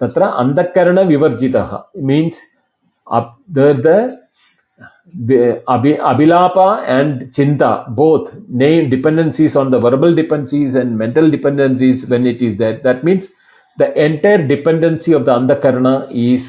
tatra 0.02 0.28
antakarana 0.42 1.04
vivarjitah 1.12 1.66
means 2.10 2.36
up 3.18 3.28
the, 3.56 3.66
the 3.86 3.98
the 5.28 5.62
abhi, 5.74 5.92
abhilapa 5.98 6.84
and 6.96 7.32
chinta 7.36 7.70
both 8.02 8.32
name 8.48 8.90
dependencies 8.90 9.54
on 9.60 9.70
the 9.70 9.78
verbal 9.78 10.14
dependencies 10.14 10.74
and 10.74 10.98
mental 10.98 11.30
dependencies 11.30 12.06
when 12.12 12.26
it 12.26 12.42
is 12.42 12.58
there 12.58 12.78
that 12.86 13.04
means 13.04 13.26
the 13.78 13.88
entire 14.06 14.42
dependency 14.54 15.12
of 15.12 15.24
the 15.28 15.32
andakarana 15.38 15.94
is 16.10 16.44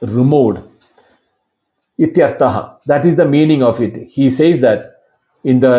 removed 0.00 0.58
ityartaha 2.06 2.62
that 2.86 3.06
is 3.06 3.16
the 3.16 3.28
meaning 3.36 3.62
of 3.70 3.80
it 3.86 3.94
he 4.16 4.28
says 4.40 4.60
that 4.66 4.97
in 5.44 5.60
the 5.60 5.74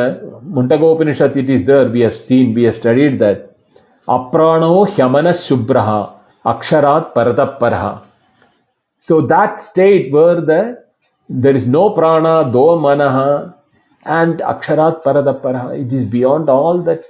mundaka 0.57 0.85
upanishad 0.95 1.35
it 1.37 1.49
is 1.49 1.65
there 1.65 1.89
we 1.89 2.01
have 2.01 2.15
seen 2.15 2.53
we 2.53 2.63
have 2.63 2.75
studied 2.75 3.19
that 3.19 3.39
aprano 4.07 4.73
hyamana 4.95 5.33
shubbraha 5.45 5.99
aksharat 6.53 7.13
parataparaha 7.15 7.93
so 8.99 9.21
that 9.33 9.59
state 9.61 10.11
where 10.11 10.41
the 10.41 10.61
there 11.29 11.55
is 11.55 11.67
no 11.67 11.91
prana, 11.91 12.51
do 12.51 12.57
manaha, 12.57 13.53
and 14.03 14.39
aksharat 14.39 15.03
paradaparaha. 15.03 15.85
It 15.85 15.93
is 15.93 16.05
beyond 16.05 16.49
all 16.49 16.81
that 16.83 17.03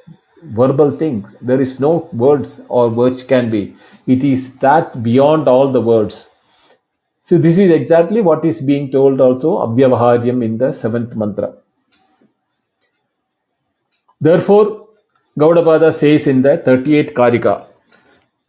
verbal 0.44 0.98
things. 0.98 1.28
There 1.42 1.62
is 1.62 1.80
no 1.80 2.10
words 2.12 2.60
or 2.68 2.90
words 2.90 3.24
can 3.24 3.50
be. 3.50 3.76
It 4.08 4.24
is 4.24 4.46
that 4.62 5.04
beyond 5.04 5.48
all 5.48 5.72
the 5.72 5.80
words. 5.80 6.28
So 7.22 7.38
this 7.38 7.58
is 7.58 7.72
exactly 7.72 8.22
what 8.22 8.44
is 8.44 8.62
being 8.62 8.92
told 8.92 9.22
also 9.22 9.60
Avyavaharyam 9.60 10.44
in 10.44 10.58
the 10.58 10.74
seventh 10.74 11.16
mantra. 11.16 11.54
Therefore, 14.22 14.88
Gaudapada 15.38 15.98
says 16.00 16.28
in 16.28 16.42
the 16.42 16.62
38th 16.66 17.14
Karika, 17.14 17.68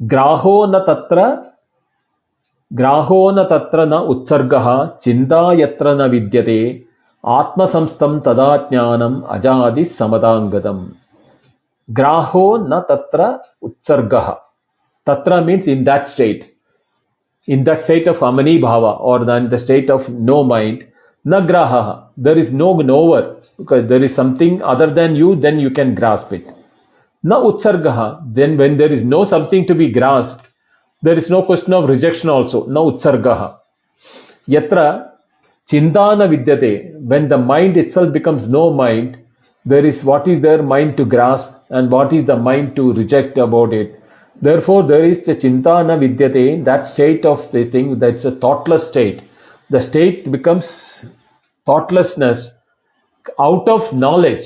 Graho 0.00 0.70
na 0.70 0.84
tatra 0.84 1.50
ग्राहो 2.70 3.30
न 3.30 3.42
तत्र 3.50 3.84
न 3.86 3.98
उत्सर्गः 4.12 4.66
चिन्ता 5.02 5.40
यत्र 5.60 5.94
न 6.00 6.06
विद्यते 6.10 6.60
आत्मसंस्थं 7.24 8.18
तदा 8.26 8.46
ज्ञानम् 8.68 9.16
अजादि 9.36 9.84
समदाङ्गतम् 9.98 10.84
ग्राहो 11.88 12.44
न 12.66 12.80
तत्र 12.90 13.26
उत्सर्गः 13.68 14.30
तत्र 15.06 15.40
means 15.46 15.68
in 15.74 15.84
that 15.84 16.08
state 16.08 16.44
in 17.48 17.64
the 17.64 17.74
state 17.82 18.08
of 18.08 18.22
अमनी 18.24 18.56
भाव 18.66 18.86
और् 18.86 19.24
the 19.26 19.38
in 19.42 19.48
the 19.50 19.58
state 19.64 19.90
of 19.90 20.10
no 20.30 20.42
mind 20.52 20.84
न 21.24 21.40
ग्राहः 21.46 21.92
there 22.28 22.38
is 22.38 22.52
no 22.62 22.72
knower 22.92 23.26
because 23.60 23.88
there 23.88 24.04
is 24.08 24.14
something 24.20 24.60
other 24.74 24.92
than 25.00 25.16
you 25.22 25.34
then 25.46 25.58
you 25.64 25.70
can 25.80 25.94
grasp 26.02 26.32
it 26.38 26.46
na 27.32 27.40
utsargaha 27.50 28.06
then 28.38 28.56
when 28.62 28.78
there 28.82 28.92
is 28.98 29.04
no 29.16 29.24
something 29.34 29.66
to 29.72 29.76
be 29.82 29.90
grasped 29.98 30.46
there 31.02 31.16
is 31.16 31.30
no 31.30 31.42
question 31.42 31.72
of 31.72 31.88
rejection 31.88 32.28
also. 32.28 32.66
No 32.66 32.92
utsargaha. 32.92 33.56
Yatra 34.46 35.12
chindana 35.70 36.28
vidyate. 36.28 37.00
When 37.00 37.28
the 37.30 37.38
mind 37.38 37.78
itself 37.78 38.12
becomes 38.12 38.46
no 38.48 38.70
mind, 38.70 39.16
there 39.64 39.86
is 39.86 40.04
what 40.04 40.28
is 40.28 40.42
there 40.42 40.62
mind 40.62 40.98
to 40.98 41.06
grasp 41.06 41.48
and 41.70 41.90
what 41.90 42.12
is 42.12 42.26
the 42.26 42.36
mind 42.36 42.76
to 42.76 42.92
reject 42.92 43.38
about 43.38 43.72
it. 43.72 43.98
Therefore, 44.42 44.86
there 44.86 45.04
is 45.04 45.26
a 45.28 45.34
chintana 45.34 45.98
vidyate, 45.98 46.64
that 46.66 46.86
state 46.86 47.24
of 47.24 47.50
the 47.52 47.70
thing, 47.70 47.98
that's 47.98 48.26
a 48.26 48.32
thoughtless 48.32 48.86
state. 48.88 49.22
The 49.70 49.80
state 49.80 50.30
becomes 50.30 51.04
thoughtlessness 51.64 52.50
out 53.38 53.68
of 53.68 53.92
knowledge. 53.92 54.44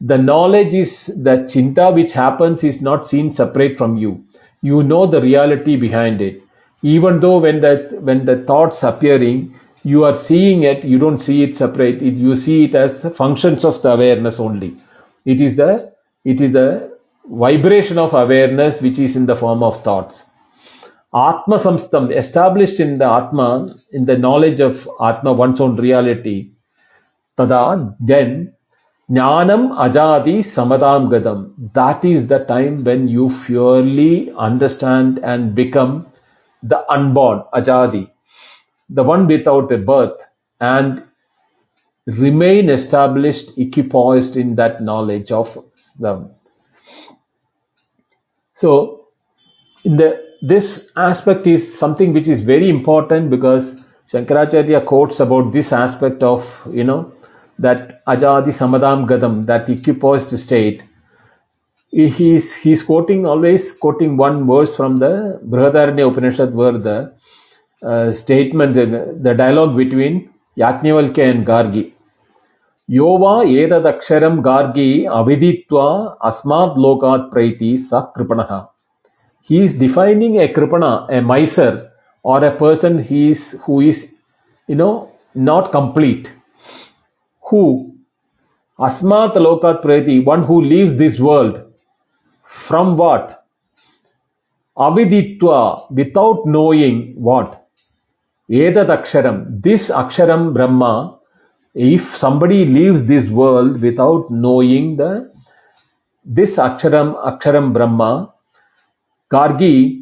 The 0.00 0.18
knowledge 0.18 0.74
is 0.74 1.06
the 1.06 1.48
chinta 1.50 1.94
which 1.94 2.12
happens 2.12 2.62
is 2.64 2.80
not 2.80 3.08
seen 3.08 3.34
separate 3.34 3.78
from 3.78 3.96
you. 3.96 4.24
You 4.62 4.82
know 4.82 5.06
the 5.06 5.20
reality 5.20 5.76
behind 5.76 6.20
it. 6.20 6.42
Even 6.82 7.20
though 7.20 7.38
when 7.38 7.60
that 7.60 8.02
when 8.02 8.24
the 8.26 8.44
thoughts 8.46 8.82
appearing 8.82 9.58
you 9.82 10.04
are 10.04 10.22
seeing 10.24 10.62
it 10.62 10.84
you 10.84 10.98
don't 10.98 11.18
see 11.18 11.42
it 11.42 11.56
separate. 11.56 12.02
It, 12.02 12.14
you 12.14 12.34
see 12.34 12.64
it 12.64 12.74
as 12.74 13.16
functions 13.16 13.64
of 13.64 13.80
the 13.82 13.90
awareness 13.90 14.40
only. 14.40 14.76
It 15.24 15.40
is 15.40 15.56
the 15.56 15.92
it 16.24 16.40
is 16.40 16.52
the 16.52 16.98
vibration 17.26 17.98
of 17.98 18.12
awareness 18.14 18.80
which 18.82 18.98
is 18.98 19.16
in 19.16 19.26
the 19.26 19.36
form 19.36 19.62
of 19.62 19.82
thoughts. 19.84 20.22
Atma 21.14 21.58
samstam 21.60 22.14
established 22.16 22.80
in 22.80 22.98
the 22.98 23.06
atma 23.06 23.74
in 23.92 24.04
the 24.04 24.18
knowledge 24.18 24.60
of 24.60 24.88
atma 25.00 25.32
one's 25.32 25.60
own 25.60 25.76
reality 25.76 26.53
tada 27.38 27.96
then 28.00 28.54
Jnanam 29.10 29.76
ajadi 29.76 30.42
samadam 30.42 31.10
gadam. 31.10 31.52
That 31.74 32.04
is 32.04 32.26
the 32.26 32.38
time 32.38 32.84
when 32.84 33.06
you 33.06 33.38
purely 33.44 34.32
understand 34.38 35.18
and 35.22 35.54
become 35.54 36.06
the 36.62 36.90
unborn, 36.90 37.42
ajadi, 37.52 38.10
the 38.88 39.02
one 39.02 39.26
without 39.26 39.70
a 39.70 39.76
birth, 39.76 40.18
and 40.60 41.02
remain 42.06 42.70
established, 42.70 43.50
equipoised 43.58 44.36
in 44.36 44.54
that 44.56 44.82
knowledge 44.82 45.30
of 45.30 45.48
them. 45.98 46.30
So, 48.54 49.08
the, 49.84 50.22
this 50.40 50.88
aspect 50.96 51.46
is 51.46 51.78
something 51.78 52.14
which 52.14 52.28
is 52.28 52.40
very 52.40 52.70
important 52.70 53.28
because 53.28 53.76
Shankaracharya 54.10 54.86
quotes 54.86 55.20
about 55.20 55.52
this 55.52 55.72
aspect 55.72 56.22
of, 56.22 56.46
you 56.70 56.84
know, 56.84 57.13
that 57.58 58.04
Ajadi 58.06 58.56
Samadam 58.56 59.08
Gadam, 59.08 59.46
that 59.46 59.68
equipoised 59.68 60.36
state, 60.38 60.82
he's, 61.90 62.52
he's 62.56 62.82
quoting 62.82 63.26
always 63.26 63.72
quoting 63.80 64.16
one 64.16 64.46
verse 64.46 64.74
from 64.76 64.98
the 64.98 65.40
Brihadaranya 65.46 66.10
Upanishad 66.10 66.54
where 66.54 66.78
the 66.78 67.14
uh, 67.82 68.12
statement, 68.12 68.74
the, 68.74 69.18
the 69.20 69.34
dialogue 69.34 69.76
between 69.76 70.30
Yajnavalkya 70.58 71.30
and 71.30 71.46
Gargi. 71.46 71.92
Yova 72.90 73.46
edadaksharam 73.46 74.42
Gargi 74.42 75.04
aviditva 75.04 76.16
asmad 76.22 76.76
lokat 76.76 77.30
praiti 77.30 77.78
sa. 77.88 78.66
He 79.42 79.64
is 79.64 79.74
defining 79.74 80.40
a 80.40 80.48
kripana, 80.48 81.10
a 81.10 81.20
miser, 81.20 81.90
or 82.22 82.42
a 82.44 82.56
person 82.56 83.02
he 83.02 83.30
is, 83.30 83.38
who 83.64 83.80
is, 83.80 84.06
you 84.66 84.74
know, 84.74 85.12
not 85.34 85.70
complete 85.70 86.28
who 87.48 87.94
asmat 88.78 89.34
lokat 89.34 89.82
prati, 89.82 90.20
one 90.20 90.44
who 90.44 90.60
leaves 90.62 90.98
this 90.98 91.18
world 91.18 91.60
from 92.68 92.96
what? 92.96 93.44
Aviditva, 94.76 95.90
without 95.92 96.46
knowing 96.46 97.14
what? 97.16 97.66
Edat 98.50 98.88
aksharam, 98.88 99.62
this 99.62 99.88
aksharam 99.88 100.52
Brahma, 100.52 101.18
if 101.74 102.16
somebody 102.16 102.64
leaves 102.64 103.06
this 103.06 103.28
world 103.30 103.80
without 103.80 104.30
knowing 104.30 104.96
the 104.96 105.32
this 106.24 106.50
aksharam 106.52 107.14
aksharam 107.24 107.72
Brahma, 107.72 108.32
Gargi 109.32 110.00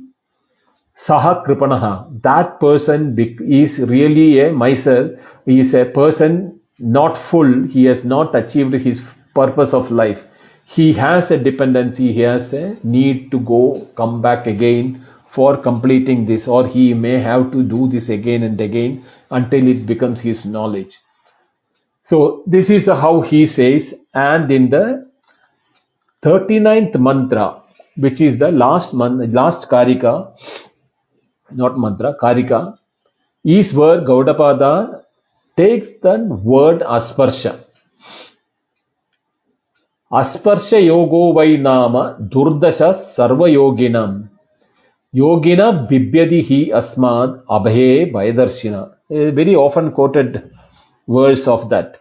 Saha 1.07 1.45
Kripanaha, 1.45 2.22
that 2.22 2.61
person 2.61 3.16
is 3.18 3.78
really 3.78 4.40
a 4.40 4.53
miser, 4.53 5.20
is 5.47 5.74
a 5.74 5.84
person 5.84 6.61
not 6.79 7.31
full, 7.31 7.66
he 7.68 7.85
has 7.85 8.05
not 8.05 8.35
achieved 8.35 8.75
his 8.75 9.01
purpose 9.35 9.73
of 9.73 9.91
life. 9.91 10.18
He 10.64 10.93
has 10.95 11.31
a 11.31 11.37
dependency, 11.37 12.12
he 12.12 12.20
has 12.20 12.53
a 12.53 12.77
need 12.83 13.31
to 13.31 13.41
go, 13.41 13.89
come 13.97 14.23
back 14.23 14.47
again 14.47 15.07
for 15.35 15.57
completing 15.57 16.27
this, 16.27 16.47
or 16.47 16.66
he 16.66 16.95
may 16.95 17.20
have 17.20 17.53
to 17.53 17.62
do 17.62 17.89
this 17.89 18.09
again 18.09 18.43
and 18.43 18.61
again 18.61 19.05
until 19.31 19.66
it 19.66 19.87
becomes 19.87 20.20
his 20.20 20.45
knowledge. 20.45 20.97
So, 22.05 22.43
this 22.47 22.68
is 22.68 22.87
how 22.87 23.23
he 23.23 23.47
says, 23.47 23.95
and 24.14 24.51
in 24.51 24.70
the 24.70 25.11
39th 26.25 26.99
mantra, 26.99 27.62
which 27.97 28.20
is 28.20 28.39
the 28.39 28.51
last 28.51 28.93
man, 28.95 29.33
last 29.33 29.68
karika, 29.68 30.33
not 31.51 31.79
mantra, 31.79 32.14
karika, 32.20 32.77
is 33.45 33.73
where 33.73 34.01
Gaudapada 34.01 35.01
takes 35.62 35.88
the 36.02 36.14
word 36.52 36.82
asparsha. 36.98 37.52
Asparsha 40.20 40.78
yogo 40.90 41.22
vai 41.34 41.56
nama 41.68 42.04
durdasha 42.34 42.90
sarva 43.16 43.48
yoginam. 43.56 44.28
Yogina 45.14 45.68
bibyadi 45.90 46.40
hi 46.50 46.60
asmad 46.82 47.42
abhe 47.58 48.12
vayadarshina. 48.12 48.82
A 49.10 49.30
very 49.40 49.54
often 49.54 49.92
quoted 49.92 50.50
verse 51.08 51.46
of 51.46 51.68
that. 51.70 52.00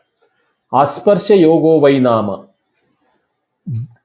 Asparsha 0.74 1.38
yogo 1.48 1.82
vai 1.82 2.00
nama. 2.00 2.48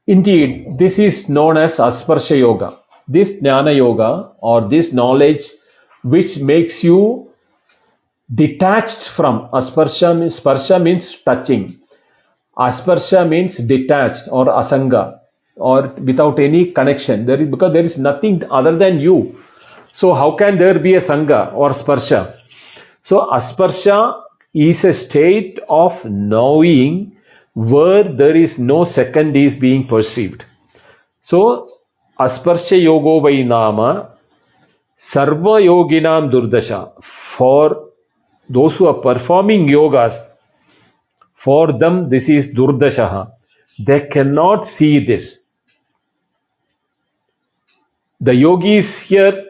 Indeed, 0.08 0.78
this 0.78 0.98
is 1.00 1.28
known 1.28 1.56
as 1.58 1.72
Asparsha 1.78 2.38
Yoga. 2.38 2.78
This 3.08 3.28
Jnana 3.42 3.76
Yoga 3.76 4.34
or 4.40 4.68
this 4.68 4.92
knowledge 4.92 5.42
which 6.04 6.38
makes 6.38 6.84
you 6.84 7.25
detached 8.34 9.08
from 9.16 9.48
Asparsha 9.52 10.18
means, 10.18 10.38
Sparsha 10.40 10.82
means 10.82 11.14
touching. 11.24 11.78
Asparsha 12.58 13.28
means 13.28 13.56
detached 13.56 14.28
or 14.30 14.46
asanga 14.46 15.18
or 15.56 15.94
without 16.04 16.38
any 16.38 16.72
connection. 16.72 17.26
There 17.26 17.40
is 17.40 17.50
because 17.50 17.72
there 17.72 17.84
is 17.84 17.96
nothing 17.98 18.42
other 18.50 18.76
than 18.76 18.98
you. 18.98 19.38
So 19.94 20.14
how 20.14 20.36
can 20.36 20.58
there 20.58 20.78
be 20.78 20.94
a 20.94 21.06
sanga 21.06 21.50
or 21.54 21.70
sparsha? 21.70 22.36
So 23.04 23.26
asparsha 23.32 24.22
is 24.54 24.82
a 24.84 24.94
state 24.94 25.58
of 25.68 25.92
knowing 26.04 27.16
where 27.54 28.04
there 28.04 28.36
is 28.36 28.58
no 28.58 28.84
second 28.84 29.34
is 29.36 29.54
being 29.56 29.86
perceived. 29.86 30.44
So, 31.22 31.70
asparsha 32.20 32.76
yogo 32.78 33.22
vai 33.22 33.42
nama 33.42 34.10
sarva 35.12 35.60
yoginam 35.64 36.30
durdasha. 36.30 36.92
For 37.38 37.85
those 38.48 38.74
who 38.76 38.86
are 38.86 39.00
performing 39.00 39.66
yogas, 39.66 40.28
for 41.44 41.72
them 41.78 42.08
this 42.08 42.28
is 42.28 42.46
durdasha. 42.54 43.32
They 43.78 44.06
cannot 44.08 44.68
see 44.68 45.04
this. 45.04 45.38
The 48.20 48.34
yogis 48.34 48.88
here, 49.00 49.44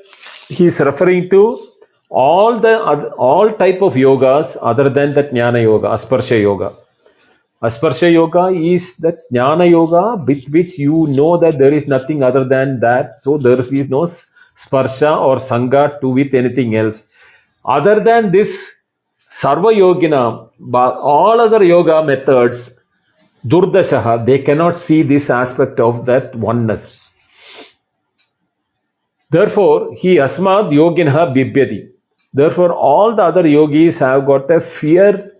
he 0.48 0.66
is 0.66 0.78
referring 0.78 1.30
to 1.30 1.68
all 2.10 2.60
the 2.60 2.76
all 3.16 3.52
type 3.52 3.82
of 3.82 3.92
yogas 3.94 4.56
other 4.60 4.88
than 4.88 5.14
the 5.14 5.24
jnana 5.24 5.62
yoga, 5.62 5.88
asparsha 5.88 6.40
yoga. 6.40 6.76
Asparsha 7.62 8.12
yoga 8.12 8.48
is 8.48 8.84
the 8.98 9.16
jnana 9.32 9.70
yoga 9.70 10.22
with 10.24 10.44
which 10.48 10.78
you 10.78 11.06
know 11.08 11.38
that 11.38 11.58
there 11.58 11.72
is 11.72 11.86
nothing 11.86 12.22
other 12.22 12.44
than 12.44 12.80
that. 12.80 13.22
So 13.22 13.38
there 13.38 13.60
is 13.60 13.88
no 13.88 14.12
sparsha 14.64 15.20
or 15.20 15.38
sangha 15.40 16.00
to 16.00 16.08
with 16.08 16.34
anything 16.34 16.74
else. 16.76 17.00
Other 17.64 18.02
than 18.02 18.32
this 18.32 18.48
sarva 19.40 19.72
yogina, 19.72 20.50
all 20.74 21.40
other 21.40 21.62
yoga 21.64 22.04
methods, 22.04 22.70
durdashaha, 23.46 24.26
they 24.26 24.38
cannot 24.38 24.78
see 24.78 25.02
this 25.02 25.28
aspect 25.30 25.80
of 25.80 26.06
that 26.06 26.34
oneness. 26.36 26.98
Therefore, 29.30 29.94
he 29.96 30.18
asmad 30.18 30.66
yoginaha 30.72 31.34
bibyadi. 31.36 31.88
Therefore, 32.32 32.72
all 32.72 33.16
the 33.16 33.22
other 33.22 33.46
yogis 33.46 33.96
have 33.98 34.26
got 34.26 34.50
a 34.50 34.60
fear 34.80 35.32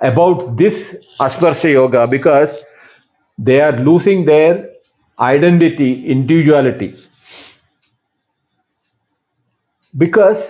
about 0.00 0.56
this 0.56 0.74
Asparsha 1.20 1.70
Yoga 1.70 2.06
because 2.06 2.48
they 3.36 3.60
are 3.60 3.78
losing 3.78 4.24
their 4.24 4.70
identity, 5.18 6.06
individuality. 6.06 6.96
Because 9.96 10.42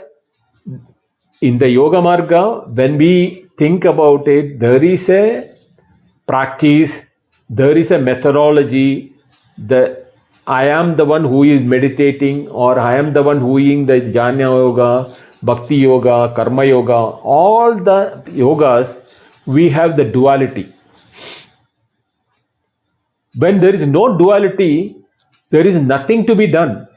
in 1.40 1.58
the 1.58 1.68
Yoga 1.68 1.98
Marga, 1.98 2.68
when 2.74 2.98
we 2.98 3.46
think 3.58 3.84
about 3.84 4.28
it, 4.28 4.60
there 4.60 4.82
is 4.82 5.08
a 5.08 5.54
practice, 6.26 6.90
there 7.48 7.76
is 7.76 7.90
a 7.90 7.98
methodology. 7.98 9.14
The 9.56 10.06
I 10.46 10.66
am 10.66 10.96
the 10.96 11.04
one 11.04 11.24
who 11.24 11.44
is 11.44 11.62
meditating, 11.62 12.48
or 12.48 12.78
I 12.78 12.96
am 12.96 13.12
the 13.12 13.22
one 13.22 13.40
who 13.40 13.58
is 13.58 13.86
the 13.86 14.00
Jnana 14.12 14.40
Yoga, 14.40 15.16
Bhakti 15.42 15.76
Yoga, 15.76 16.32
Karma 16.34 16.64
Yoga, 16.64 16.92
all 16.92 17.76
the 17.76 18.22
yogas 18.28 18.96
we 19.46 19.70
have 19.70 19.96
the 19.96 20.04
duality. 20.04 20.74
When 23.36 23.60
there 23.60 23.74
is 23.74 23.86
no 23.86 24.18
duality, 24.18 24.96
there 25.50 25.66
is 25.66 25.76
nothing 25.80 26.26
to 26.26 26.34
be 26.34 26.50
done 26.50 26.88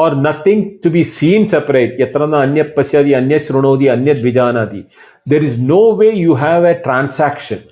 or 0.00 0.16
nothing 0.16 0.80
to 0.82 0.90
be 0.90 1.04
seen 1.04 1.48
separate. 1.48 1.98
Yatrana 2.00 2.42
anya 2.42 2.64
pasyadi, 2.64 3.16
anya 3.16 3.38
srunodi, 3.38 3.92
anya 3.92 4.14
vijanadi. 4.14 4.88
There 5.24 5.42
is 5.42 5.56
no 5.56 5.94
way 5.94 6.12
you 6.12 6.34
have 6.34 6.64
a 6.64 6.82
transaction. 6.82 7.68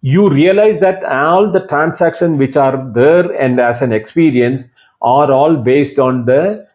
You 0.00 0.30
realize 0.30 0.80
that 0.80 1.04
all 1.04 1.52
the 1.52 1.66
transactions 1.66 2.38
which 2.38 2.56
are 2.56 2.90
there 2.94 3.30
and 3.32 3.60
as 3.60 3.82
an 3.82 3.92
experience 3.92 4.64
are 5.02 5.30
all 5.30 5.56
based 5.56 5.98
on 5.98 6.24
the 6.24 6.66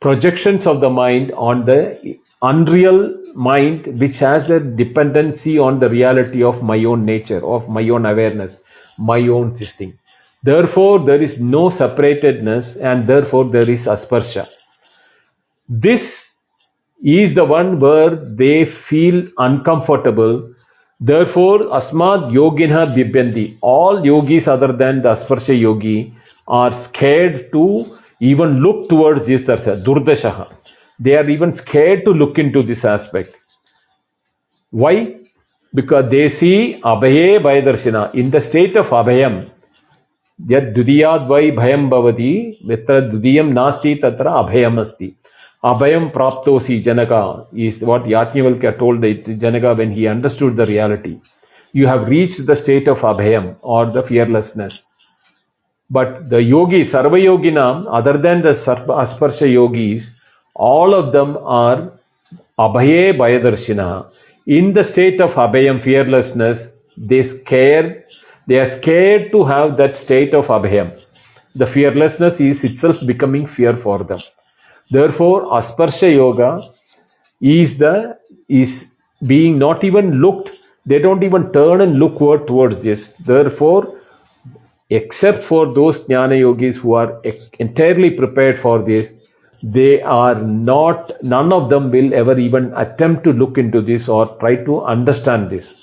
projections 0.00 0.66
of 0.66 0.80
the 0.80 0.88
mind 0.88 1.32
on 1.32 1.66
the 1.66 2.18
unreal 2.40 3.14
mind 3.34 4.00
which 4.00 4.16
has 4.16 4.48
a 4.48 4.58
dependency 4.58 5.58
on 5.58 5.80
the 5.80 5.90
reality 5.90 6.42
of 6.42 6.62
my 6.62 6.82
own 6.84 7.04
nature, 7.04 7.44
of 7.46 7.68
my 7.68 7.86
own 7.90 8.06
awareness, 8.06 8.56
my 8.98 9.20
own 9.28 9.56
system. 9.58 9.98
Therefore, 10.44 11.04
there 11.04 11.22
is 11.22 11.38
no 11.38 11.70
separatedness 11.70 12.76
and 12.82 13.06
therefore 13.06 13.44
there 13.50 13.70
is 13.70 13.82
asparsha. 13.82 14.48
This 15.68 16.02
is 17.02 17.34
the 17.34 17.44
one 17.44 17.78
where 17.78 18.16
they 18.16 18.64
feel 18.64 19.22
uncomfortable. 19.38 20.52
Therefore, 20.98 21.60
asmad 21.72 22.32
yogina 22.32 22.94
bibhyandi. 22.94 23.58
All 23.60 24.04
yogis 24.04 24.48
other 24.48 24.72
than 24.72 25.02
the 25.02 25.14
asparsha 25.14 25.58
yogi 25.58 26.12
are 26.48 26.72
scared 26.84 27.52
to 27.52 27.98
even 28.20 28.60
look 28.60 28.88
towards 28.88 29.26
this 29.26 29.42
durdashaha. 29.42 30.52
They 30.98 31.14
are 31.14 31.28
even 31.28 31.56
scared 31.56 32.04
to 32.04 32.10
look 32.10 32.38
into 32.38 32.62
this 32.62 32.84
aspect. 32.84 33.36
Why? 34.70 35.16
Because 35.74 36.10
they 36.10 36.30
see 36.30 36.80
abhaye 36.84 37.40
vayadarshina. 37.42 38.14
In 38.14 38.30
the 38.30 38.40
state 38.40 38.76
of 38.76 38.86
abhayam, 38.86 39.50
yad 40.48 40.74
dudiyad 40.74 41.28
vai 41.28 41.50
bhayam 41.50 41.88
bhavati, 41.90 42.64
vitra 42.66 43.10
dudiyam 43.10 43.52
nasti 43.52 44.00
tatra 44.00 44.44
abhayam 44.44 44.78
asti. 44.78 45.16
Abhayam 45.64 46.12
praptosi 46.12 46.82
janaka 46.84 47.46
is 47.54 47.80
what 47.80 48.02
Yajnavalkya 48.02 48.78
told 48.78 49.00
the 49.00 49.14
Janaka 49.36 49.74
when 49.74 49.92
he 49.92 50.08
understood 50.08 50.56
the 50.56 50.66
reality. 50.66 51.20
You 51.72 51.86
have 51.86 52.08
reached 52.08 52.44
the 52.46 52.56
state 52.56 52.88
of 52.88 52.98
abhayam 52.98 53.56
or 53.60 53.86
the 53.86 54.02
fearlessness. 54.02 54.82
But 55.88 56.30
the 56.30 56.42
yogi, 56.42 56.84
sarva 56.84 57.18
yoginam, 57.20 57.86
other 57.90 58.18
than 58.18 58.42
the 58.42 58.54
asparsha 58.54 59.50
yogis, 59.52 60.02
all 60.54 60.94
of 60.94 61.12
them 61.12 61.36
are 61.36 61.92
abhaye 62.58 63.16
bayadarshina. 63.16 64.12
In 64.46 64.74
the 64.74 64.84
state 64.84 65.20
of 65.20 65.30
abhayam, 65.30 65.82
fearlessness, 65.82 66.58
they 66.96 67.22
scare, 67.28 68.04
they 68.46 68.58
are 68.58 68.80
scared 68.80 69.30
to 69.32 69.44
have 69.44 69.76
that 69.76 69.96
state 69.96 70.34
of 70.34 70.46
abhayam. 70.46 71.00
The 71.54 71.66
fearlessness 71.66 72.40
is 72.40 72.64
itself 72.64 72.96
becoming 73.06 73.46
fear 73.46 73.76
for 73.76 74.02
them. 74.04 74.20
Therefore, 74.90 75.44
asparsha 75.46 76.12
yoga 76.12 76.60
is 77.40 77.78
the 77.78 78.18
is 78.48 78.84
being 79.26 79.58
not 79.58 79.84
even 79.84 80.20
looked. 80.20 80.50
They 80.86 80.98
don't 80.98 81.22
even 81.22 81.52
turn 81.52 81.80
and 81.80 81.98
look 81.98 82.18
towards 82.18 82.82
this. 82.82 83.00
Therefore, 83.24 83.98
except 84.90 85.44
for 85.44 85.72
those 85.74 86.00
jnana 86.06 86.38
yogis 86.38 86.76
who 86.76 86.94
are 86.94 87.22
entirely 87.58 88.10
prepared 88.10 88.60
for 88.60 88.82
this, 88.84 89.10
they 89.62 90.02
are 90.02 90.34
not, 90.42 91.12
none 91.22 91.52
of 91.52 91.70
them 91.70 91.90
will 91.92 92.12
ever 92.12 92.36
even 92.38 92.74
attempt 92.74 93.22
to 93.24 93.32
look 93.32 93.58
into 93.58 93.80
this 93.80 94.08
or 94.08 94.36
try 94.38 94.56
to 94.64 94.82
understand 94.82 95.50
this. 95.50 95.81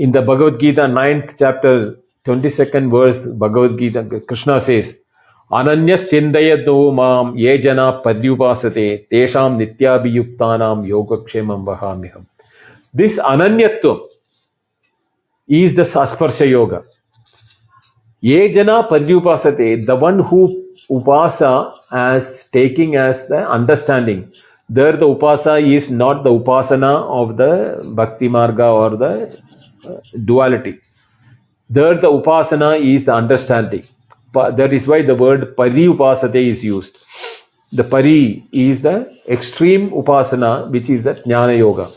In 0.00 0.12
the 0.12 0.22
Bhagavad 0.22 0.58
Gita, 0.58 0.84
9th 0.84 1.34
chapter, 1.38 1.96
22nd 2.26 2.90
verse, 2.90 3.18
Bhagavad 3.36 3.78
Gita, 3.78 4.02
Krishna 4.26 4.64
says, 4.64 4.94
chindayado 5.52 6.94
mam 6.94 7.36
ye 7.36 7.60
jana 7.60 8.00
padyupasate 8.02 9.08
tesham 9.12 9.58
nityabhiyuktanam 9.60 10.88
yogakshemam 10.88 11.66
vahamiham. 11.66 12.24
This 12.94 13.12
ananyatvam 13.18 14.06
is 15.46 15.76
the 15.76 15.82
Sasparsha 15.82 16.48
Yoga. 16.48 16.84
Ye 18.22 18.54
jana 18.54 18.84
padyupasate, 18.90 19.86
the 19.86 19.96
one 19.96 20.20
who 20.20 20.64
upasa 20.88 21.74
as 21.92 22.46
taking 22.54 22.96
as 22.96 23.16
the 23.28 23.46
understanding. 23.46 24.32
There 24.70 24.92
the 24.92 25.04
upasa 25.04 25.60
is 25.76 25.90
not 25.90 26.24
the 26.24 26.30
upasana 26.30 27.02
of 27.20 27.36
the 27.36 27.82
bhakti 27.94 28.28
marga 28.28 28.72
or 28.72 28.96
the 28.96 29.59
duality. 30.24 30.80
There 31.68 31.94
the 31.94 32.08
upasana 32.08 32.96
is 32.96 33.06
the 33.06 33.12
understanding. 33.14 33.84
That 34.34 34.72
is 34.72 34.86
why 34.86 35.02
the 35.02 35.14
word 35.14 35.56
pari 35.56 35.86
upasate 35.86 36.34
is 36.34 36.62
used. 36.62 36.98
The 37.72 37.84
pari 37.84 38.44
is 38.52 38.82
the 38.82 39.12
extreme 39.28 39.90
upasana, 39.90 40.70
which 40.70 40.90
is 40.90 41.04
the 41.04 41.14
jnana 41.14 41.56
yoga. 41.56 41.92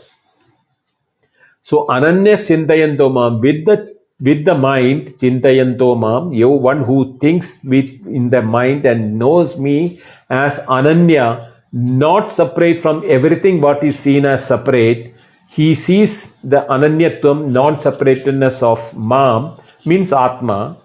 So 1.64 1.86
ananya 1.88 2.46
chintayanto 2.46 3.12
mam 3.12 3.40
with 3.40 3.64
the 3.64 3.94
with 4.20 4.44
the 4.44 4.54
mind 4.54 5.14
chintayanto 5.18 5.98
mam, 5.98 6.32
you 6.32 6.48
one 6.48 6.84
who 6.84 7.18
thinks 7.20 7.46
with 7.64 7.86
in 8.06 8.30
the 8.30 8.42
mind 8.42 8.84
and 8.86 9.18
knows 9.18 9.56
me 9.56 10.00
as 10.30 10.52
ananya, 10.68 11.52
not 11.72 12.36
separate 12.36 12.80
from 12.82 13.02
everything 13.08 13.60
what 13.60 13.82
is 13.82 13.98
seen 13.98 14.24
as 14.24 14.46
separate. 14.46 15.14
He 15.48 15.74
sees 15.74 16.16
the 16.44 16.66
ananyatvam, 16.68 17.50
non-separatedness 17.50 18.62
of 18.62 18.78
mam 18.94 19.58
means 19.86 20.12
atma. 20.12 20.78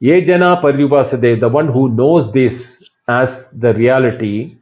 Ye 0.00 0.24
jana 0.24 0.60
paryupasade, 0.62 1.40
the 1.40 1.48
one 1.48 1.68
who 1.68 1.88
knows 1.88 2.32
this 2.32 2.82
as 3.08 3.28
the 3.52 3.74
reality, 3.74 4.56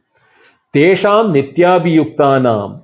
tesham 0.75 1.33
nityabhiyuktanam, 1.35 2.83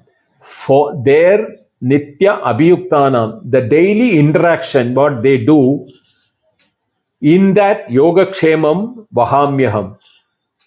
for 0.66 1.02
their 1.04 1.48
nitya 1.84 2.44
abhiyuktanam, 2.44 3.52
the 3.52 3.62
daily 3.62 4.20
interaction, 4.20 4.94
what 4.94 5.22
they 5.22 5.38
do, 5.38 5.86
in 7.22 7.54
that 7.56 7.90
yoga 7.90 8.28
kshemam 8.28 9.08
vahamyaham, 9.14 9.98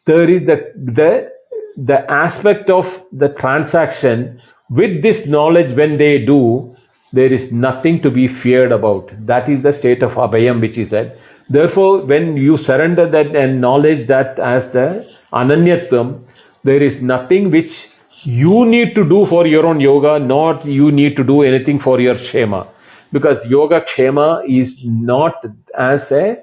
there 0.06 0.28
is 0.28 0.46
the, 0.46 0.72
the, 0.74 1.30
the 1.76 2.10
aspect 2.10 2.70
of 2.70 2.84
the 3.12 3.28
transaction 3.28 4.40
with 4.70 5.02
this 5.02 5.26
knowledge 5.26 5.76
when 5.76 5.98
they 5.98 6.24
do, 6.24 6.76
there 7.12 7.32
is 7.32 7.50
nothing 7.50 8.00
to 8.02 8.10
be 8.10 8.28
feared 8.28 8.70
about. 8.70 9.10
That 9.26 9.48
is 9.48 9.62
the 9.62 9.72
state 9.72 10.02
of 10.02 10.12
abhayam 10.12 10.60
which 10.60 10.78
is 10.78 10.90
said. 10.90 11.18
Therefore, 11.48 12.06
when 12.06 12.36
you 12.36 12.56
surrender 12.56 13.10
that 13.10 13.34
and 13.34 13.60
knowledge 13.60 14.06
that 14.06 14.38
as 14.38 14.72
the 14.72 15.04
ananyatvam, 15.32 16.22
there 16.62 16.80
is 16.80 17.02
nothing 17.02 17.50
which 17.50 17.72
you 18.22 18.64
need 18.64 18.94
to 18.94 19.08
do 19.08 19.26
for 19.26 19.46
your 19.46 19.66
own 19.66 19.80
yoga, 19.80 20.20
not 20.20 20.64
you 20.64 20.92
need 20.92 21.16
to 21.16 21.24
do 21.24 21.42
anything 21.42 21.80
for 21.80 22.00
your 22.00 22.18
shema. 22.18 22.68
Because 23.12 23.44
yoga 23.46 23.80
kshema 23.80 24.48
is 24.48 24.84
not 24.84 25.44
as 25.76 26.08
a 26.12 26.36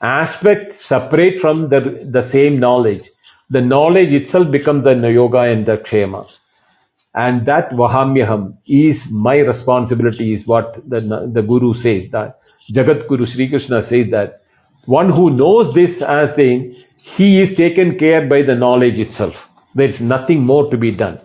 aspect 0.00 0.82
separate 0.86 1.40
from 1.40 1.68
the, 1.68 2.08
the 2.10 2.28
same 2.30 2.58
knowledge. 2.58 3.08
The 3.50 3.60
knowledge 3.60 4.12
itself 4.12 4.50
becomes 4.50 4.82
the 4.82 4.94
yoga 4.94 5.40
and 5.42 5.64
the 5.64 5.76
kshema. 5.76 6.28
And 7.18 7.46
that 7.46 7.70
vahamyaham 7.70 8.58
is 8.64 9.04
my 9.10 9.38
responsibility, 9.38 10.34
is 10.34 10.46
what 10.46 10.76
the, 10.88 11.00
the 11.32 11.42
Guru 11.42 11.74
says. 11.74 12.04
That 12.12 12.38
Jagat 12.72 13.08
Guru 13.08 13.26
Sri 13.26 13.48
Krishna 13.48 13.82
says 13.88 14.12
that 14.12 14.42
one 14.84 15.10
who 15.10 15.30
knows 15.30 15.74
this 15.74 16.00
as 16.00 16.34
thing, 16.36 16.76
he 17.16 17.40
is 17.40 17.56
taken 17.56 17.98
care 17.98 18.28
by 18.28 18.42
the 18.42 18.54
knowledge 18.54 19.00
itself. 19.00 19.34
There 19.74 19.88
is 19.88 20.00
nothing 20.00 20.44
more 20.44 20.70
to 20.70 20.76
be 20.76 20.92
done. 20.92 21.20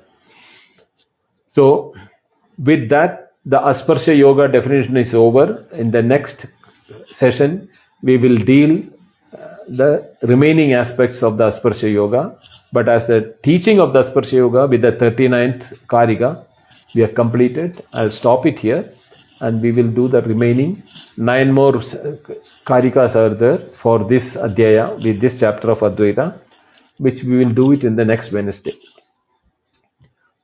So, 1.50 1.94
with 2.58 2.90
that, 2.90 3.34
the 3.46 3.58
Asparsha 3.58 4.18
Yoga 4.18 4.48
definition 4.48 4.98
is 4.98 5.14
over. 5.14 5.68
In 5.74 5.92
the 5.92 6.02
next 6.02 6.48
session, 7.20 7.70
we 8.02 8.18
will 8.18 8.38
deal 8.38 8.82
uh, 9.34 9.58
the 9.68 10.16
remaining 10.24 10.74
aspects 10.74 11.22
of 11.22 11.38
the 11.38 11.52
Asparsha 11.52 11.94
Yoga. 11.94 12.36
But 12.74 12.90
as 12.90 13.06
the 13.08 13.36
teaching 13.44 13.80
of 13.80 13.94
Dasparsha 13.94 14.34
Yoga 14.34 14.66
with 14.68 14.82
the 14.82 14.94
39th 14.94 15.78
Karika, 15.88 16.46
we 16.96 17.02
have 17.02 17.14
completed. 17.14 17.84
I'll 17.94 18.12
stop 18.12 18.48
it 18.48 18.58
here 18.60 18.92
and 19.40 19.62
we 19.62 19.72
will 19.72 19.90
do 19.90 20.08
the 20.08 20.22
remaining 20.22 20.82
nine 21.18 21.52
more 21.52 21.74
Karikas 22.66 23.16
are 23.16 23.36
there 23.36 23.60
for 23.82 24.04
this 24.06 24.34
Adhyaya 24.34 25.04
with 25.04 25.22
this 25.22 25.40
chapter 25.40 25.72
of 25.72 25.80
Advaita, 25.80 26.40
which 26.98 27.24
we 27.24 27.38
will 27.44 27.54
do 27.54 27.72
it 27.74 27.84
in 27.84 27.96
the 27.96 28.06
next 28.06 28.32
Wednesday. 28.32 28.76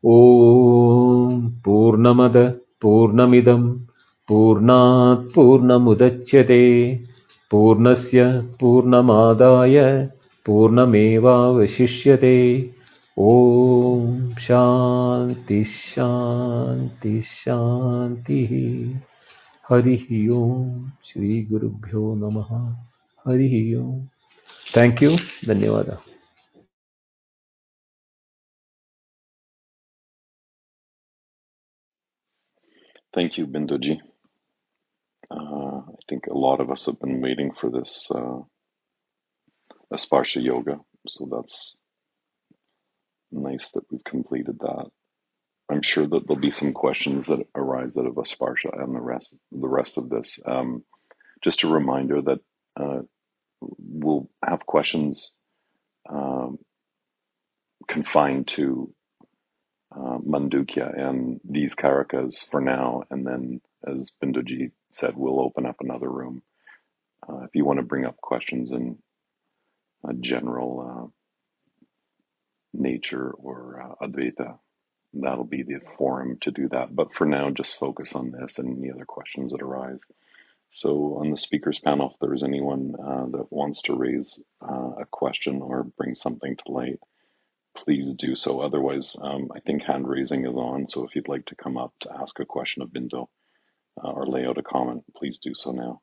ॐ 0.05 1.39
पूर्णमद 1.65 2.35
पूर्णमिदं 2.81 3.63
पूर्णात् 4.29 5.25
पूर्णमुदच्यते 5.33 6.63
पूर्णस्य 7.51 8.27
पूर्णमादाय 8.59 9.77
पूर्णमेवावशिष्यते 10.49 12.37
ॐ 13.21 14.07
शान्ति 14.45 15.59
हरिः 19.71 20.07
ओम् 20.37 20.89
श्रीगुरुभ्यो 21.09 22.03
नमः 22.23 22.49
हरिः 23.27 23.55
ओम् 23.81 24.01
थैंक 24.77 25.03
यू 25.03 25.15
धन्यवादः 25.53 25.99
Thank 33.15 33.37
you, 33.37 33.45
Binduji. 33.47 33.93
Uh, 35.31 35.79
I 35.97 36.01
think 36.09 36.27
a 36.27 36.37
lot 36.37 36.61
of 36.61 36.69
us 36.71 36.85
have 36.85 36.99
been 37.01 37.21
waiting 37.21 37.51
for 37.59 37.69
this 37.71 37.93
uh, 38.15 38.39
Asparsha 39.93 40.43
Yoga, 40.43 40.79
so 41.07 41.27
that's 41.31 41.77
nice 43.31 43.69
that 43.73 43.83
we've 43.91 44.03
completed 44.03 44.57
that. 44.59 44.87
I'm 45.71 45.83
sure 45.83 46.07
that 46.07 46.27
there'll 46.27 46.41
be 46.41 46.49
some 46.49 46.73
questions 46.73 47.27
that 47.27 47.45
arise 47.55 47.95
out 47.97 48.07
of 48.07 48.15
Asparsha 48.15 48.81
and 48.81 48.95
the 48.95 49.01
rest, 49.01 49.39
the 49.51 49.67
rest 49.67 49.97
of 49.97 50.09
this. 50.09 50.39
Um, 50.45 50.83
just 51.43 51.63
a 51.63 51.67
reminder 51.67 52.21
that 52.21 52.39
uh, 52.79 53.01
we'll 53.61 54.29
have 54.43 54.65
questions 54.65 55.37
um, 56.09 56.57
confined 57.87 58.47
to 58.49 58.93
uh, 59.95 60.17
Mandukya 60.19 60.97
and 60.99 61.39
these 61.43 61.75
karikas 61.75 62.49
for 62.49 62.61
now, 62.61 63.03
and 63.09 63.25
then, 63.25 63.61
as 63.87 64.11
Binduji 64.23 64.71
said, 64.91 65.15
we'll 65.15 65.39
open 65.39 65.65
up 65.65 65.77
another 65.79 66.09
room. 66.09 66.41
Uh, 67.27 67.43
if 67.43 67.51
you 67.53 67.65
want 67.65 67.79
to 67.79 67.85
bring 67.85 68.05
up 68.05 68.17
questions 68.17 68.71
in 68.71 68.97
a 70.07 70.13
general 70.13 71.07
uh, 71.07 71.07
nature 72.73 73.31
or 73.31 73.81
uh, 74.01 74.05
Advaita, 74.05 74.57
that'll 75.13 75.43
be 75.43 75.63
the 75.63 75.79
forum 75.97 76.37
to 76.41 76.51
do 76.51 76.69
that. 76.69 76.95
But 76.95 77.13
for 77.13 77.25
now, 77.25 77.49
just 77.49 77.77
focus 77.79 78.13
on 78.13 78.31
this 78.31 78.59
and 78.59 78.77
any 78.77 78.91
other 78.91 79.05
questions 79.05 79.51
that 79.51 79.61
arise. 79.61 79.99
So, 80.71 81.17
on 81.19 81.31
the 81.31 81.37
speakers 81.37 81.79
panel, 81.83 82.11
if 82.11 82.17
there's 82.21 82.43
anyone 82.43 82.93
uh, 83.03 83.25
that 83.37 83.51
wants 83.51 83.81
to 83.83 83.95
raise 83.95 84.39
uh, 84.61 84.91
a 84.99 85.05
question 85.11 85.61
or 85.61 85.83
bring 85.97 86.13
something 86.13 86.55
to 86.55 86.71
light, 86.71 86.99
please 87.75 88.13
do 88.17 88.35
so. 88.35 88.59
Otherwise, 88.59 89.15
um, 89.19 89.49
I 89.55 89.61
think 89.61 89.81
hand 89.81 90.07
raising 90.07 90.45
is 90.45 90.55
on. 90.57 90.87
So, 90.87 91.05
if 91.05 91.15
you'd 91.15 91.27
like 91.27 91.45
to 91.47 91.55
come 91.55 91.75
up 91.77 91.93
to 92.01 92.09
ask 92.21 92.39
a 92.39 92.45
question 92.45 92.83
of 92.83 92.89
Bindu 92.89 93.25
uh, 94.03 94.09
or 94.11 94.27
lay 94.27 94.45
out 94.45 94.59
a 94.59 94.63
comment, 94.63 95.03
please 95.17 95.39
do 95.41 95.55
so 95.55 95.71
now. 95.71 96.01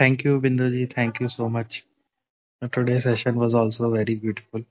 Thank 0.00 0.24
you, 0.24 0.40
Binduji. 0.40 0.92
Thank 0.92 1.20
you 1.20 1.28
so 1.28 1.48
much. 1.48 1.84
Today's 2.72 3.04
session 3.04 3.36
was 3.36 3.54
also 3.54 3.90
very 3.92 4.16
beautiful. 4.16 4.64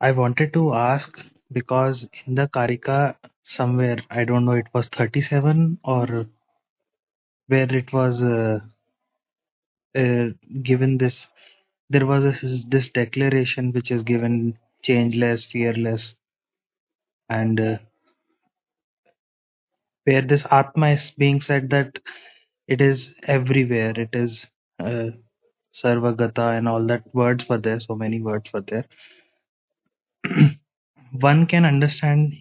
I 0.00 0.12
wanted 0.12 0.52
to 0.52 0.74
ask 0.74 1.16
because 1.50 2.06
in 2.26 2.34
the 2.34 2.48
Karika 2.48 3.16
somewhere, 3.40 3.96
I 4.10 4.24
don't 4.24 4.44
know, 4.44 4.52
it 4.52 4.66
was 4.74 4.88
37 4.88 5.78
or 5.84 6.26
where 7.48 7.70
it 7.76 7.92
was 7.92 8.24
uh, 8.24 8.60
uh, 9.94 10.26
given 10.64 10.98
this, 10.98 11.28
there 11.90 12.06
was 12.06 12.24
this, 12.24 12.64
this 12.64 12.88
declaration 12.88 13.72
which 13.72 13.90
is 13.92 14.02
given 14.02 14.58
changeless, 14.82 15.44
fearless, 15.44 16.16
and 17.30 17.58
uh, 17.60 17.78
where 20.04 20.20
this 20.20 20.44
Atma 20.50 20.88
is 20.90 21.10
being 21.12 21.40
said 21.40 21.70
that 21.70 21.98
it 22.70 22.80
is 22.80 23.16
everywhere, 23.24 23.94
it 24.00 24.10
is 24.14 24.46
uh, 24.80 25.10
Sarvagata 25.74 26.58
and 26.58 26.68
all 26.68 26.86
that 26.86 27.04
words 27.14 27.48
were 27.48 27.58
there, 27.58 27.80
so 27.80 27.96
many 27.96 28.20
words 28.22 28.52
were 28.52 28.62
there. 28.62 28.86
One 31.12 31.46
can 31.46 31.64
understand 31.66 32.34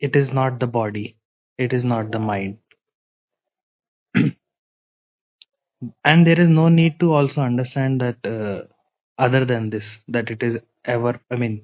it 0.00 0.16
is 0.16 0.32
not 0.32 0.60
the 0.60 0.68
body, 0.68 1.16
it 1.58 1.72
is 1.74 1.84
not 1.84 2.12
the 2.12 2.20
mind. 2.20 2.58
and 6.04 6.26
there 6.26 6.40
is 6.40 6.50
no 6.50 6.68
need 6.70 7.00
to 7.00 7.14
also 7.14 7.42
understand 7.42 8.00
that 8.02 8.26
uh, 8.26 8.62
other 9.18 9.44
than 9.44 9.70
this, 9.70 10.00
that 10.08 10.30
it 10.30 10.42
is 10.42 10.58
ever, 10.84 11.20
I 11.30 11.36
mean, 11.36 11.62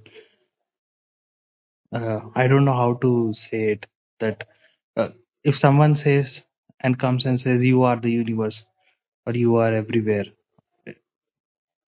uh, 1.95 2.21
I 2.37 2.49
don't 2.49 2.67
know 2.67 2.75
how 2.75 2.95
to 3.03 3.33
say 3.35 3.73
it, 3.73 3.87
that 4.21 4.45
uh, 4.97 5.11
if 5.45 5.59
someone 5.59 5.97
says 5.97 6.43
and 6.81 6.99
comes 6.99 7.27
and 7.27 7.41
says, 7.41 7.63
You 7.63 7.83
are 7.83 7.97
the 7.97 8.11
universe 8.11 8.65
or 9.27 9.35
you 9.35 9.57
are 9.57 9.73
everywhere, 9.73 10.25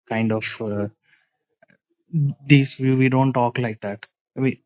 kind 0.09 0.32
of 0.32 0.45
uh, 0.61 0.88
these, 2.47 2.76
we, 2.78 2.95
we 2.95 3.09
don't 3.09 3.32
talk 3.32 3.59
like 3.59 3.80
that. 3.82 4.07
Mean, 4.36 4.59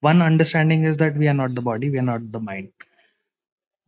one 0.00 0.22
understanding 0.22 0.84
is 0.84 0.96
that 0.98 1.16
we 1.16 1.28
are 1.28 1.34
not 1.34 1.54
the 1.54 1.62
body, 1.62 1.90
we 1.90 1.98
are 1.98 2.02
not 2.02 2.30
the 2.32 2.40
mind. 2.40 2.70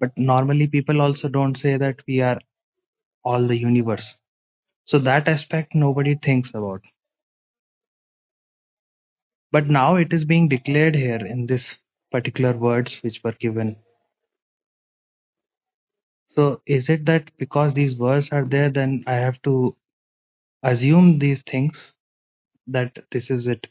But 0.01 0.12
normally 0.16 0.66
people 0.66 1.01
also 1.01 1.28
don't 1.28 1.57
say 1.57 1.76
that 1.76 2.03
we 2.07 2.20
are 2.20 2.39
all 3.24 3.47
the 3.47 3.57
universe. 3.57 4.18
So 4.84 4.99
that 5.01 5.28
aspect 5.28 5.74
nobody 5.74 6.14
thinks 6.16 6.51
about. 6.51 6.82
But 9.53 9.68
now 9.68 9.97
it 9.97 10.12
is 10.12 10.24
being 10.24 10.49
declared 10.49 10.95
here 10.95 11.24
in 11.24 11.47
this 11.47 11.78
particular 12.12 12.53
words 12.57 12.99
which 13.03 13.20
were 13.24 13.32
given. 13.32 13.76
So 16.37 16.62
is 16.66 16.89
it 16.89 17.05
that 17.07 17.37
because 17.37 17.74
these 17.74 17.97
words 17.97 18.30
are 18.30 18.45
there, 18.45 18.70
then 18.70 19.03
I 19.09 19.14
have 19.16 19.43
to 19.43 19.74
assume 20.62 21.18
these 21.18 21.43
things 21.43 21.95
that 22.68 22.99
this 23.12 23.30
is 23.30 23.47
it? 23.49 23.68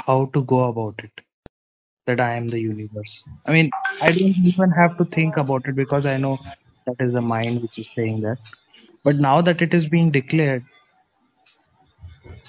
How 0.00 0.24
to 0.32 0.42
go 0.42 0.64
about 0.64 0.94
it? 1.04 1.10
That 2.06 2.20
I 2.20 2.34
am 2.36 2.48
the 2.48 2.60
universe. 2.60 3.24
I 3.46 3.52
mean, 3.52 3.70
I 4.00 4.12
don't 4.12 4.36
even 4.44 4.70
have 4.72 4.98
to 4.98 5.04
think 5.06 5.36
about 5.36 5.66
it 5.68 5.76
because 5.76 6.06
I 6.06 6.16
know 6.18 6.38
that 6.86 6.96
is 7.00 7.12
the 7.14 7.22
mind 7.22 7.62
which 7.62 7.78
is 7.78 7.88
saying 7.94 8.22
that. 8.22 8.38
But 9.04 9.16
now 9.16 9.42
that 9.42 9.62
it 9.62 9.74
is 9.74 9.88
being 9.88 10.10
declared, 10.10 10.64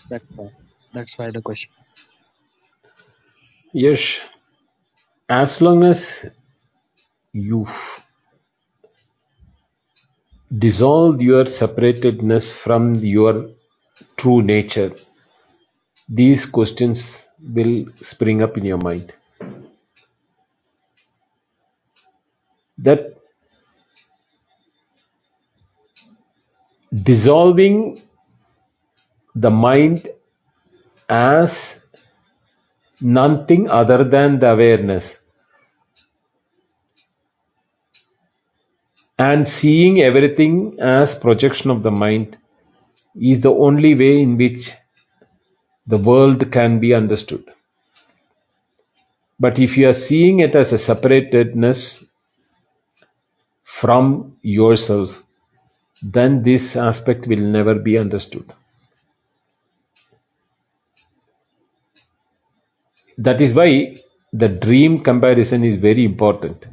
that's 0.09 0.25
why. 0.35 0.49
That's 0.93 1.17
why 1.17 1.31
the 1.31 1.41
question. 1.41 1.71
Yes, 3.73 4.01
as 5.29 5.61
long 5.61 5.83
as 5.83 6.25
you 7.41 7.67
dissolve 10.55 11.21
your 11.21 11.45
separatedness 11.45 12.49
from 12.63 12.95
your 12.95 13.49
true 14.17 14.41
nature, 14.41 14.91
these 16.07 16.45
questions 16.45 17.03
will 17.39 17.85
spring 18.03 18.41
up 18.41 18.57
in 18.57 18.65
your 18.65 18.77
mind. 18.77 19.13
That 22.77 23.17
dissolving 27.03 28.01
the 29.35 29.49
mind 29.49 30.07
as 31.09 31.51
nothing 33.01 33.69
other 33.69 34.03
than 34.03 34.39
the 34.39 34.51
awareness 34.51 35.16
and 39.19 39.47
seeing 39.49 40.01
everything 40.01 40.77
as 40.79 41.17
projection 41.19 41.69
of 41.69 41.83
the 41.83 41.91
mind 41.91 42.37
is 43.19 43.41
the 43.41 43.51
only 43.51 43.95
way 43.95 44.21
in 44.21 44.37
which 44.37 44.71
the 45.87 45.97
world 45.97 46.51
can 46.51 46.79
be 46.79 46.93
understood. 46.93 47.43
But 49.39 49.57
if 49.57 49.75
you 49.77 49.89
are 49.89 49.95
seeing 49.95 50.41
it 50.41 50.55
as 50.55 50.71
a 50.71 50.77
separatedness 50.77 52.03
from 53.79 54.35
yourself, 54.41 55.11
then 56.01 56.43
this 56.43 56.75
aspect 56.75 57.27
will 57.27 57.37
never 57.37 57.75
be 57.75 57.97
understood. 57.97 58.51
That 63.17 63.41
is 63.41 63.53
why 63.53 64.01
the 64.31 64.47
dream 64.47 65.03
comparison 65.03 65.65
is 65.65 65.75
very 65.75 66.05
important. 66.05 66.63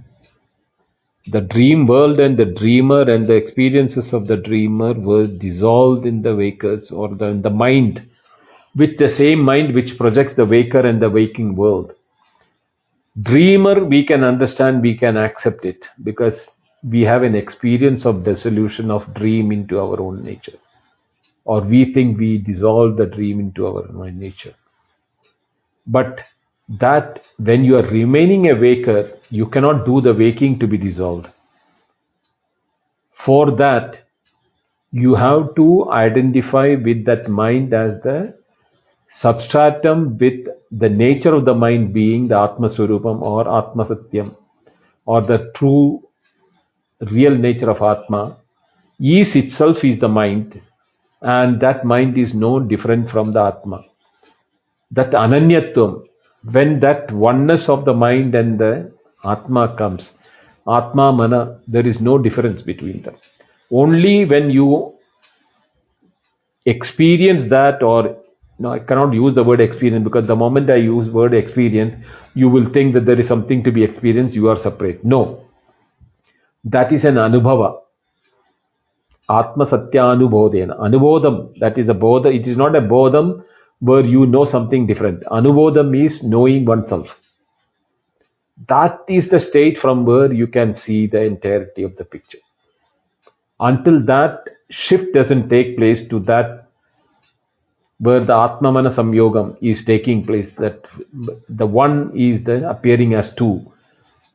The 1.26 1.40
dream 1.40 1.86
world 1.86 2.20
and 2.20 2.36
the 2.36 2.44
dreamer 2.44 3.02
and 3.02 3.26
the 3.26 3.34
experiences 3.34 4.12
of 4.12 4.26
the 4.26 4.36
dreamer 4.36 4.92
were 4.92 5.26
dissolved 5.26 6.06
in 6.06 6.22
the 6.22 6.36
wakers 6.36 6.92
or 6.92 7.14
the, 7.14 7.26
in 7.26 7.42
the 7.42 7.50
mind 7.50 8.06
with 8.76 8.98
the 8.98 9.08
same 9.08 9.40
mind 9.40 9.74
which 9.74 9.96
projects 9.96 10.34
the 10.34 10.44
waker 10.44 10.80
and 10.80 11.00
the 11.00 11.10
waking 11.10 11.56
world. 11.56 11.92
Dreamer, 13.22 13.84
we 13.84 14.04
can 14.04 14.24
understand, 14.24 14.82
we 14.82 14.96
can 14.96 15.16
accept 15.16 15.64
it 15.64 15.84
because 16.02 16.46
we 16.82 17.02
have 17.02 17.22
an 17.22 17.34
experience 17.34 18.04
of 18.04 18.24
dissolution 18.24 18.90
of 18.90 19.14
dream 19.14 19.52
into 19.52 19.78
our 19.80 20.00
own 20.00 20.22
nature. 20.22 20.58
Or 21.44 21.60
we 21.60 21.92
think 21.92 22.18
we 22.18 22.38
dissolve 22.38 22.96
the 22.96 23.06
dream 23.06 23.40
into 23.40 23.66
our 23.66 23.88
own 23.88 24.18
nature. 24.18 24.54
But 25.86 26.20
that 26.68 27.20
when 27.38 27.64
you 27.64 27.76
are 27.76 27.86
remaining 27.86 28.50
a 28.50 28.54
waker, 28.54 29.18
you 29.30 29.46
cannot 29.46 29.84
do 29.84 30.00
the 30.00 30.14
waking 30.14 30.58
to 30.60 30.66
be 30.66 30.78
dissolved. 30.78 31.28
For 33.24 33.50
that, 33.56 34.06
you 34.92 35.14
have 35.14 35.54
to 35.56 35.90
identify 35.90 36.74
with 36.74 37.04
that 37.06 37.28
mind 37.28 37.74
as 37.74 38.00
the 38.02 38.34
substratum 39.20 40.18
with 40.18 40.46
the 40.70 40.88
nature 40.88 41.34
of 41.34 41.44
the 41.44 41.54
mind 41.54 41.92
being 41.92 42.28
the 42.28 42.38
Atma 42.38 42.68
Swarupam 42.68 43.22
or 43.22 43.40
Atma 43.58 43.86
Satyam 43.86 44.36
or 45.06 45.22
the 45.22 45.52
true 45.56 46.02
real 47.10 47.36
nature 47.36 47.70
of 47.70 47.82
Atma 47.82 48.36
is 49.00 49.34
itself 49.34 49.84
is 49.84 49.98
the 50.00 50.08
mind 50.08 50.60
and 51.22 51.60
that 51.60 51.84
mind 51.84 52.18
is 52.18 52.34
no 52.34 52.60
different 52.60 53.10
from 53.10 53.32
the 53.32 53.40
Atma. 53.40 53.84
That 54.90 55.10
Ananyatvam, 55.10 56.04
when 56.50 56.80
that 56.80 57.10
oneness 57.12 57.68
of 57.68 57.84
the 57.84 57.94
mind 57.94 58.34
and 58.34 58.58
the 58.58 58.92
Atma 59.24 59.74
comes, 59.76 60.08
Atma 60.68 61.12
Mana, 61.12 61.60
there 61.66 61.86
is 61.86 62.00
no 62.00 62.18
difference 62.18 62.62
between 62.62 63.02
them. 63.02 63.16
Only 63.70 64.24
when 64.24 64.50
you 64.50 64.94
experience 66.66 67.50
that 67.50 67.82
or 67.82 68.16
no, 68.58 68.72
I 68.72 68.78
cannot 68.78 69.12
use 69.12 69.34
the 69.34 69.42
word 69.42 69.60
experience 69.60 70.04
because 70.04 70.28
the 70.28 70.36
moment 70.36 70.70
I 70.70 70.76
use 70.76 71.10
word 71.10 71.34
experience, 71.34 72.04
you 72.34 72.48
will 72.48 72.72
think 72.72 72.94
that 72.94 73.04
there 73.04 73.18
is 73.18 73.26
something 73.26 73.64
to 73.64 73.72
be 73.72 73.82
experienced, 73.82 74.36
you 74.36 74.48
are 74.48 74.62
separate. 74.62 75.04
No. 75.04 75.44
That 76.64 76.92
is 76.92 77.02
an 77.04 77.14
anubhava. 77.16 77.80
Atma 79.28 79.66
Satya 79.68 80.02
Anubodhena. 80.02 80.78
Anubodham, 80.78 81.58
that 81.58 81.78
is 81.78 81.88
a 81.88 81.94
bodha. 81.94 82.32
It 82.34 82.46
is 82.46 82.56
not 82.56 82.76
a 82.76 82.80
bodham 82.80 83.42
where 83.88 84.04
you 84.04 84.26
know 84.26 84.44
something 84.44 84.86
different. 84.86 85.22
Anubodham 85.30 85.94
is 86.06 86.22
knowing 86.22 86.64
oneself. 86.64 87.08
That 88.68 89.00
is 89.08 89.28
the 89.28 89.40
state 89.40 89.78
from 89.78 90.04
where 90.06 90.32
you 90.32 90.46
can 90.46 90.76
see 90.76 91.06
the 91.06 91.22
entirety 91.22 91.82
of 91.82 91.96
the 91.96 92.04
picture. 92.04 92.38
Until 93.60 94.04
that 94.06 94.44
shift 94.70 95.12
doesn't 95.14 95.48
take 95.48 95.76
place 95.76 96.08
to 96.10 96.20
that 96.20 96.68
where 97.98 98.20
the 98.20 98.32
Atmamana 98.32 98.94
Samyogam 98.94 99.56
is 99.62 99.84
taking 99.84 100.24
place, 100.26 100.48
that 100.58 100.82
the 101.48 101.66
one 101.66 102.12
is 102.16 102.42
appearing 102.66 103.14
as 103.14 103.34
two. 103.34 103.72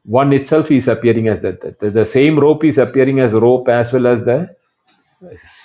One 0.06 0.32
itself 0.34 0.72
is 0.72 0.88
appearing 0.88 1.28
as 1.28 1.42
that. 1.42 1.80
The, 1.80 1.90
the 1.90 2.06
same 2.14 2.40
rope 2.40 2.64
is 2.64 2.78
appearing 2.78 3.20
as 3.20 3.34
rope 3.34 3.68
as 3.68 3.92
well 3.92 4.08
as 4.08 4.24
the 4.24 4.56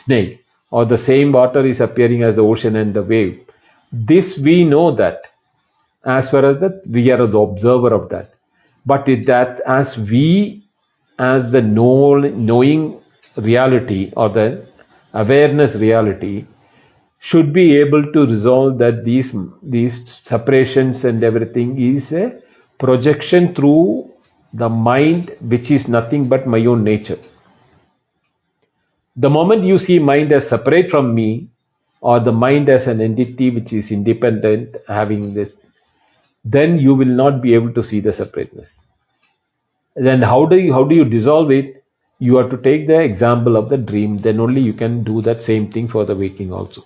snake, 0.05 0.45
or 0.71 0.85
the 0.85 0.99
same 0.99 1.33
water 1.33 1.65
is 1.65 1.81
appearing 1.81 2.23
as 2.25 2.35
the 2.35 2.43
ocean 2.43 2.77
and 2.77 2.95
the 2.95 3.03
wave. 3.03 3.41
This 3.95 4.37
we 4.39 4.65
know 4.65 4.95
that 4.97 5.23
as 6.05 6.29
far 6.31 6.45
as 6.45 6.61
that 6.61 6.83
we 6.87 7.11
are 7.11 7.27
the 7.27 7.39
observer 7.39 7.95
of 7.95 8.09
that. 8.11 8.35
But 8.85 9.09
it, 9.09 9.27
that 9.27 9.61
as 9.67 9.97
we, 9.97 10.65
as 11.19 11.53
the 11.53 11.63
know, 11.63 12.19
knowing 12.19 13.01
reality 13.37 14.13
or 14.17 14.29
the 14.31 14.67
awareness 15.13 15.75
reality, 15.77 16.47
should 17.21 17.53
be 17.53 17.77
able 17.79 18.13
to 18.13 18.27
resolve 18.27 18.79
that 18.79 19.05
these 19.05 19.31
these 19.63 19.95
separations 20.29 21.05
and 21.05 21.25
everything 21.25 21.71
is 21.81 22.13
a 22.13 22.25
projection 22.79 23.55
through 23.55 24.11
the 24.53 24.69
mind 24.69 25.35
which 25.41 25.71
is 25.71 25.89
nothing 25.89 26.29
but 26.29 26.47
my 26.47 26.61
own 26.73 26.85
nature 26.85 27.19
the 29.17 29.31
moment 29.31 29.65
you 29.65 29.79
see 29.79 29.99
mind 29.99 30.33
as 30.33 30.49
separate 30.51 30.91
from 30.91 31.15
me 31.15 31.49
or 32.11 32.21
the 32.21 32.33
mind 32.45 32.69
as 32.71 32.87
an 32.95 33.01
entity 33.09 33.51
which 33.59 33.73
is 33.81 33.91
independent 33.99 34.77
having 34.89 35.35
this 35.35 35.53
then 36.45 36.79
you 36.79 36.95
will 36.95 37.15
not 37.25 37.43
be 37.43 37.55
able 37.55 37.73
to 37.75 37.85
see 37.93 38.01
the 38.01 38.15
separateness 38.23 38.71
then 39.97 40.23
how 40.23 40.47
do 40.47 40.57
you 40.59 40.73
how 40.73 40.85
do 40.85 40.95
you 40.95 41.05
dissolve 41.05 41.51
it 41.51 41.83
you 42.21 42.37
have 42.37 42.51
to 42.51 42.59
take 42.69 42.87
the 42.87 43.01
example 43.01 43.57
of 43.57 43.69
the 43.71 43.77
dream 43.77 44.21
then 44.23 44.41
only 44.41 44.61
you 44.61 44.73
can 44.75 45.03
do 45.05 45.21
that 45.23 45.43
same 45.43 45.71
thing 45.73 45.89
for 45.89 46.05
the 46.05 46.15
waking 46.15 46.53
also 46.53 46.85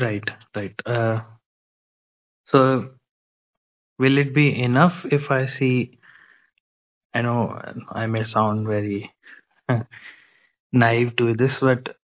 Right, 0.00 0.28
right. 0.56 0.74
Uh, 0.86 1.22
so 2.44 2.90
will 3.98 4.18
it 4.18 4.34
be 4.34 4.62
enough 4.62 5.06
if 5.10 5.30
I 5.30 5.46
see? 5.46 5.98
I 7.14 7.22
know 7.22 7.60
I 7.90 8.06
may 8.06 8.24
sound 8.24 8.66
very 8.66 9.12
naive 10.72 11.16
to 11.16 11.34
this, 11.34 11.60
but 11.60 11.96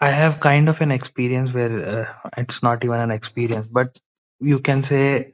I 0.00 0.10
have 0.10 0.40
kind 0.40 0.68
of 0.68 0.80
an 0.80 0.90
experience 0.90 1.52
where 1.52 2.00
uh, 2.02 2.30
it's 2.36 2.62
not 2.62 2.84
even 2.84 2.98
an 3.00 3.10
experience, 3.12 3.68
but 3.70 4.00
you 4.40 4.58
can 4.58 4.82
say 4.82 5.32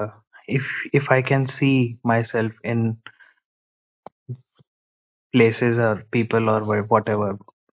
uh, 0.00 0.08
if 0.48 0.64
if 0.92 1.10
I 1.10 1.22
can 1.22 1.46
see 1.46 1.98
myself 2.02 2.52
in 2.64 2.98
places 5.32 5.78
or 5.78 6.04
people 6.10 6.48
or 6.50 6.62
whatever 6.84 7.38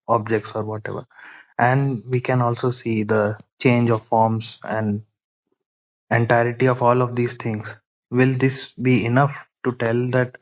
objects 0.09 0.53
or 0.55 0.64
whatever, 0.64 1.07
and 1.59 2.03
we 2.09 2.20
can 2.20 2.41
also 2.43 2.70
see 2.70 3.03
the 3.05 3.39
change 3.61 3.91
of 3.91 4.07
forms 4.09 4.59
and 4.64 5.03
entirety 6.11 6.66
of 6.66 6.82
all 6.82 7.01
of 7.03 7.16
these 7.16 7.34
things 7.43 7.80
will 8.11 8.36
this 8.39 8.72
be 8.89 9.05
enough 9.07 9.34
to 9.64 9.72
tell 9.82 10.01
that 10.11 10.36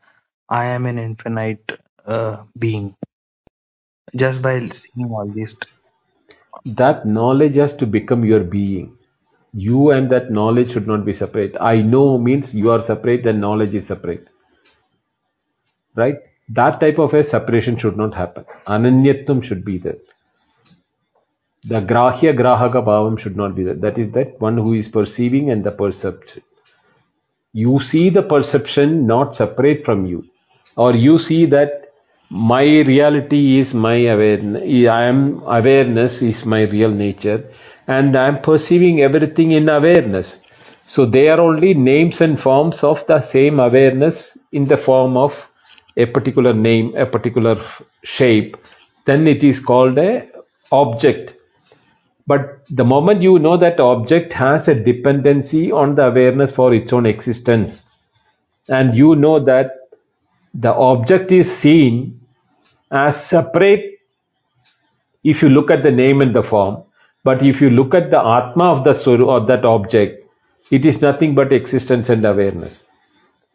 I 0.48 0.66
am 0.66 0.86
an 0.86 0.98
infinite 0.98 1.80
uh, 2.06 2.44
being 2.58 2.96
just 4.14 4.42
by 4.42 4.68
seeing 4.68 5.10
all 5.10 5.26
this, 5.34 5.54
That 6.66 7.06
knowledge 7.06 7.56
has 7.56 7.74
to 7.76 7.86
become 7.86 8.24
your 8.24 8.40
being. 8.40 8.96
You 9.52 9.90
and 9.90 10.10
that 10.10 10.30
knowledge 10.30 10.72
should 10.72 10.86
not 10.86 11.04
be 11.04 11.14
separate. 11.16 11.56
I 11.60 11.80
know 11.82 12.18
means 12.18 12.54
you 12.54 12.70
are 12.70 12.84
separate 12.86 13.26
and 13.26 13.40
knowledge 13.40 13.74
is 13.74 13.86
separate. 13.88 14.28
Right? 15.96 16.16
That 16.48 16.80
type 16.80 16.98
of 16.98 17.12
a 17.14 17.28
separation 17.28 17.78
should 17.78 17.96
not 17.96 18.14
happen. 18.14 18.44
Ananyatvam 18.68 19.42
should 19.42 19.64
be 19.64 19.78
there. 19.78 19.98
The 21.64 21.80
grahya 21.80 22.32
grahaka 22.34 22.82
bhavam 22.82 23.18
should 23.18 23.36
not 23.36 23.54
be 23.54 23.62
there. 23.64 23.74
That 23.74 23.98
is 23.98 24.12
that 24.14 24.40
one 24.40 24.56
who 24.56 24.72
is 24.74 24.88
perceiving 24.88 25.50
and 25.50 25.64
the 25.64 25.70
perception. 25.72 26.42
You 27.52 27.80
see 27.80 28.10
the 28.10 28.22
perception 28.22 29.06
not 29.06 29.34
separate 29.36 29.84
from 29.84 30.06
you. 30.06 30.24
Or 30.76 30.94
you 30.94 31.18
see 31.18 31.46
that 31.46 31.92
my 32.30 32.62
reality 32.62 33.60
is 33.60 33.72
my 33.72 33.96
awareness. 33.96 34.62
I 34.62 35.04
am 35.04 35.42
awareness 35.46 36.20
is 36.22 36.44
my 36.44 36.62
real 36.62 36.90
nature 36.90 37.50
and 37.86 38.16
I 38.16 38.28
am 38.28 38.42
perceiving 38.42 39.00
everything 39.00 39.52
in 39.52 39.68
awareness. 39.68 40.38
So 40.86 41.06
they 41.06 41.28
are 41.28 41.40
only 41.40 41.74
names 41.74 42.20
and 42.20 42.40
forms 42.40 42.82
of 42.82 43.04
the 43.08 43.26
same 43.30 43.58
awareness 43.58 44.36
in 44.52 44.66
the 44.66 44.76
form 44.76 45.16
of 45.16 45.32
a 45.96 46.06
particular 46.06 46.52
name, 46.52 46.94
a 46.96 47.06
particular 47.06 47.56
shape. 48.02 48.56
Then 49.06 49.26
it 49.26 49.42
is 49.42 49.58
called 49.60 49.98
a 49.98 50.28
object. 50.70 51.32
But 52.26 52.62
the 52.70 52.84
moment 52.84 53.22
you 53.22 53.38
know 53.38 53.56
that 53.56 53.78
object 53.78 54.32
has 54.32 54.66
a 54.68 54.74
dependency 54.74 55.70
on 55.70 55.94
the 55.94 56.06
awareness 56.06 56.52
for 56.54 56.74
its 56.74 56.92
own 56.92 57.06
existence, 57.06 57.82
and 58.68 58.96
you 58.96 59.14
know 59.14 59.44
that 59.44 59.70
the 60.58 60.72
object 60.72 61.32
is 61.32 61.46
seen 61.60 62.20
as 62.90 63.14
separate 63.28 63.98
if 65.22 65.42
you 65.42 65.48
look 65.48 65.70
at 65.70 65.82
the 65.82 65.90
name 65.90 66.20
and 66.20 66.34
the 66.34 66.42
form, 66.42 66.82
but 67.24 67.44
if 67.44 67.60
you 67.60 67.68
look 67.68 67.94
at 67.94 68.10
the 68.10 68.18
Atma 68.18 68.76
of 68.76 68.84
the 68.84 69.02
soul 69.02 69.28
of 69.28 69.48
that 69.48 69.64
object, 69.64 70.24
it 70.70 70.86
is 70.86 71.00
nothing 71.00 71.34
but 71.34 71.52
existence 71.52 72.08
and 72.08 72.24
awareness. 72.24 72.78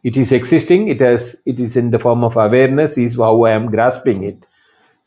It 0.04 0.18
is 0.18 0.32
existing, 0.32 0.90
it 0.90 1.00
has 1.00 1.36
it 1.46 1.60
is 1.60 1.76
in 1.76 1.92
the 1.92 2.00
form 2.00 2.24
of 2.24 2.36
awareness, 2.36 2.98
is 2.98 3.16
how 3.16 3.44
I 3.46 3.52
am 3.52 3.72
grasping 3.72 4.24
it. 4.24 4.44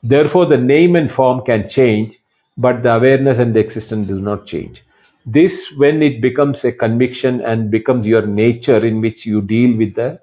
Therefore, 0.03 0.47
the 0.47 0.59
name 0.59 0.97
and 0.97 1.11
form 1.11 1.45
can 1.45 1.69
change, 1.69 2.19
but 2.57 2.83
the 2.83 2.95
awareness 2.95 3.39
and 3.39 3.55
the 3.55 3.61
existence 3.61 4.09
do 4.09 4.21
not 4.21 4.47
change. 4.47 4.83
This, 5.27 5.71
when 5.77 6.03
it 6.03 6.21
becomes 6.21 6.65
a 6.65 6.73
conviction 6.73 7.41
and 7.41 7.71
becomes 7.71 8.07
your 8.07 8.27
nature 8.27 8.85
in 8.85 9.01
which 9.01 9.27
you 9.27 9.41
deal 9.43 9.77
with 9.77 9.95
the 9.95 10.21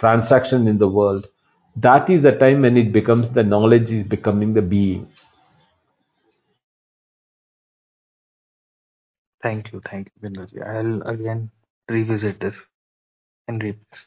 transaction 0.00 0.68
in 0.68 0.78
the 0.78 0.88
world, 0.88 1.26
that 1.76 2.10
is 2.10 2.22
the 2.22 2.32
time 2.32 2.62
when 2.62 2.76
it 2.76 2.92
becomes 2.92 3.28
the 3.34 3.42
knowledge 3.44 3.90
is 3.90 4.04
becoming 4.06 4.54
the 4.54 4.62
being. 4.62 5.08
Thank 9.42 9.72
you, 9.72 9.80
thank 9.90 10.10
you, 10.14 10.28
Binduji. 10.30 10.62
I'll 10.66 11.02
again 11.02 11.50
revisit 11.88 12.40
this 12.40 12.56
and 13.48 13.62
read 13.62 13.78
this. 13.90 14.06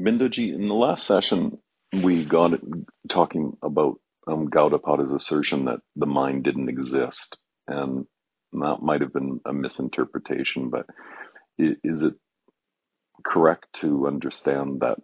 Binduji, 0.00 0.54
in 0.54 0.68
the 0.68 0.74
last 0.74 1.06
session, 1.06 1.58
we 2.02 2.24
got 2.24 2.52
talking 3.08 3.56
about 3.62 4.00
um, 4.26 4.48
Gaudapada's 4.50 5.12
assertion 5.12 5.66
that 5.66 5.80
the 5.96 6.06
mind 6.06 6.44
didn't 6.44 6.68
exist, 6.68 7.38
and 7.68 8.06
that 8.52 8.78
might 8.82 9.00
have 9.02 9.12
been 9.12 9.40
a 9.46 9.52
misinterpretation. 9.52 10.70
But 10.70 10.86
is 11.58 12.02
it 12.02 12.14
correct 13.24 13.66
to 13.80 14.06
understand 14.08 14.80
that 14.80 14.98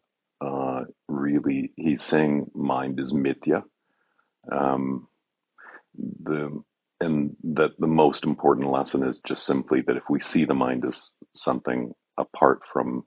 uh, 0.44 0.84
really 1.08 1.72
he's 1.76 2.02
saying 2.02 2.46
mind 2.54 3.00
is 3.00 3.12
mithya, 3.12 3.62
um, 4.52 5.08
the 6.24 6.62
and 7.00 7.36
that 7.44 7.72
the 7.78 7.88
most 7.88 8.24
important 8.24 8.70
lesson 8.70 9.04
is 9.04 9.20
just 9.26 9.46
simply 9.46 9.82
that 9.86 9.96
if 9.96 10.04
we 10.10 10.20
see 10.20 10.44
the 10.46 10.54
mind 10.54 10.84
as 10.86 11.14
something 11.34 11.92
apart 12.18 12.60
from 12.72 13.04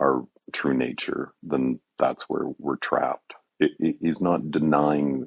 our 0.00 0.24
true 0.54 0.74
nature, 0.76 1.32
then 1.42 1.80
that's 1.98 2.24
where 2.28 2.44
we're 2.58 2.76
trapped. 2.76 3.34
It, 3.60 3.72
it, 3.78 3.96
he's 4.00 4.20
not 4.20 4.50
denying 4.50 5.26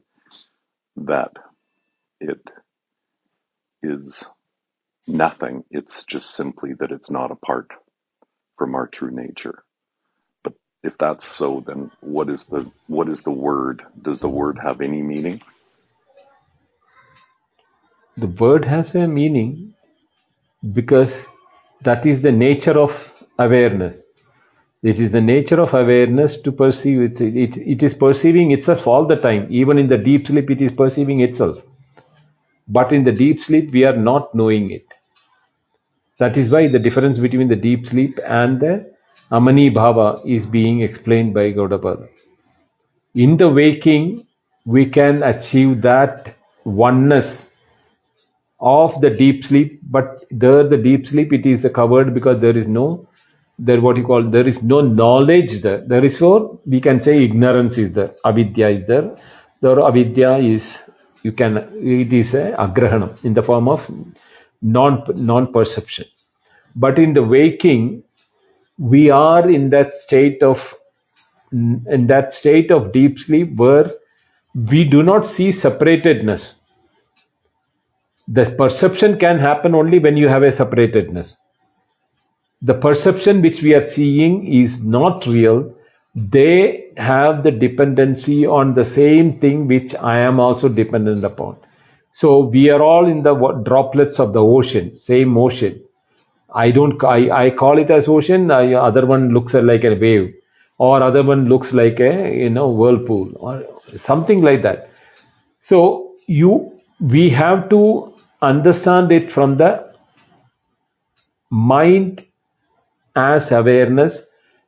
that 0.97 1.32
it 2.22 2.41
is 3.84 4.24
nothing. 5.08 5.64
It's 5.72 6.06
just 6.06 6.36
simply 6.36 6.72
that 6.80 6.91
it's 6.91 7.12
not 7.12 7.32
apart 7.32 7.70
from 8.62 8.76
our 8.76 8.88
true 8.93 9.09
nature. 9.09 9.64
But 10.43 10.53
if 10.84 10.93
that's 10.99 11.28
so, 11.28 11.64
then 11.66 11.89
what 12.01 12.30
is 12.30 12.43
the 12.45 12.72
what 12.86 13.09
is 13.09 13.24
the 13.24 13.32
word? 13.32 13.82
Does 14.03 14.20
the 14.20 14.30
word 14.30 14.59
have 14.64 14.82
any 14.82 15.01
meaning? 15.01 15.41
The 18.18 18.28
word 18.28 18.66
has 18.66 18.93
a 18.93 19.07
meaning 19.07 19.74
because 20.76 21.09
that 21.84 22.05
is 22.05 22.22
the 22.22 22.32
nature 22.32 22.80
of 22.80 22.91
awareness. 23.39 23.95
It 24.84 24.99
is 24.99 25.12
the 25.12 25.22
nature 25.22 25.59
of 25.59 25.74
awareness 25.74 26.39
to 26.43 26.51
perceive 26.51 27.01
it. 27.01 27.20
It, 27.20 27.57
it 27.57 27.84
is 27.84 27.95
perceiving 27.95 28.51
itself 28.51 28.86
all 28.86 29.07
the 29.07 29.16
time. 29.16 29.47
Even 29.49 29.80
in 29.80 29.89
the 29.89 29.97
deep 29.97 30.28
sleep, 30.28 30.51
it 30.51 30.62
is 30.62 30.72
perceiving 30.74 31.22
itself. 31.22 31.57
But 32.68 32.93
in 32.93 33.05
the 33.05 33.12
deep 33.12 33.41
sleep, 33.41 33.72
we 33.74 33.86
are 33.86 33.97
not 33.97 34.36
knowing 34.36 34.70
it. 34.70 34.91
That 36.22 36.38
is 36.38 36.51
why 36.51 36.67
the 36.67 36.78
difference 36.78 37.17
between 37.17 37.47
the 37.47 37.55
deep 37.55 37.88
sleep 37.88 38.19
and 38.24 38.59
the 38.59 38.74
Amani 39.32 39.72
Bhava 39.72 40.22
is 40.24 40.45
being 40.45 40.82
explained 40.82 41.34
by 41.34 41.45
Gaudapada. 41.51 42.07
In 43.15 43.38
the 43.38 43.49
waking, 43.49 44.28
we 44.65 44.86
can 44.89 45.24
achieve 45.24 45.82
that 45.82 46.36
oneness 46.63 47.41
of 48.59 49.01
the 49.01 49.09
deep 49.09 49.45
sleep, 49.45 49.80
but 49.89 50.24
there 50.30 50.67
the 50.69 50.78
deep 50.78 51.07
sleep 51.07 51.34
it 51.34 51.47
is 51.47 51.65
covered 51.74 52.13
because 52.13 52.39
there 52.39 52.55
is 52.55 52.67
no 52.67 53.07
there 53.57 53.82
what 53.82 53.97
you 53.97 54.03
call 54.03 54.30
there 54.30 54.47
is 54.47 54.61
no 54.61 54.82
knowledge 54.82 55.63
there. 55.63 55.84
There 55.88 56.05
is 56.05 56.19
so 56.19 56.61
we 56.67 56.82
can 56.82 57.01
say 57.01 57.24
ignorance 57.24 57.80
is 57.80 57.93
there, 57.93 58.13
avidya 58.24 58.69
is 58.69 58.88
there. 58.88 59.15
There 59.61 59.80
avidya 59.80 60.38
is 60.38 60.63
you 61.24 61.32
can 61.32 61.57
it 61.82 62.13
is 62.13 62.32
a 62.36 62.45
agrahanam 62.67 63.26
in 63.26 63.34
the 63.34 63.41
form 63.41 63.67
of 63.67 63.82
non 64.62 65.03
non 65.16 65.51
perception. 65.53 66.05
But 66.76 66.99
in 66.99 67.14
the 67.14 67.24
waking, 67.24 68.03
we 68.78 69.09
are 69.09 69.49
in 69.49 69.70
that 69.72 69.93
state 70.05 70.43
of 70.43 70.57
in 71.51 72.07
that 72.07 72.34
state 72.34 72.72
of 72.72 72.93
deep 72.93 73.20
sleep 73.20 73.55
where 73.57 73.92
we 74.55 74.83
do 74.86 75.04
not 75.04 75.28
see 75.28 75.51
separatedness 75.51 76.54
the 78.28 78.55
perception 78.58 79.20
can 79.20 79.39
happen 79.39 79.75
only 79.75 80.00
when 80.00 80.16
you 80.17 80.28
have 80.29 80.43
a 80.43 80.51
separatedness. 80.51 81.33
The 82.62 82.75
perception 82.75 83.42
which 83.42 83.62
we 83.62 83.74
are 83.74 83.92
seeing 83.93 84.63
is 84.63 84.79
not 84.82 85.25
real. 85.28 85.74
They 86.16 86.92
have 86.97 87.43
the 87.43 87.51
dependency 87.51 88.46
on 88.46 88.75
the 88.75 88.86
same 88.96 89.39
thing 89.39 89.67
which 89.67 89.96
I 89.96 90.20
am 90.20 90.39
also 90.39 90.70
dependent 90.70 91.25
upon. 91.25 91.58
So 92.13 92.46
we 92.46 92.70
are 92.70 92.82
all 92.82 93.08
in 93.08 93.24
the 93.24 93.33
droplets 93.66 94.20
of 94.20 94.33
the 94.33 94.42
ocean, 94.42 95.00
same 95.05 95.38
ocean. 95.38 95.82
I 96.54 96.71
don't, 96.71 97.01
I, 97.04 97.46
I 97.46 97.50
call 97.51 97.79
it 97.79 97.89
as 97.89 98.08
ocean. 98.08 98.51
I, 98.51 98.74
other 98.74 99.05
one 99.05 99.29
looks 99.33 99.54
like 99.54 99.83
a 99.86 99.96
wave, 99.96 100.33
or 100.78 101.01
other 101.01 101.24
one 101.24 101.46
looks 101.47 101.71
like 101.71 102.00
a 102.00 102.36
you 102.36 102.50
know 102.50 102.70
whirlpool, 102.70 103.32
or 103.36 103.63
something 104.05 104.42
like 104.42 104.62
that. 104.63 104.89
So 105.62 106.16
you, 106.28 106.79
we 107.00 107.29
have 107.29 107.70
to 107.70 108.13
understand 108.42 109.12
it 109.12 109.32
from 109.32 109.58
the 109.58 109.93
mind 111.50 112.25
as 113.16 113.51
awareness, 113.51 114.17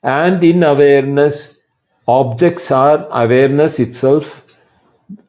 and 0.04 0.44
in 0.44 0.64
awareness, 0.64 1.50
objects 2.08 2.72
are 2.72 3.08
awareness 3.12 3.80
itself, 3.80 4.24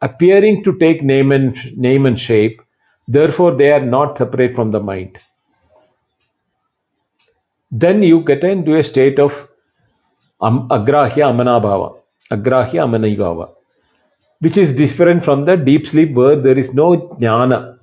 appearing 0.02 0.62
to 0.64 0.76
take 0.78 1.02
name 1.02 1.32
and 1.32 1.56
name 1.76 2.06
and 2.06 2.18
shape. 2.18 2.60
Therefore, 3.06 3.56
they 3.56 3.70
are 3.70 3.84
not 3.84 4.18
separate 4.18 4.54
from 4.54 4.70
the 4.70 4.80
mind. 4.80 5.18
Then 7.70 8.02
you 8.02 8.22
get 8.24 8.44
into 8.44 8.78
a 8.78 8.84
state 8.84 9.18
of 9.18 9.32
am, 10.42 10.68
agrahya 10.68 11.26
amanabhava, 11.32 11.98
agrahya 12.30 13.50
which 14.40 14.56
is 14.56 14.76
different 14.76 15.24
from 15.24 15.44
the 15.44 15.56
deep 15.56 15.86
sleep 15.86 16.14
where 16.14 16.40
there 16.40 16.58
is 16.58 16.72
no 16.74 17.16
jnana, 17.20 17.78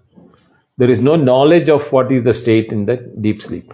there 0.78 0.90
is 0.90 1.02
no 1.02 1.16
knowledge 1.16 1.70
of 1.70 1.82
what 1.92 2.12
is 2.12 2.24
the 2.24 2.34
state 2.34 2.72
in 2.72 2.86
the 2.86 2.98
deep 3.20 3.42
sleep. 3.42 3.74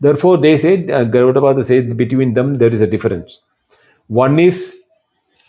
Therefore, 0.00 0.38
they 0.38 0.60
said, 0.60 0.90
uh, 0.90 1.04
Gaudapada 1.04 1.66
says 1.66 1.92
between 1.94 2.34
them 2.34 2.58
there 2.58 2.72
is 2.72 2.82
a 2.82 2.86
difference. 2.86 3.38
One 4.08 4.38
is 4.38 4.72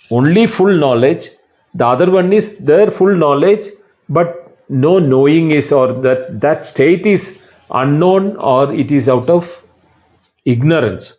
only 0.10 0.48
full 0.48 0.74
knowledge, 0.80 1.30
the 1.78 1.86
other 1.86 2.10
one 2.12 2.34
is 2.34 2.56
their 2.60 2.90
full 2.92 3.16
knowledge, 3.16 3.68
but 4.10 4.58
no 4.70 4.98
knowing 5.00 5.52
is 5.52 5.72
or 5.72 5.88
that 6.02 6.40
that 6.42 6.66
state 6.66 7.06
is 7.06 7.22
unknown 7.70 8.36
or 8.38 8.74
it 8.74 8.92
is 8.92 9.08
out 9.08 9.30
of 9.30 9.46
ignorance 10.46 11.14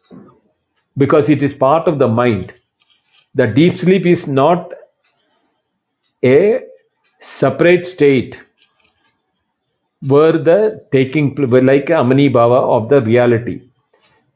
because 0.97 1.29
it 1.29 1.43
is 1.43 1.55
part 1.55 1.87
of 1.87 1.99
the 1.99 2.09
mind. 2.09 2.53
The 3.35 3.47
deep 3.47 3.79
sleep 3.81 4.05
is 4.07 4.27
not 4.27 4.73
a 6.25 6.61
separate 7.39 7.87
state 7.87 8.37
where 10.01 10.33
the 10.33 10.85
taking 10.93 11.35
like 11.37 11.91
Amani 11.91 12.31
Bhava 12.31 12.61
of 12.77 12.89
the 12.89 13.01
reality. 13.01 13.63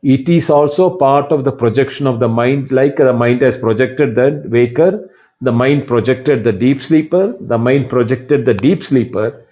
It 0.02 0.28
is 0.28 0.50
also 0.50 0.96
part 0.96 1.32
of 1.32 1.44
the 1.44 1.52
projection 1.52 2.06
of 2.06 2.20
the 2.20 2.28
mind, 2.28 2.70
like 2.70 2.96
the 2.96 3.12
mind 3.12 3.42
has 3.42 3.56
projected 3.58 4.14
the 4.14 4.42
waker, 4.48 5.08
the 5.42 5.50
mind 5.52 5.88
projected 5.88 6.44
the 6.44 6.52
deep 6.52 6.80
sleeper, 6.82 7.34
the 7.40 7.58
mind 7.58 7.90
projected 7.90 8.46
the 8.46 8.54
deep 8.54 8.84
sleeper. 8.84 9.44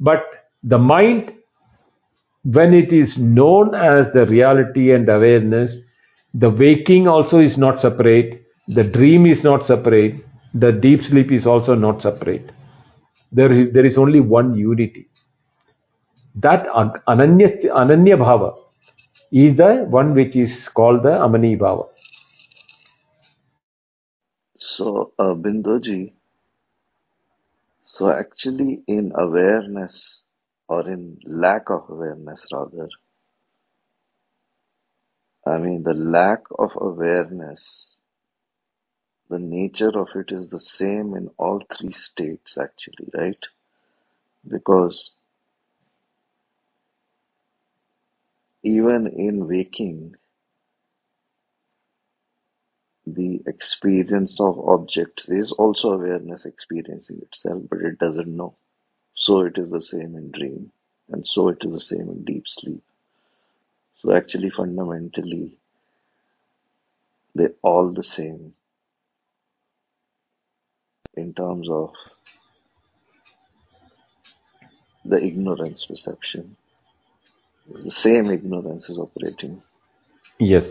But 0.00 0.24
the 0.64 0.78
mind, 0.78 1.32
when 2.42 2.74
it 2.74 2.92
is 2.92 3.16
known 3.16 3.74
as 3.74 4.12
the 4.12 4.26
reality 4.26 4.92
and 4.92 5.08
awareness, 5.08 5.78
the 6.34 6.50
waking 6.50 7.06
also 7.06 7.38
is 7.38 7.56
not 7.56 7.80
separate, 7.80 8.44
the 8.66 8.82
dream 8.82 9.26
is 9.26 9.44
not 9.44 9.64
separate, 9.64 10.24
the 10.54 10.72
deep 10.72 11.04
sleep 11.04 11.30
is 11.30 11.46
also 11.46 11.76
not 11.76 12.02
separate. 12.02 12.50
There 13.30 13.52
is, 13.52 13.72
there 13.72 13.86
is 13.86 13.96
only 13.96 14.18
one 14.18 14.56
unity. 14.56 15.08
That 16.34 16.66
ananya, 16.66 17.64
ananya 17.70 18.16
bhava 18.18 18.56
is 19.30 19.56
the 19.56 19.86
one 19.88 20.14
which 20.14 20.34
is 20.34 20.68
called 20.70 21.04
the 21.04 21.12
amani 21.12 21.56
bhava. 21.56 21.86
So, 24.74 25.12
uh, 25.18 25.34
Binduji, 25.34 26.12
so 27.82 28.10
actually 28.10 28.82
in 28.86 29.12
awareness 29.14 30.22
or 30.68 30.88
in 30.88 31.18
lack 31.26 31.68
of 31.68 31.90
awareness 31.90 32.46
rather, 32.52 32.88
I 35.46 35.58
mean 35.58 35.82
the 35.82 35.92
lack 35.92 36.44
of 36.58 36.70
awareness, 36.80 37.98
the 39.30 39.38
nature 39.38 39.98
of 39.98 40.08
it 40.14 40.30
is 40.30 40.48
the 40.48 40.60
same 40.60 41.14
in 41.16 41.28
all 41.38 41.62
three 41.78 41.92
states 41.92 42.58
actually, 42.58 43.08
right? 43.14 43.42
Because 44.46 45.14
even 48.62 49.06
in 49.06 49.46
waking, 49.46 50.14
the 53.14 53.42
experience 53.46 54.40
of 54.40 54.58
objects 54.58 55.28
is 55.28 55.52
also 55.52 55.92
awareness 55.92 56.44
experiencing 56.44 57.20
itself, 57.22 57.62
but 57.68 57.80
it 57.80 57.98
doesn't 57.98 58.36
know. 58.36 58.54
So 59.14 59.40
it 59.40 59.58
is 59.58 59.70
the 59.70 59.80
same 59.80 60.16
in 60.16 60.30
dream, 60.30 60.72
and 61.10 61.26
so 61.26 61.48
it 61.48 61.58
is 61.62 61.72
the 61.72 61.80
same 61.80 62.08
in 62.08 62.24
deep 62.24 62.44
sleep. 62.46 62.82
So 63.96 64.12
actually, 64.14 64.50
fundamentally, 64.50 65.58
they're 67.34 67.54
all 67.62 67.92
the 67.92 68.02
same 68.02 68.54
in 71.16 71.34
terms 71.34 71.68
of 71.68 71.92
the 75.04 75.22
ignorance 75.22 75.84
perception. 75.84 76.56
The 77.72 77.90
same 77.90 78.30
ignorance 78.30 78.88
is 78.88 78.98
operating. 78.98 79.62
Yes. 80.38 80.64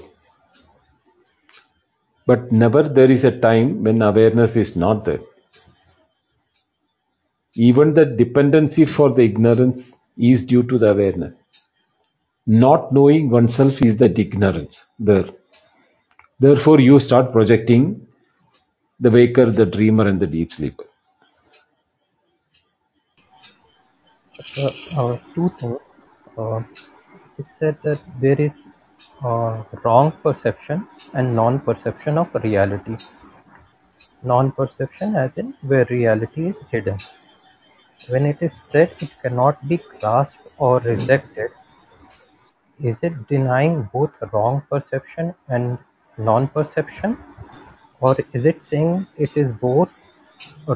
But 2.30 2.52
never 2.52 2.84
there 2.88 3.10
is 3.10 3.24
a 3.24 3.40
time 3.40 3.84
when 3.84 4.04
awareness 4.04 4.56
is 4.56 4.76
not 4.76 5.06
there. 5.06 5.22
Even 7.56 7.96
the 7.96 8.06
dependency 8.06 8.86
for 8.86 9.10
the 9.12 9.24
ignorance 9.24 9.82
is 10.18 10.46
due 10.46 10.62
to 10.64 10.78
the 10.78 10.92
awareness. 10.92 11.34
Not 12.46 12.94
knowing 12.94 13.32
oneself 13.32 13.82
is 13.82 13.98
the 13.98 14.12
ignorance 14.20 14.84
there. 15.00 15.26
Therefore, 16.40 16.80
you 16.80 17.00
start 17.00 17.32
projecting 17.32 18.08
the 19.00 19.10
waker, 19.10 19.52
the 19.52 19.66
dreamer, 19.66 20.08
and 20.08 20.20
the 20.20 20.28
deep 20.28 20.54
sleeper. 20.54 20.86
Uh, 24.58 24.70
uh, 24.96 25.20
two 25.34 25.50
things. 25.60 25.80
Uh, 26.38 26.62
it 27.40 27.46
said 27.58 27.78
that 27.84 28.00
there 28.22 28.40
is 28.40 28.54
wrong 29.22 30.14
perception 30.24 30.88
and 31.14 31.36
non-perception 31.36 32.18
of 32.18 32.28
reality. 32.44 32.98
Non-perception 34.24 35.16
as 35.16 35.32
in 35.36 35.54
where 35.62 35.86
reality 35.90 36.50
is 36.50 36.56
hidden. 36.72 37.00
When 38.08 38.26
it 38.26 38.38
is 38.42 38.52
said 38.72 38.92
it 39.00 39.10
cannot 39.22 39.68
be 39.68 39.82
grasped 40.00 40.38
or 40.58 40.80
rejected, 40.80 41.52
is 42.82 42.96
it 43.02 43.28
denying 43.28 43.90
both 43.92 44.12
wrong 44.32 44.64
perception 44.70 45.36
and 45.50 45.78
non-perception? 46.18 47.18
Or 48.00 48.16
is 48.34 48.46
it 48.46 48.62
saying 48.70 49.08
it 49.18 49.32
is 49.36 49.52
both 49.62 49.90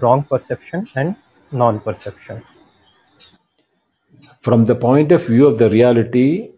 wrong 0.02 0.26
perception 0.26 0.88
and 0.96 1.16
non-perception? 1.52 2.44
From 4.42 4.66
the 4.66 4.76
point 4.76 5.14
of 5.14 5.26
view 5.26 5.48
of 5.48 5.58
the 5.58 5.70
reality, 5.70 6.53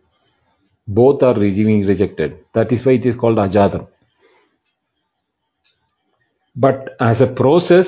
both 0.87 1.23
are 1.23 1.33
being 1.33 1.85
rejected. 1.85 2.37
That 2.53 2.71
is 2.71 2.85
why 2.85 2.93
it 2.93 3.05
is 3.05 3.15
called 3.15 3.37
ajatam. 3.37 3.87
But 6.55 6.95
as 6.99 7.21
a 7.21 7.27
process, 7.27 7.87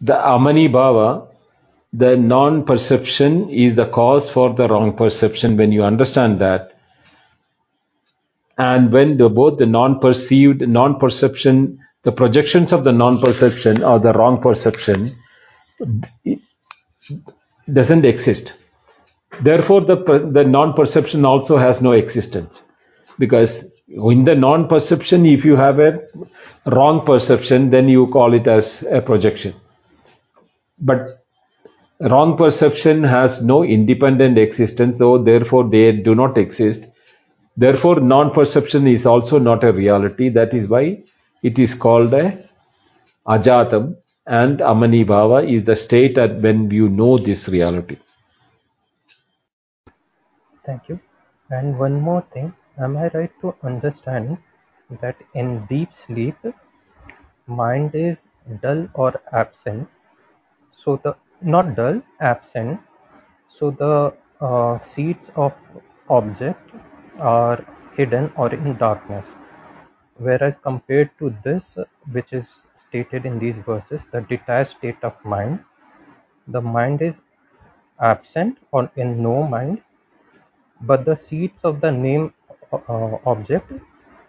the 0.00 0.14
amani 0.14 0.68
bhava, 0.68 1.28
the 1.92 2.16
non 2.16 2.64
perception 2.64 3.48
is 3.48 3.74
the 3.76 3.86
cause 3.86 4.28
for 4.30 4.54
the 4.54 4.68
wrong 4.68 4.96
perception 4.96 5.56
when 5.56 5.72
you 5.72 5.82
understand 5.82 6.40
that. 6.40 6.72
And 8.58 8.92
when 8.92 9.16
the, 9.16 9.28
both 9.28 9.58
the 9.58 9.66
non 9.66 10.00
perceived, 10.00 10.66
non 10.68 10.98
perception, 10.98 11.78
the 12.04 12.12
projections 12.12 12.72
of 12.72 12.84
the 12.84 12.92
non 12.92 13.20
perception 13.20 13.82
or 13.82 13.98
the 13.98 14.12
wrong 14.12 14.42
perception 14.42 15.16
doesn't 17.72 18.04
exist 18.04 18.52
Therefore, 19.42 19.82
the, 19.82 20.30
the 20.32 20.44
non 20.44 20.72
perception 20.74 21.24
also 21.24 21.58
has 21.58 21.80
no 21.80 21.92
existence. 21.92 22.62
Because 23.18 23.50
in 23.88 24.24
the 24.24 24.34
non 24.34 24.68
perception, 24.68 25.26
if 25.26 25.44
you 25.44 25.56
have 25.56 25.78
a 25.78 25.98
wrong 26.66 27.04
perception, 27.06 27.70
then 27.70 27.88
you 27.88 28.08
call 28.08 28.34
it 28.34 28.46
as 28.46 28.84
a 28.90 29.00
projection. 29.00 29.54
But 30.78 31.24
wrong 32.00 32.36
perception 32.36 33.04
has 33.04 33.42
no 33.42 33.62
independent 33.62 34.38
existence, 34.38 34.96
though 34.98 35.22
therefore 35.22 35.68
they 35.70 35.92
do 35.92 36.14
not 36.14 36.36
exist. 36.36 36.80
Therefore, 37.56 38.00
non 38.00 38.32
perception 38.32 38.86
is 38.86 39.06
also 39.06 39.38
not 39.38 39.64
a 39.64 39.72
reality. 39.72 40.28
That 40.28 40.52
is 40.54 40.68
why 40.68 41.02
it 41.42 41.58
is 41.58 41.74
called 41.74 42.12
a 42.12 42.44
ajatam, 43.26 43.96
and 44.26 44.60
amani 44.60 45.04
bhava 45.04 45.40
is 45.50 45.64
the 45.64 45.76
state 45.76 46.18
at 46.18 46.40
when 46.42 46.70
you 46.70 46.88
know 46.88 47.18
this 47.18 47.48
reality. 47.48 47.96
Thank 50.66 50.90
you. 50.90 51.00
And 51.48 51.78
one 51.78 51.98
more 51.98 52.20
thing, 52.34 52.52
am 52.78 52.98
I 52.98 53.08
right 53.14 53.32
to 53.40 53.54
understand 53.62 54.36
that 55.00 55.16
in 55.32 55.64
deep 55.66 55.88
sleep, 56.06 56.36
mind 57.46 57.94
is 57.94 58.18
dull 58.62 58.88
or 58.94 59.14
absent? 59.32 59.88
So 60.84 61.00
the 61.02 61.16
not 61.42 61.74
dull, 61.76 62.02
absent. 62.20 62.80
So 63.58 63.70
the 63.70 64.14
uh, 64.40 64.78
seeds 64.94 65.30
of 65.36 65.52
object 66.08 66.70
are 67.18 67.64
hidden 67.96 68.32
or 68.36 68.52
in 68.54 68.76
darkness. 68.78 69.26
Whereas 70.18 70.56
compared 70.62 71.10
to 71.20 71.34
this, 71.44 71.64
which 72.12 72.32
is 72.32 72.46
stated 72.88 73.26
in 73.26 73.38
these 73.38 73.56
verses, 73.66 74.02
the 74.12 74.22
detached 74.22 74.76
state 74.78 74.98
of 75.02 75.14
mind, 75.24 75.60
the 76.48 76.60
mind 76.62 77.02
is 77.02 77.14
absent 78.00 78.58
or 78.72 78.90
in 78.96 79.22
no 79.22 79.42
mind 79.46 79.82
but 80.82 81.04
the 81.04 81.16
seeds 81.16 81.60
of 81.64 81.80
the 81.80 81.90
name 81.90 82.32
uh, 82.72 83.16
object 83.26 83.72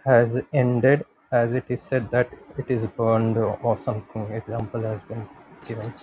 has 0.06 0.30
ended 0.54 1.06
as 1.32 1.52
it 1.54 1.66
is 1.70 1.82
said 1.84 2.10
that 2.12 2.30
it 2.58 2.70
is 2.70 2.86
burned 2.98 3.38
or 3.38 3.78
something 3.84 4.24
example 4.42 4.82
has 4.82 5.02
been 5.10 5.28
given 5.68 5.94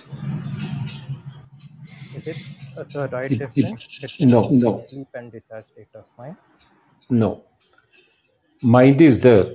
is 2.17 2.27
it 2.27 2.37
the 2.95 3.09
right 3.09 3.33
It- 3.33 3.43
it- 3.43 3.43
difference 3.43 3.81
no, 4.21 4.41
no. 4.51 4.73
sleep 4.89 5.09
and 5.15 5.33
detached 5.33 5.71
state 5.73 5.95
of 5.95 6.05
mind 6.19 6.37
No. 7.11 7.45
Mind 8.63 9.01
is 9.01 9.21
there, 9.21 9.53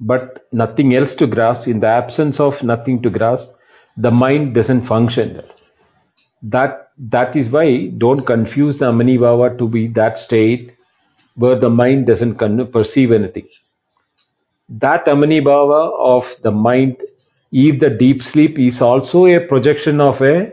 but 0.00 0.46
nothing 0.52 0.94
else 0.94 1.14
to 1.16 1.26
grasp. 1.26 1.68
In 1.68 1.80
the 1.80 1.88
absence 1.88 2.40
of 2.40 2.62
nothing 2.62 3.02
to 3.02 3.10
grasp, 3.10 3.46
the 3.96 4.10
mind 4.10 4.54
doesn't 4.54 4.86
function. 4.86 5.42
That 6.42 6.90
that 6.98 7.36
is 7.36 7.50
why 7.50 7.86
don't 7.98 8.26
confuse 8.26 8.78
the 8.78 8.86
Amani 8.86 9.16
Bhava 9.18 9.56
to 9.58 9.68
be 9.68 9.86
that 9.88 10.18
state 10.18 10.72
where 11.36 11.58
the 11.58 11.70
mind 11.70 12.06
doesn't 12.06 12.36
perceive 12.72 13.12
anything. 13.12 13.48
That 14.68 15.06
Amani 15.06 15.40
Bhava 15.40 15.92
of 15.98 16.24
the 16.42 16.50
mind, 16.50 16.96
if 17.52 17.80
the 17.80 17.90
deep 17.90 18.22
sleep 18.22 18.58
is 18.58 18.82
also 18.82 19.26
a 19.26 19.40
projection 19.46 20.00
of 20.00 20.20
a 20.20 20.52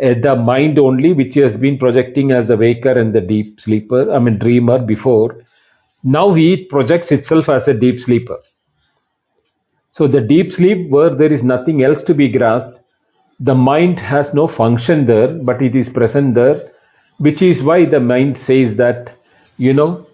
uh, 0.00 0.14
the 0.22 0.36
mind 0.36 0.78
only, 0.78 1.12
which 1.12 1.34
has 1.34 1.56
been 1.58 1.76
projecting 1.76 2.30
as 2.30 2.46
the 2.46 2.56
waker 2.56 2.92
and 2.92 3.12
the 3.12 3.20
deep 3.20 3.60
sleeper, 3.60 4.12
I 4.12 4.20
mean 4.20 4.38
dreamer 4.38 4.78
before. 4.78 5.44
Now 6.04 6.34
he 6.34 6.66
projects 6.70 7.10
itself 7.10 7.48
as 7.48 7.66
a 7.66 7.74
deep 7.74 8.00
sleeper. 8.00 8.38
So 9.90 10.06
the 10.06 10.20
deep 10.20 10.52
sleep 10.52 10.88
where 10.90 11.14
there 11.14 11.32
is 11.32 11.42
nothing 11.42 11.82
else 11.82 12.04
to 12.04 12.14
be 12.14 12.28
grasped, 12.28 12.77
the 13.40 13.54
mind 13.54 13.98
has 14.00 14.32
no 14.34 14.48
function 14.48 15.06
there, 15.06 15.28
but 15.28 15.62
it 15.62 15.76
is 15.76 15.88
present 15.88 16.34
there, 16.34 16.72
which 17.18 17.40
is 17.42 17.62
why 17.62 17.84
the 17.84 18.00
mind 18.00 18.38
says 18.46 18.76
that, 18.76 19.16
you 19.56 19.72
know, 19.72 20.06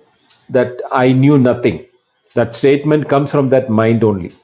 that 0.51 0.81
I 0.93 1.13
knew 1.13 1.39
nothing. 1.39 1.87
That 2.35 2.55
statement 2.55 3.09
comes 3.09 3.31
from 3.31 3.49
that 3.51 3.71
mind 3.71 4.05
only. 4.05 4.35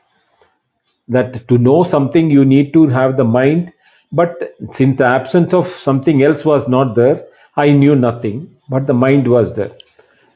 That 1.08 1.48
to 1.48 1.58
know 1.58 1.84
something, 1.84 2.30
you 2.30 2.44
need 2.44 2.72
to 2.72 2.88
have 2.88 3.16
the 3.16 3.24
mind, 3.24 3.72
but 4.12 4.56
since 4.76 4.96
the 4.98 5.06
absence 5.06 5.52
of 5.52 5.66
something 5.82 6.22
else 6.22 6.44
was 6.44 6.66
not 6.68 6.94
there, 6.94 7.24
I 7.56 7.70
knew 7.70 7.96
nothing, 7.96 8.56
but 8.68 8.86
the 8.86 8.94
mind 8.94 9.28
was 9.28 9.54
there. 9.56 9.72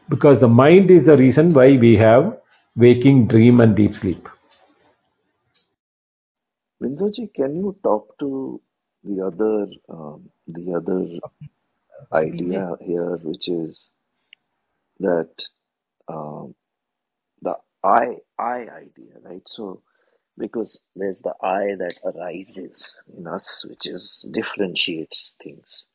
Because 0.09 0.41
the 0.41 0.49
mind 0.49 0.91
is 0.91 1.07
the 1.07 1.17
reason 1.17 1.55
why 1.55 1.79
we 1.79 1.97
have 1.97 2.37
waking, 2.77 3.29
dream, 3.29 3.61
and 3.61 3.75
deep 3.77 3.97
sleep. 3.97 4.29
Binduji, 6.83 7.33
can 7.35 7.57
you 7.57 7.77
talk 7.83 8.19
to 8.21 8.61
the 9.05 9.27
other 9.27 9.67
um, 9.89 10.31
the 10.47 10.75
other 10.75 11.21
idea 12.13 12.77
here, 12.81 13.17
which 13.19 13.49
is 13.49 13.89
that 15.01 15.31
um, 16.09 16.55
the 17.43 17.57
I 17.85 18.19
I 18.39 18.67
idea, 18.85 19.15
right? 19.25 19.43
So 19.47 19.83
because 20.39 20.79
there's 20.97 21.21
the 21.21 21.35
I 21.43 21.77
that 21.79 21.97
arises 22.05 22.97
in 23.17 23.27
us, 23.29 23.65
which 23.69 23.87
is 23.87 24.25
differentiates 24.33 25.35
things. 25.43 25.87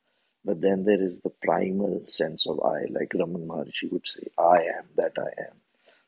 But 0.46 0.62
then 0.62 0.86
there 0.86 1.02
is 1.04 1.20
the 1.22 1.32
primal 1.44 2.06
sense 2.08 2.48
of 2.48 2.62
I, 2.62 2.86
like 2.90 3.12
Ramana 3.16 3.48
Maharshi 3.48 3.92
would 3.92 4.08
say, 4.08 4.24
I 4.40 4.64
am 4.80 4.86
that 4.98 5.14
I 5.20 5.42
am. 5.50 5.58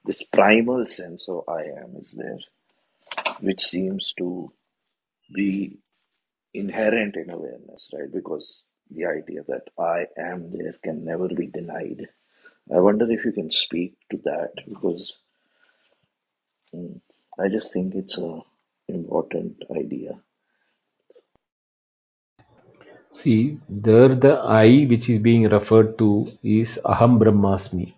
This 0.06 0.23
primal 0.23 0.88
sense 0.88 1.26
of 1.30 1.43
I 1.49 1.64
am 1.64 1.98
is 1.99 2.14
there, 2.14 2.39
which 3.41 3.61
seems 3.61 4.14
to 4.19 4.52
be 5.34 5.80
inherent 6.53 7.16
in 7.18 7.30
awareness, 7.32 7.90
right? 7.94 8.12
Because 8.14 8.64
the 8.91 9.06
idea 9.06 9.44
that 9.48 9.68
I 9.80 10.08
am 10.20 10.52
there 10.52 10.76
can 10.84 11.06
never 11.06 11.30
be 11.30 11.48
denied. 11.48 12.08
I 12.74 12.80
wonder 12.80 13.12
if 13.12 13.26
you 13.26 13.32
can 13.34 13.52
speak 13.52 13.95
to 14.12 14.18
that 14.26 14.53
because 14.68 15.14
mm, 16.76 16.99
I 17.40 17.49
just 17.49 17.74
think 17.74 17.95
it's 17.95 18.18
a 18.18 18.41
important 18.90 19.64
idea. 19.76 20.20
See, 23.14 23.60
there 23.70 24.16
the 24.16 24.34
I 24.36 24.86
which 24.90 25.10
is 25.10 25.22
being 25.22 25.44
referred 25.49 25.98
to 25.99 26.32
is 26.44 26.70
Aham 26.86 27.20
Brahmasmi. 27.20 27.94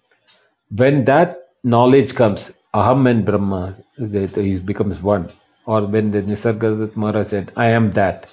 When 0.76 1.06
that 1.06 1.50
knowledge 1.64 2.16
comes, 2.16 2.44
Aham 2.76 3.10
and 3.10 3.26
Brahma 3.26 3.78
is 3.98 4.62
becomes 4.62 5.02
one. 5.02 5.32
Or 5.66 5.86
when 5.88 6.12
the 6.12 6.22
Nisargadatta 6.22 6.96
Maharaj 6.96 7.30
said, 7.30 7.52
I 7.56 7.68
am 7.68 7.92
that. 7.94 8.28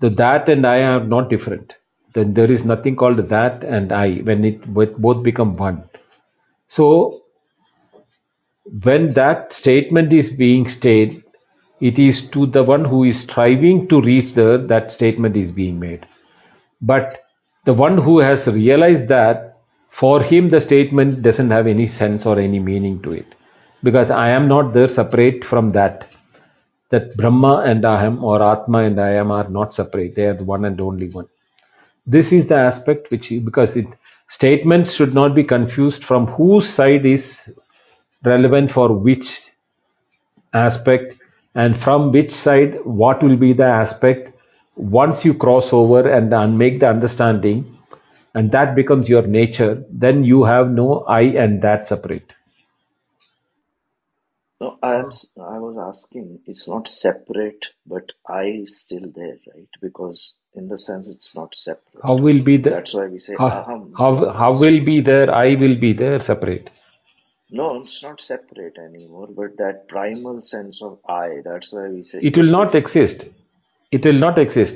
The 0.00 0.10
that 0.10 0.48
and 0.48 0.66
I 0.66 0.78
are 0.78 1.04
not 1.04 1.30
different. 1.30 1.72
Then 2.14 2.34
there 2.34 2.50
is 2.50 2.64
nothing 2.64 2.96
called 2.96 3.18
that 3.28 3.64
and 3.64 3.92
I 3.92 4.16
when 4.18 4.44
it 4.44 4.72
both 4.72 5.22
become 5.22 5.56
one. 5.56 5.88
So 6.68 7.22
when 8.82 9.14
that 9.14 9.52
statement 9.52 10.12
is 10.12 10.30
being 10.30 10.68
stated, 10.68 11.22
it 11.80 11.98
is 11.98 12.28
to 12.30 12.46
the 12.46 12.62
one 12.62 12.84
who 12.84 13.04
is 13.04 13.20
striving 13.20 13.88
to 13.88 14.00
reach 14.00 14.34
there 14.34 14.58
that 14.58 14.92
statement 14.92 15.36
is 15.36 15.52
being 15.52 15.78
made. 15.78 16.06
But 16.80 17.22
the 17.64 17.74
one 17.74 17.98
who 17.98 18.20
has 18.20 18.46
realized 18.46 19.08
that, 19.08 19.58
for 19.90 20.22
him 20.22 20.50
the 20.50 20.60
statement 20.60 21.22
doesn't 21.22 21.50
have 21.50 21.66
any 21.66 21.88
sense 21.88 22.24
or 22.24 22.38
any 22.38 22.58
meaning 22.58 23.02
to 23.02 23.12
it. 23.12 23.26
Because 23.82 24.10
I 24.10 24.30
am 24.30 24.48
not 24.48 24.72
there 24.72 24.88
separate 24.88 25.44
from 25.44 25.72
that. 25.72 26.08
That 26.90 27.16
Brahma 27.16 27.64
and 27.66 27.82
Aham 27.82 28.22
or 28.22 28.42
Atma 28.42 28.84
and 28.84 29.00
I 29.00 29.10
am 29.12 29.30
are 29.30 29.48
not 29.48 29.74
separate. 29.74 30.14
They 30.14 30.26
are 30.26 30.36
the 30.36 30.44
one 30.44 30.64
and 30.64 30.80
only 30.80 31.08
one. 31.08 31.26
This 32.06 32.30
is 32.30 32.48
the 32.48 32.56
aspect 32.56 33.10
which, 33.10 33.28
because 33.44 33.70
it, 33.76 33.86
statements 34.28 34.94
should 34.94 35.12
not 35.14 35.34
be 35.34 35.42
confused 35.42 36.04
from 36.04 36.26
whose 36.28 36.72
side 36.74 37.04
is 37.04 37.24
relevant 38.24 38.72
for 38.72 38.92
which 38.92 39.26
aspect 40.52 41.14
and 41.54 41.82
from 41.82 42.12
which 42.12 42.30
side 42.30 42.78
what 42.84 43.22
will 43.22 43.36
be 43.36 43.52
the 43.52 43.64
aspect 43.64 44.32
once 44.76 45.24
you 45.24 45.34
cross 45.34 45.68
over 45.72 46.08
and 46.08 46.58
make 46.58 46.80
the 46.80 46.88
understanding 46.88 47.78
and 48.34 48.52
that 48.52 48.74
becomes 48.76 49.08
your 49.08 49.26
nature 49.26 49.82
then 49.90 50.22
you 50.22 50.44
have 50.44 50.70
no 50.70 51.00
i 51.08 51.22
and 51.44 51.62
that 51.62 51.88
separate 51.88 52.35
no 54.60 54.78
i 54.82 54.94
am 54.94 55.10
i 55.54 55.58
was 55.66 55.76
asking 55.90 56.38
it's 56.46 56.66
not 56.68 56.88
separate 56.88 57.66
but 57.86 58.12
i 58.28 58.44
is 58.44 58.78
still 58.84 59.06
there 59.14 59.38
right 59.54 59.80
because 59.82 60.34
in 60.54 60.68
the 60.68 60.78
sense 60.78 61.06
it's 61.08 61.34
not 61.34 61.54
separate 61.54 62.02
how 62.02 62.16
will 62.16 62.42
be 62.42 62.56
the 62.56 62.70
that's 62.70 62.94
why 62.94 63.06
we 63.06 63.18
say 63.18 63.34
how, 63.38 63.50
aham 63.60 63.92
how, 63.98 64.10
how 64.40 64.50
will 64.64 64.80
be 64.90 65.00
there 65.12 65.28
i 65.34 65.54
will 65.54 65.78
be 65.86 65.92
there 65.92 66.22
separate 66.32 66.70
no, 67.48 67.82
it's 67.82 68.02
not 68.02 68.20
separate 68.20 68.76
anymore, 68.76 69.28
but 69.30 69.56
that 69.58 69.86
primal 69.88 70.42
sense 70.42 70.80
of 70.82 70.98
I, 71.08 71.42
that's 71.44 71.72
why 71.72 71.88
we 71.88 72.02
say 72.02 72.18
it 72.20 72.36
will 72.36 72.50
not 72.50 72.74
exist. 72.74 73.24
It 73.92 74.04
will 74.04 74.18
not 74.18 74.36
exist. 74.38 74.74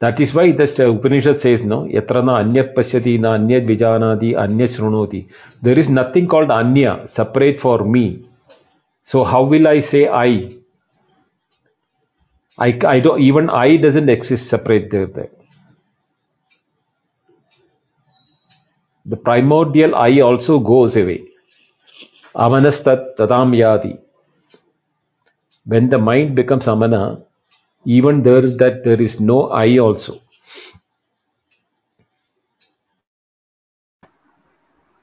That 0.00 0.20
is 0.20 0.32
why 0.32 0.52
the 0.52 0.64
uh, 0.64 0.90
Upanishad 0.92 1.42
says, 1.42 1.60
no, 1.62 1.84
yatrana 1.84 2.38
anya 2.38 2.64
pashyati 2.64 3.18
na 3.20 3.36
anyat 3.36 3.66
vijanadi 3.66 4.36
anya 4.38 4.68
shrunoti. 4.68 5.28
There 5.62 5.78
is 5.78 5.88
nothing 5.88 6.28
called 6.28 6.50
anya, 6.50 7.08
separate 7.14 7.60
for 7.60 7.84
me. 7.84 8.25
So 9.10 9.22
how 9.22 9.44
will 9.44 9.68
I 9.68 9.82
say 9.82 10.08
I? 10.08 10.56
I, 12.58 12.78
I 12.94 13.00
don't, 13.00 13.20
even 13.22 13.48
I 13.48 13.76
doesn't 13.76 14.08
exist 14.08 14.48
separate 14.48 14.90
there. 14.90 15.06
there. 15.06 15.30
The 19.04 19.16
primordial 19.16 19.94
I 19.94 20.20
also 20.20 20.58
goes 20.58 20.96
away. 20.96 21.22
Amanastat 22.34 23.16
tadam 23.16 23.54
yadi. 23.54 24.00
When 25.64 25.88
the 25.88 25.98
mind 25.98 26.34
becomes 26.34 26.66
amana, 26.66 27.22
even 27.84 28.24
there 28.24 28.42
that 28.42 28.82
there 28.84 29.00
is 29.00 29.20
no 29.20 29.50
I 29.50 29.78
also. 29.78 30.14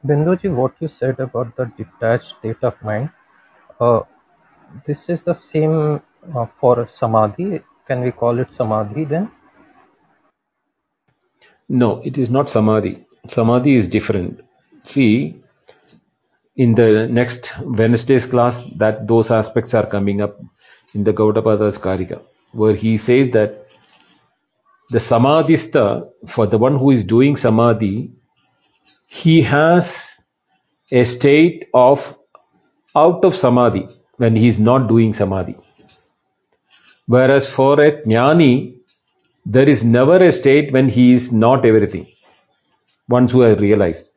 Binduji, 0.06 0.54
what 0.54 0.74
you 0.82 0.90
said 0.90 1.22
about 1.22 1.56
the 1.56 1.72
detached 1.78 2.34
state 2.40 2.62
of 2.62 2.74
mind, 2.84 3.10
uh, 3.80 4.02
this 4.88 5.10
is 5.10 5.24
the 5.24 5.36
same 5.36 6.02
uh, 6.36 6.46
for 6.60 6.90
samadhi. 7.00 7.62
Can 7.88 8.02
we 8.04 8.12
call 8.12 8.40
it 8.40 8.54
samadhi 8.54 9.06
then? 9.06 9.32
No, 11.70 12.02
it 12.04 12.18
is 12.18 12.30
not 12.30 12.50
samadhi. 12.50 13.06
Samadhi 13.30 13.78
is 13.78 13.88
different. 13.88 14.42
See, 14.90 15.42
in 16.56 16.76
the 16.76 17.08
next 17.10 17.50
Wednesday's 17.62 18.26
class 18.26 18.64
that 18.78 19.08
those 19.08 19.32
aspects 19.32 19.74
are 19.74 19.90
coming 19.90 20.22
up 20.22 20.40
in 20.94 21.04
the 21.04 21.14
Gaudapada's 21.14 21.78
Karika, 21.78 22.22
where 22.52 22.76
he 22.76 22.98
says 22.98 23.32
that 23.34 23.66
the 24.92 25.00
samadhista, 25.00 26.10
for 26.36 26.46
the 26.46 26.58
one 26.58 26.78
who 26.78 26.92
is 26.92 27.04
doing 27.04 27.38
samadhi, 27.38 28.12
he 29.08 29.42
has 29.42 29.86
a 30.92 31.06
state 31.06 31.68
of 31.74 32.00
out 32.96 33.24
of 33.26 33.36
samadhi 33.36 33.88
when 34.18 34.36
he 34.36 34.48
is 34.48 34.60
not 34.60 34.88
doing 34.88 35.14
samadhi. 35.14 35.56
Whereas 37.08 37.48
for 37.56 37.82
a 37.82 38.02
jnani, 38.04 38.76
there 39.46 39.70
is 39.70 39.84
never 39.84 40.24
a 40.24 40.32
state 40.32 40.72
when 40.72 40.90
he 40.90 41.14
is 41.14 41.32
not 41.32 41.66
everything. 41.66 42.08
Once 43.10 43.32
who 43.32 43.42
has 43.42 43.58
realized. 43.58 44.10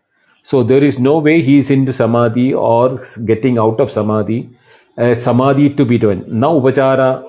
So 0.44 0.62
there 0.62 0.84
is 0.84 0.98
no 0.98 1.18
way 1.18 1.42
he 1.42 1.58
is 1.58 1.70
into 1.70 1.92
samadhi 1.92 2.54
or 2.54 3.04
getting 3.24 3.58
out 3.58 3.80
of 3.80 3.90
samadhi. 3.90 4.50
Samadhi 4.96 5.74
to 5.74 5.84
be 5.84 5.98
done. 5.98 6.24
Now 6.28 6.60
upachara, 6.60 7.28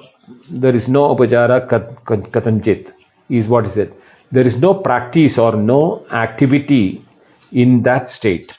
there 0.52 0.76
is 0.76 0.88
no 0.88 1.16
upachara 1.16 1.68
katanchit, 2.06 2.92
is 3.30 3.48
what 3.48 3.66
is 3.66 3.76
it. 3.76 3.94
There 4.32 4.46
is 4.46 4.58
no 4.58 4.76
practice 4.76 5.38
or 5.38 5.56
no 5.56 6.06
activity 6.12 7.04
in 7.52 7.82
that 7.84 8.10
state. 8.12 8.52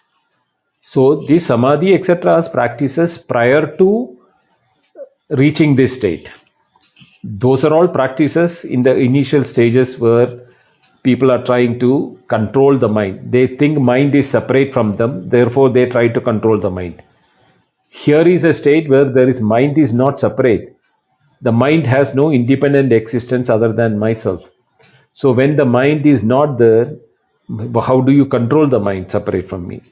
So 0.92 1.22
this 1.28 1.46
samadhi 1.46 1.94
etc. 1.94 2.48
practices 2.50 3.18
prior 3.18 3.76
to 3.76 4.16
reaching 5.30 5.76
this 5.76 5.94
state. 5.94 6.28
Those 7.22 7.64
are 7.64 7.74
all 7.74 7.88
practices 7.88 8.64
in 8.64 8.82
the 8.82 8.94
initial 8.96 9.44
stages 9.44 9.98
where 9.98 10.46
people 11.02 11.30
are 11.30 11.44
trying 11.44 11.78
to 11.80 12.18
control 12.28 12.78
the 12.78 12.88
mind. 12.88 13.32
They 13.32 13.48
think 13.58 13.78
mind 13.78 14.14
is 14.14 14.30
separate 14.30 14.72
from 14.72 14.96
them, 14.96 15.28
therefore 15.28 15.70
they 15.70 15.86
try 15.86 16.08
to 16.08 16.20
control 16.20 16.60
the 16.60 16.70
mind. 16.70 17.02
Here 17.90 18.26
is 18.26 18.44
a 18.44 18.54
state 18.54 18.88
where 18.88 19.12
there 19.12 19.28
is 19.28 19.40
mind 19.40 19.78
is 19.78 19.92
not 19.92 20.20
separate. 20.20 20.76
The 21.42 21.52
mind 21.52 21.86
has 21.86 22.14
no 22.14 22.30
independent 22.30 22.92
existence 22.92 23.48
other 23.48 23.72
than 23.72 23.98
myself. 23.98 24.40
So 25.14 25.32
when 25.32 25.56
the 25.56 25.64
mind 25.64 26.06
is 26.06 26.22
not 26.22 26.58
there, 26.58 26.96
how 27.74 28.00
do 28.00 28.12
you 28.12 28.26
control 28.26 28.68
the 28.68 28.78
mind 28.78 29.10
separate 29.10 29.48
from 29.48 29.66
me? 29.66 29.82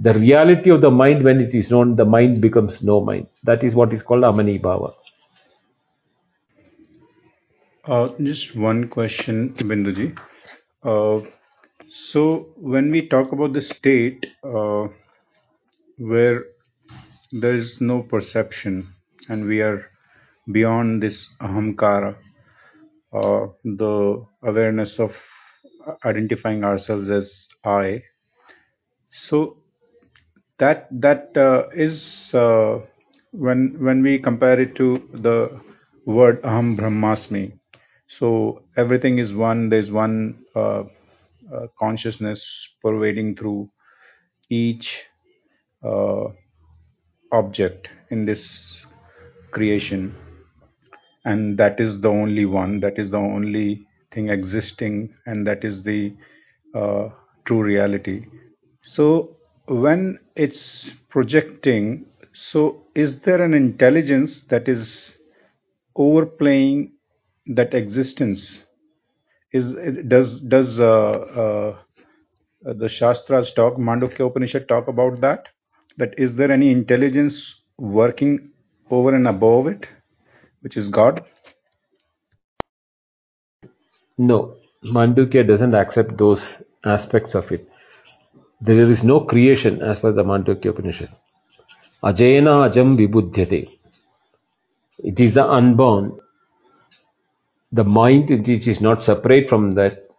The 0.00 0.14
reality 0.14 0.70
of 0.70 0.80
the 0.80 0.90
mind, 0.90 1.22
when 1.24 1.40
it 1.40 1.54
is 1.54 1.70
known, 1.70 1.94
the 1.96 2.04
mind 2.04 2.40
becomes 2.40 2.82
no 2.82 3.00
mind. 3.02 3.28
That 3.44 3.62
is 3.62 3.74
what 3.74 3.92
is 3.92 4.02
called 4.02 4.24
Amani 4.24 4.58
Bhava. 4.58 4.94
Uh, 7.84 8.08
just 8.22 8.56
one 8.56 8.88
question, 8.88 9.54
Binduji. 9.58 10.16
Uh, 10.82 11.20
so 12.10 12.48
when 12.56 12.90
we 12.90 13.08
talk 13.08 13.32
about 13.32 13.52
the 13.52 13.60
state 13.62 14.26
uh, 14.44 14.88
where 15.98 16.44
there 17.32 17.56
is 17.56 17.80
no 17.80 18.02
perception 18.02 18.94
and 19.28 19.46
we 19.46 19.60
are 19.60 19.86
beyond 20.52 21.02
this 21.02 21.28
ahamkara, 21.40 22.16
uh, 23.12 23.46
the 23.64 24.24
awareness 24.42 24.98
of 24.98 25.12
identifying 26.04 26.64
ourselves 26.64 27.08
as 27.10 27.46
I. 27.64 28.02
So 29.28 29.59
that 30.60 30.88
that 30.92 31.36
uh, 31.36 31.68
is 31.74 32.32
uh, 32.34 32.78
when 33.32 33.76
when 33.80 34.02
we 34.02 34.18
compare 34.18 34.60
it 34.60 34.76
to 34.76 34.88
the 35.12 35.60
word 36.06 36.42
aham 36.42 36.76
brahmasmi. 36.78 37.44
So 38.18 38.62
everything 38.76 39.18
is 39.18 39.32
one. 39.32 39.68
There's 39.68 39.90
one 39.90 40.44
uh, 40.56 40.84
uh, 41.54 41.66
consciousness 41.78 42.44
pervading 42.82 43.36
through 43.36 43.70
each 44.50 44.88
uh, 45.84 46.24
object 47.32 47.88
in 48.10 48.26
this 48.26 48.48
creation 49.52 50.14
and 51.24 51.58
that 51.58 51.80
is 51.80 52.00
the 52.00 52.08
only 52.08 52.46
one 52.46 52.80
that 52.80 52.98
is 52.98 53.10
the 53.10 53.18
only 53.18 53.86
thing 54.12 54.28
existing 54.30 55.14
and 55.26 55.46
that 55.46 55.64
is 55.64 55.84
the 55.84 56.14
uh, 56.74 57.08
true 57.44 57.62
reality 57.62 58.26
so 58.84 59.36
when 59.70 60.18
it's 60.36 60.90
projecting 61.08 62.06
so 62.32 62.86
is 62.94 63.20
there 63.20 63.42
an 63.42 63.54
intelligence 63.54 64.42
that 64.50 64.68
is 64.68 65.12
overplaying 65.96 66.92
that 67.46 67.74
existence? 67.74 68.62
Is 69.52 69.74
does 70.08 70.40
does 70.40 70.78
uh, 70.80 70.84
uh, 71.44 71.78
the 72.64 72.88
shastras 72.88 73.52
talk 73.54 73.76
mandukya 73.76 74.26
upanishad 74.26 74.68
talk 74.68 74.88
about 74.88 75.20
that? 75.20 75.48
That 75.98 76.14
is 76.18 76.34
there 76.36 76.52
any 76.52 76.70
intelligence 76.72 77.54
working 77.78 78.50
over 78.90 79.14
and 79.14 79.28
above 79.28 79.68
it 79.68 79.86
which 80.62 80.76
is 80.76 80.88
god? 80.88 81.24
No, 84.18 84.56
Mandukya 84.84 85.46
doesn't 85.46 85.74
accept 85.74 86.18
those 86.18 86.58
aspects 86.84 87.34
of 87.34 87.50
it. 87.52 87.69
There 88.62 88.90
is 88.90 89.02
no 89.02 89.20
creation 89.20 89.80
as 89.82 89.98
per 90.00 90.12
the 90.12 90.22
Mandukya 90.22 90.70
Upanishad. 90.70 91.08
Ajena 92.04 92.70
ajam 92.70 92.96
vibudhyate. 92.98 93.70
It 94.98 95.18
is 95.18 95.34
the 95.34 95.44
unborn, 95.46 96.18
the 97.72 97.84
mind 97.84 98.28
which 98.28 98.66
is 98.68 98.80
not 98.80 99.02
separate 99.02 99.48
from 99.48 99.74
that, 99.76 100.10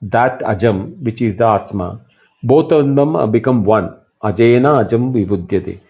that 0.00 0.40
ajam, 0.40 1.02
which 1.02 1.20
is 1.20 1.36
the 1.36 1.46
Atma. 1.46 2.00
Both 2.42 2.72
of 2.72 2.94
them 2.94 3.30
become 3.30 3.64
one. 3.64 3.96
Ajena 4.22 4.86
ajam 4.86 5.12
vibudhyate. 5.12 5.80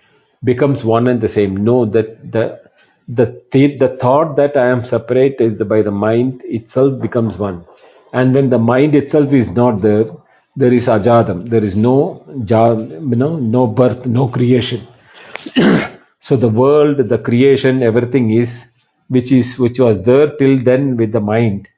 Becomes 0.43 0.85
one 0.85 1.07
and 1.07 1.21
the 1.21 1.29
same. 1.29 1.57
Know 1.65 1.87
that 1.87 2.33
the 2.33 2.61
the 3.09 3.41
th- 3.53 3.79
the 3.79 3.97
thought 4.01 4.37
that 4.37 4.57
I 4.57 4.69
am 4.69 4.85
separate 4.85 5.41
is 5.41 5.59
the, 5.59 5.65
by 5.65 5.83
the 5.83 5.93
mind 5.93 6.43
itself 6.45 7.01
becomes 7.01 7.39
one. 7.39 7.65
And 8.13 8.35
when 8.35 8.51
the 8.51 8.59
mind 8.59 8.97
itself 8.97 9.33
is 9.33 9.49
not 9.51 9.81
there, 9.81 10.07
there 10.57 10.73
is 10.73 10.85
ajatam. 10.87 11.49
There 11.51 11.65
is 11.65 11.77
no 11.77 12.25
you 12.27 13.17
know, 13.17 13.37
no 13.37 13.67
birth, 13.67 14.07
no 14.07 14.29
creation. 14.29 14.87
so 16.21 16.37
the 16.37 16.49
world, 16.49 17.09
the 17.09 17.19
creation, 17.19 17.83
everything 17.83 18.33
is 18.33 18.49
which 19.09 19.31
is 19.31 19.59
which 19.59 19.79
was 19.79 20.05
there 20.05 20.37
till 20.39 20.65
then 20.65 20.97
with 20.97 21.13
the 21.13 21.21
mind 21.21 21.69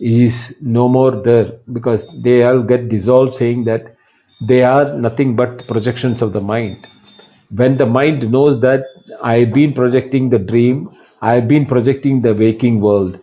is 0.00 0.34
no 0.60 0.88
more 0.88 1.22
there 1.24 1.52
because 1.72 2.00
they 2.24 2.42
all 2.42 2.62
get 2.62 2.88
dissolved 2.88 3.36
saying 3.36 3.64
that 3.64 3.94
they 4.48 4.62
are 4.62 4.98
nothing 4.98 5.36
but 5.36 5.66
projections 5.68 6.20
of 6.20 6.32
the 6.32 6.40
mind 6.40 6.84
when 7.50 7.76
the 7.76 7.86
mind 7.86 8.30
knows 8.30 8.60
that 8.62 8.84
I've 9.22 9.52
been 9.52 9.74
projecting 9.74 10.30
the 10.30 10.38
dream, 10.38 10.90
I've 11.20 11.46
been 11.48 11.66
projecting 11.66 12.22
the 12.22 12.34
waking 12.34 12.80
world, 12.80 13.18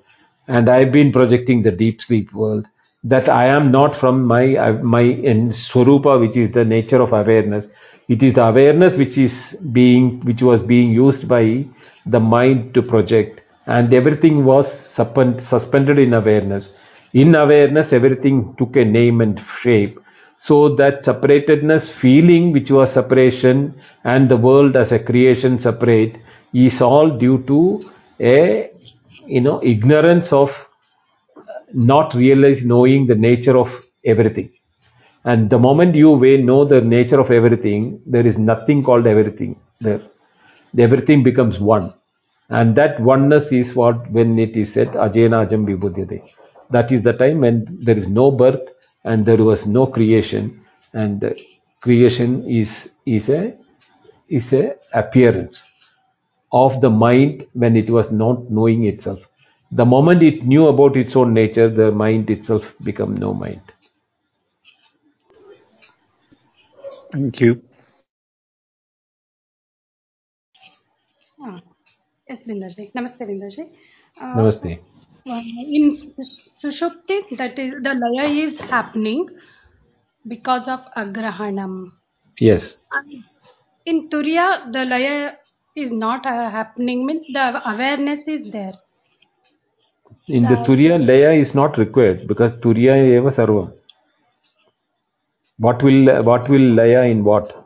and 0.48 0.70
I've 0.70 0.92
been 0.92 1.12
projecting 1.12 1.64
the 1.64 1.72
deep 1.72 2.02
sleep 2.02 2.32
world, 2.34 2.66
that 3.04 3.30
I 3.30 3.48
am 3.48 3.72
not 3.72 4.00
from 4.00 4.26
my 4.26 4.72
my 4.96 5.02
in 5.02 5.54
swarupa, 5.54 6.20
which 6.20 6.38
is 6.38 6.52
the 6.54 6.66
nature 6.66 7.02
of 7.02 7.14
awareness. 7.14 7.66
It 8.08 8.22
is 8.24 8.36
the 8.36 8.44
awareness 8.44 8.98
which 8.98 9.18
is 9.18 9.34
being 9.72 10.22
which 10.26 10.42
was 10.42 10.62
being 10.62 10.92
used 10.92 11.28
by 11.28 11.66
the 12.06 12.20
mind 12.20 12.74
to 12.76 12.82
project, 12.82 13.42
and 13.66 13.94
everything 13.94 14.46
was 14.46 14.68
suspend, 14.96 15.46
suspended 15.48 16.00
in 16.00 16.14
awareness. 16.14 16.72
In 17.14 17.36
awareness, 17.36 17.92
everything 17.92 18.56
took 18.58 18.76
a 18.76 18.86
name 18.86 19.22
and 19.22 19.42
shape 19.62 20.00
so 20.48 20.76
that 20.76 21.04
separatedness 21.04 21.88
feeling 22.02 22.52
which 22.52 22.72
was 22.72 22.92
separation 22.94 23.76
and 24.04 24.30
the 24.30 24.38
world 24.38 24.76
as 24.76 24.92
a 24.92 24.98
creation 24.98 25.60
separate 25.60 26.16
is 26.54 26.82
all 26.82 27.16
due 27.18 27.44
to 27.46 27.60
a 28.20 28.72
you 29.28 29.42
know 29.42 29.62
ignorance 29.64 30.34
of 30.34 30.50
not 31.74 32.14
realize 32.16 32.64
knowing 32.64 33.08
the 33.08 33.16
nature 33.16 33.58
of 33.58 33.70
everything. 34.06 34.52
And 35.24 35.50
the 35.50 35.60
moment 35.60 35.96
you 35.96 36.18
know 36.44 36.66
the 36.66 36.82
nature 36.82 37.20
of 37.20 37.32
everything 37.32 38.02
there 38.06 38.26
is 38.26 38.38
nothing 38.38 38.84
called 38.84 39.08
everything 39.08 39.60
there. 39.80 40.02
Everything 40.78 41.24
becomes 41.24 41.60
one. 41.60 41.94
And 42.50 42.76
that 42.76 43.00
oneness 43.00 43.52
is 43.52 43.76
what 43.76 44.10
when 44.12 44.38
it 44.40 44.58
is 44.58 44.74
said 44.74 44.90
ajena 44.90 45.46
ajam 45.46 45.66
vibudhyate. 45.66 46.22
That 46.72 46.92
is 46.92 47.04
the 47.04 47.14
time 47.14 47.42
when 47.42 47.80
there 47.82 47.98
is 47.98 48.08
no 48.08 48.32
birth 48.32 48.62
and 49.04 49.26
there 49.26 49.44
was 49.44 49.66
no 49.66 49.86
creation. 49.88 50.62
And 50.94 51.24
creation 51.82 52.46
is 52.50 52.70
is 53.06 53.30
a 53.30 53.54
is 54.30 54.52
a 54.54 54.76
appearance 54.94 55.60
of 56.52 56.82
the 56.82 56.90
mind 56.90 57.46
when 57.54 57.76
it 57.76 57.90
was 57.90 58.12
not 58.12 58.50
knowing 58.52 58.86
itself 58.86 59.20
the 59.72 59.86
moment 59.86 60.22
it 60.24 60.46
knew 60.46 60.68
about 60.68 60.96
its 60.98 61.16
own 61.16 61.34
nature 61.34 61.70
the 61.70 61.92
mind 61.92 62.30
itself 62.30 62.64
become 62.84 63.16
no 63.18 63.34
mind 63.34 63.62
thank 67.12 67.40
you 67.42 67.62
Ah, 71.44 71.60
yes, 72.30 72.40
Binduji. 72.48 72.92
Namaste, 72.96 73.24
Binduji. 73.30 73.64
Uh, 74.22 74.26
namaste 74.38 74.72
uh, 75.26 75.42
in 75.78 76.14
Sushupti, 76.64 77.38
that 77.38 77.58
is, 77.58 77.74
the 77.82 77.94
laya 78.02 78.28
is 78.48 78.60
happening 78.60 79.28
because 80.28 80.68
of 80.68 80.82
agrahanam. 80.96 81.92
yes 82.40 82.78
And 82.94 83.24
in 83.86 84.10
Turiya, 84.10 84.72
the 84.72 84.86
laya 84.86 85.34
is 85.76 85.92
not 85.92 86.26
uh, 86.26 86.50
happening, 86.52 87.06
means 87.06 87.26
the 87.34 87.62
awareness 87.70 88.20
is 88.28 88.52
there. 88.52 88.74
In 90.28 90.44
the 90.44 90.58
turiya 90.68 90.98
laya 91.10 91.32
is 91.44 91.54
not 91.54 91.78
required 91.78 92.28
because 92.28 92.52
turiya 92.66 92.96
eva 93.18 93.32
sarvam 93.40 93.72
what 95.66 95.84
will 95.88 96.06
what 96.30 96.50
will 96.50 96.70
laya 96.82 97.04
in 97.16 97.24
what 97.32 97.58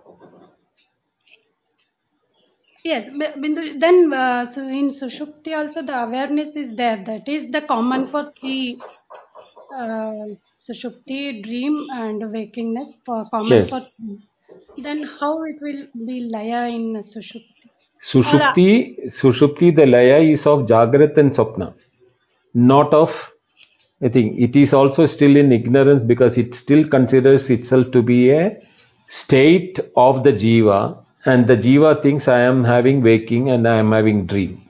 Yes, 2.88 3.06
Bindu, 3.12 3.80
then 3.80 4.14
uh, 4.14 4.54
so 4.54 4.62
in 4.62 4.94
Sushupti 5.02 5.56
also 5.58 5.82
the 5.82 6.04
awareness 6.04 6.50
is 6.56 6.78
there. 6.78 7.04
That 7.04 7.28
is 7.28 7.52
the 7.52 7.62
common 7.62 8.12
for 8.12 8.32
three 8.40 8.80
uh, 9.76 10.26
Sushupti, 10.70 11.44
dream, 11.44 11.88
and 11.92 12.22
wakingness 12.36 12.94
for 13.04 13.26
common 13.32 13.58
Yes. 13.58 13.70
for 13.70 13.82
three. 13.98 14.84
Then 14.84 15.02
how 15.20 15.44
it 15.46 15.56
will 15.62 15.88
be 16.06 16.30
Laya 16.32 16.68
in 16.68 17.04
Sushupti? 17.16 17.72
Sushupti, 18.02 19.12
Sushupti, 19.20 19.76
the 19.76 19.86
laya 19.88 20.22
is 20.22 20.46
of 20.46 20.68
Jagrat 20.68 21.18
and 21.18 21.32
Swapna, 21.32 21.74
not 22.56 22.94
of. 22.94 23.10
I 24.04 24.10
think 24.10 24.40
it 24.40 24.56
is 24.56 24.74
also 24.74 25.06
still 25.06 25.36
in 25.36 25.52
ignorance 25.52 26.04
because 26.06 26.38
it 26.38 26.56
still 26.56 26.88
considers 26.90 27.50
itself 27.50 27.88
to 27.94 28.02
be 28.02 28.32
a 28.32 28.58
state 29.10 29.80
of 29.96 30.24
the 30.24 30.32
jiva, 30.32 31.04
and 31.26 31.48
the 31.48 31.56
jiva 31.56 32.02
thinks 32.02 32.28
I 32.28 32.42
am 32.42 32.64
having 32.64 33.04
waking 33.04 33.50
and 33.50 33.68
I 33.68 33.78
am 33.78 33.92
having 33.92 34.26
dream. 34.26 34.62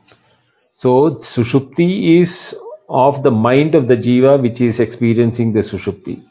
So 0.73 1.21
Sushupti 1.21 2.21
is 2.21 2.55
of 2.89 3.23
the 3.23 3.31
mind 3.31 3.75
of 3.75 3.87
the 3.87 3.95
jiva 3.95 4.41
which 4.41 4.61
is 4.61 4.79
experiencing 4.79 5.53
the 5.53 5.61
Sushupti. 5.61 6.23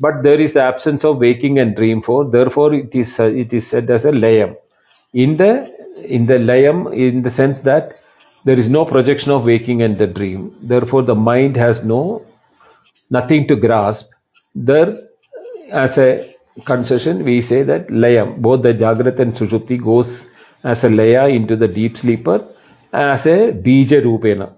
But 0.00 0.22
there 0.22 0.40
is 0.40 0.54
the 0.54 0.62
absence 0.62 1.04
of 1.04 1.18
waking 1.18 1.58
and 1.58 1.76
dream 1.76 2.02
for, 2.02 2.28
therefore 2.30 2.74
it 2.74 2.90
is 2.92 3.08
it 3.18 3.52
is 3.52 3.68
said 3.70 3.90
as 3.90 4.04
a 4.04 4.08
layam. 4.08 4.56
In 5.14 5.36
the 5.36 5.70
in 6.04 6.26
the 6.26 6.34
layam, 6.34 6.92
in 6.92 7.22
the 7.22 7.30
sense 7.36 7.58
that 7.64 7.98
There 8.44 8.58
is 8.58 8.68
no 8.68 8.84
projection 8.84 9.30
of 9.30 9.44
waking 9.44 9.82
and 9.82 9.96
the 9.96 10.08
dream. 10.08 10.56
Therefore, 10.62 11.02
the 11.02 11.14
mind 11.14 11.56
has 11.56 11.84
no 11.84 12.22
nothing 13.08 13.46
to 13.48 13.56
grasp. 13.56 14.06
There, 14.54 14.98
as 15.70 15.96
a 15.96 16.34
concession, 16.66 17.24
we 17.24 17.42
say 17.42 17.62
that 17.62 17.90
laya, 17.90 18.26
both 18.26 18.62
the 18.62 18.72
Jagrat 18.72 19.20
and 19.20 19.34
Sushupti 19.34 19.82
goes 19.82 20.08
as 20.64 20.82
a 20.82 20.88
laya 20.88 21.28
into 21.28 21.56
the 21.56 21.68
deep 21.68 21.98
sleeper 21.98 22.48
as 22.92 23.24
a 23.26 23.52
bija 23.66 24.02
rupena. 24.02 24.54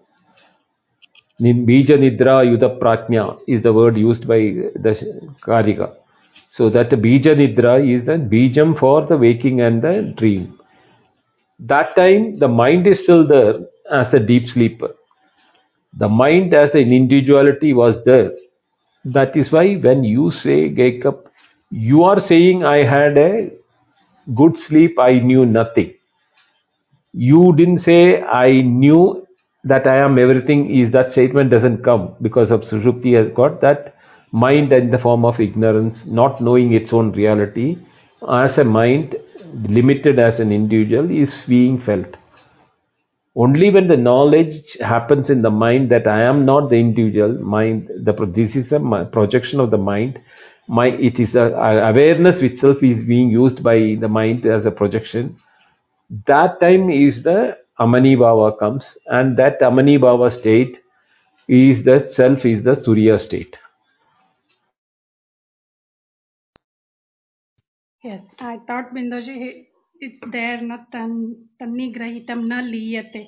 Bija 1.40 1.98
nidra 1.98 2.42
yuda 2.46 2.78
prajna 2.78 3.38
is 3.46 3.62
the 3.62 3.72
word 3.72 3.98
used 3.98 4.26
by 4.26 4.38
the 4.38 5.34
Karika. 5.46 5.94
So 6.48 6.70
that 6.70 6.88
the 6.88 6.96
bija 6.96 7.36
nidra 7.36 7.74
is 7.86 8.06
the 8.06 8.12
bijam 8.12 8.78
for 8.78 9.06
the 9.06 9.18
waking 9.18 9.60
and 9.60 9.82
the 9.82 10.14
dream. 10.16 10.58
That 11.58 11.94
time 11.94 12.38
the 12.38 12.48
mind 12.48 12.86
is 12.86 13.02
still 13.02 13.26
there 13.28 13.60
as 13.90 14.12
a 14.14 14.20
deep 14.20 14.48
sleeper. 14.50 14.94
The 15.96 16.08
mind 16.08 16.54
as 16.54 16.74
an 16.74 16.92
individuality 16.92 17.72
was 17.72 17.96
there. 18.04 18.32
That 19.04 19.36
is 19.36 19.52
why 19.52 19.74
when 19.74 20.04
you 20.04 20.30
say 20.30 20.68
wake 20.68 21.04
up, 21.06 21.26
you 21.70 22.04
are 22.04 22.20
saying 22.20 22.64
I 22.64 22.84
had 22.84 23.18
a 23.18 23.50
good 24.34 24.58
sleep, 24.58 24.98
I 24.98 25.18
knew 25.18 25.44
nothing. 25.46 25.94
You 27.12 27.54
didn't 27.56 27.80
say 27.80 28.22
I 28.22 28.62
knew 28.62 29.26
that 29.64 29.86
I 29.86 29.96
am 29.98 30.18
everything 30.18 30.70
is 30.78 30.90
that 30.92 31.12
statement 31.12 31.50
doesn't 31.50 31.84
come 31.84 32.16
because 32.20 32.50
of 32.50 32.62
Sushupti 32.62 33.14
has 33.16 33.32
got 33.34 33.60
that 33.60 33.96
mind 34.32 34.72
in 34.72 34.90
the 34.90 34.98
form 34.98 35.24
of 35.24 35.40
ignorance, 35.40 35.98
not 36.06 36.40
knowing 36.40 36.72
its 36.72 36.92
own 36.92 37.12
reality. 37.12 37.78
As 38.28 38.58
a 38.58 38.64
mind, 38.64 39.16
limited 39.68 40.18
as 40.18 40.40
an 40.40 40.50
individual, 40.52 41.10
is 41.10 41.32
being 41.46 41.80
felt. 41.80 42.16
Only 43.36 43.70
when 43.70 43.88
the 43.88 43.96
knowledge 43.96 44.76
happens 44.80 45.30
in 45.30 45.42
the 45.42 45.50
mind 45.50 45.90
that 45.90 46.06
I 46.06 46.22
am 46.22 46.44
not 46.44 46.70
the 46.70 46.76
individual 46.76 47.34
mind, 47.42 47.88
the 48.04 48.12
this 48.34 48.56
is 48.56 48.72
a 48.72 49.08
projection 49.12 49.60
of 49.60 49.70
the 49.70 49.78
mind. 49.78 50.20
My 50.68 50.88
it 50.88 51.18
is 51.20 51.34
a, 51.34 51.48
a- 51.54 51.90
awareness 51.90 52.42
itself 52.42 52.82
is 52.82 53.04
being 53.04 53.30
used 53.30 53.62
by 53.62 53.96
the 54.00 54.08
mind 54.08 54.46
as 54.46 54.66
a 54.66 54.70
projection. 54.70 55.36
That 56.26 56.60
time 56.60 56.90
is 56.90 57.22
the 57.24 57.58
Amani 57.80 58.16
Bhava 58.16 58.58
comes, 58.58 58.84
and 59.06 59.36
that 59.38 59.62
Amani 59.62 59.98
Bhava 59.98 60.30
state 60.38 60.78
is 61.48 61.84
the 61.84 62.12
self 62.16 62.44
is 62.46 62.64
the 62.64 62.76
Turiya 62.76 63.20
state. 63.20 63.56
Yes, 68.04 68.22
I 68.38 68.58
thought 68.66 68.94
Binduji, 68.94 69.34
he- 69.44 69.68
it's 70.06 70.32
there, 70.32 70.60
not 70.60 70.92
tan, 70.92 71.12
tannigrahitam 71.60 72.46
na 72.52 72.60
liyate. 72.72 73.22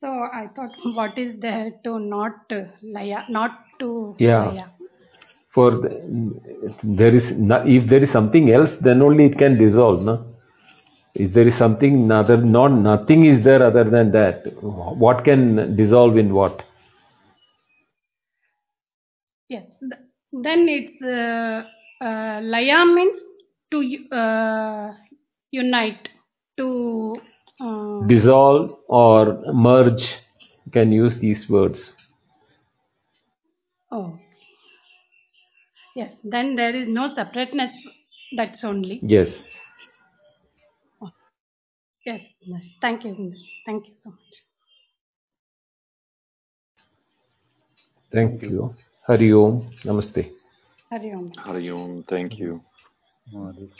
So 0.00 0.08
I 0.08 0.48
thought, 0.54 0.72
what 0.98 1.18
is 1.18 1.40
there 1.40 1.72
to 1.84 1.98
not 1.98 2.52
uh, 2.52 2.64
laya, 2.82 3.20
not 3.30 3.52
to 3.80 4.14
Yeah. 4.18 4.44
laya? 4.48 4.66
For 5.54 5.70
the, 5.70 5.90
there 6.82 7.14
is 7.14 7.26
no, 7.38 7.62
if 7.64 7.88
there 7.88 8.02
is 8.02 8.10
something 8.12 8.50
else, 8.50 8.70
then 8.80 9.02
only 9.02 9.26
it 9.26 9.38
can 9.38 9.56
dissolve. 9.56 10.02
No? 10.02 10.14
If 11.14 11.32
there 11.32 11.46
is 11.46 11.56
something 11.56 12.10
other, 12.10 12.36
not 12.38 12.72
nothing 12.72 13.24
is 13.24 13.44
there 13.44 13.62
other 13.62 13.84
than 13.84 14.10
that. 14.12 14.46
What 14.62 15.24
can 15.24 15.76
dissolve 15.76 16.16
in 16.16 16.34
what? 16.34 16.62
Yes, 19.48 19.66
then 20.32 20.68
it's 20.68 21.00
uh, 21.02 21.62
uh, 22.04 22.40
laya 22.42 22.84
means 22.84 23.20
to 23.70 23.78
uh, 24.10 24.92
unite, 25.62 26.08
to 26.58 26.68
uh, 27.60 28.00
Dissolve 28.06 28.76
or 28.88 29.22
merge. 29.52 30.04
You 30.66 30.72
can 30.72 30.92
use 30.92 31.16
these 31.24 31.48
words. 31.56 31.92
oh 33.96 34.18
yes. 35.96 36.10
Then 36.34 36.56
there 36.56 36.74
is 36.82 36.88
no 36.88 37.04
separateness. 37.14 37.70
That's 38.36 38.64
only 38.64 38.98
Yes. 39.02 39.28
yes. 42.06 42.20
yes. 42.52 42.62
Thank 42.80 43.04
you. 43.04 43.12
Binduji. 43.14 43.44
Thank 43.66 43.86
you 43.88 43.94
so 44.02 44.10
much. 44.10 44.34
Thank 48.12 48.42
you. 48.42 48.74
Hari 49.06 49.32
Om. 49.42 49.54
Namaste. 49.84 50.22
Hari 50.90 51.12
Om. 51.14 51.30
Hari 51.46 51.70
Om. 51.70 52.02
Thank 52.08 52.38
you. 52.38 52.60
Mahadev. 53.32 53.70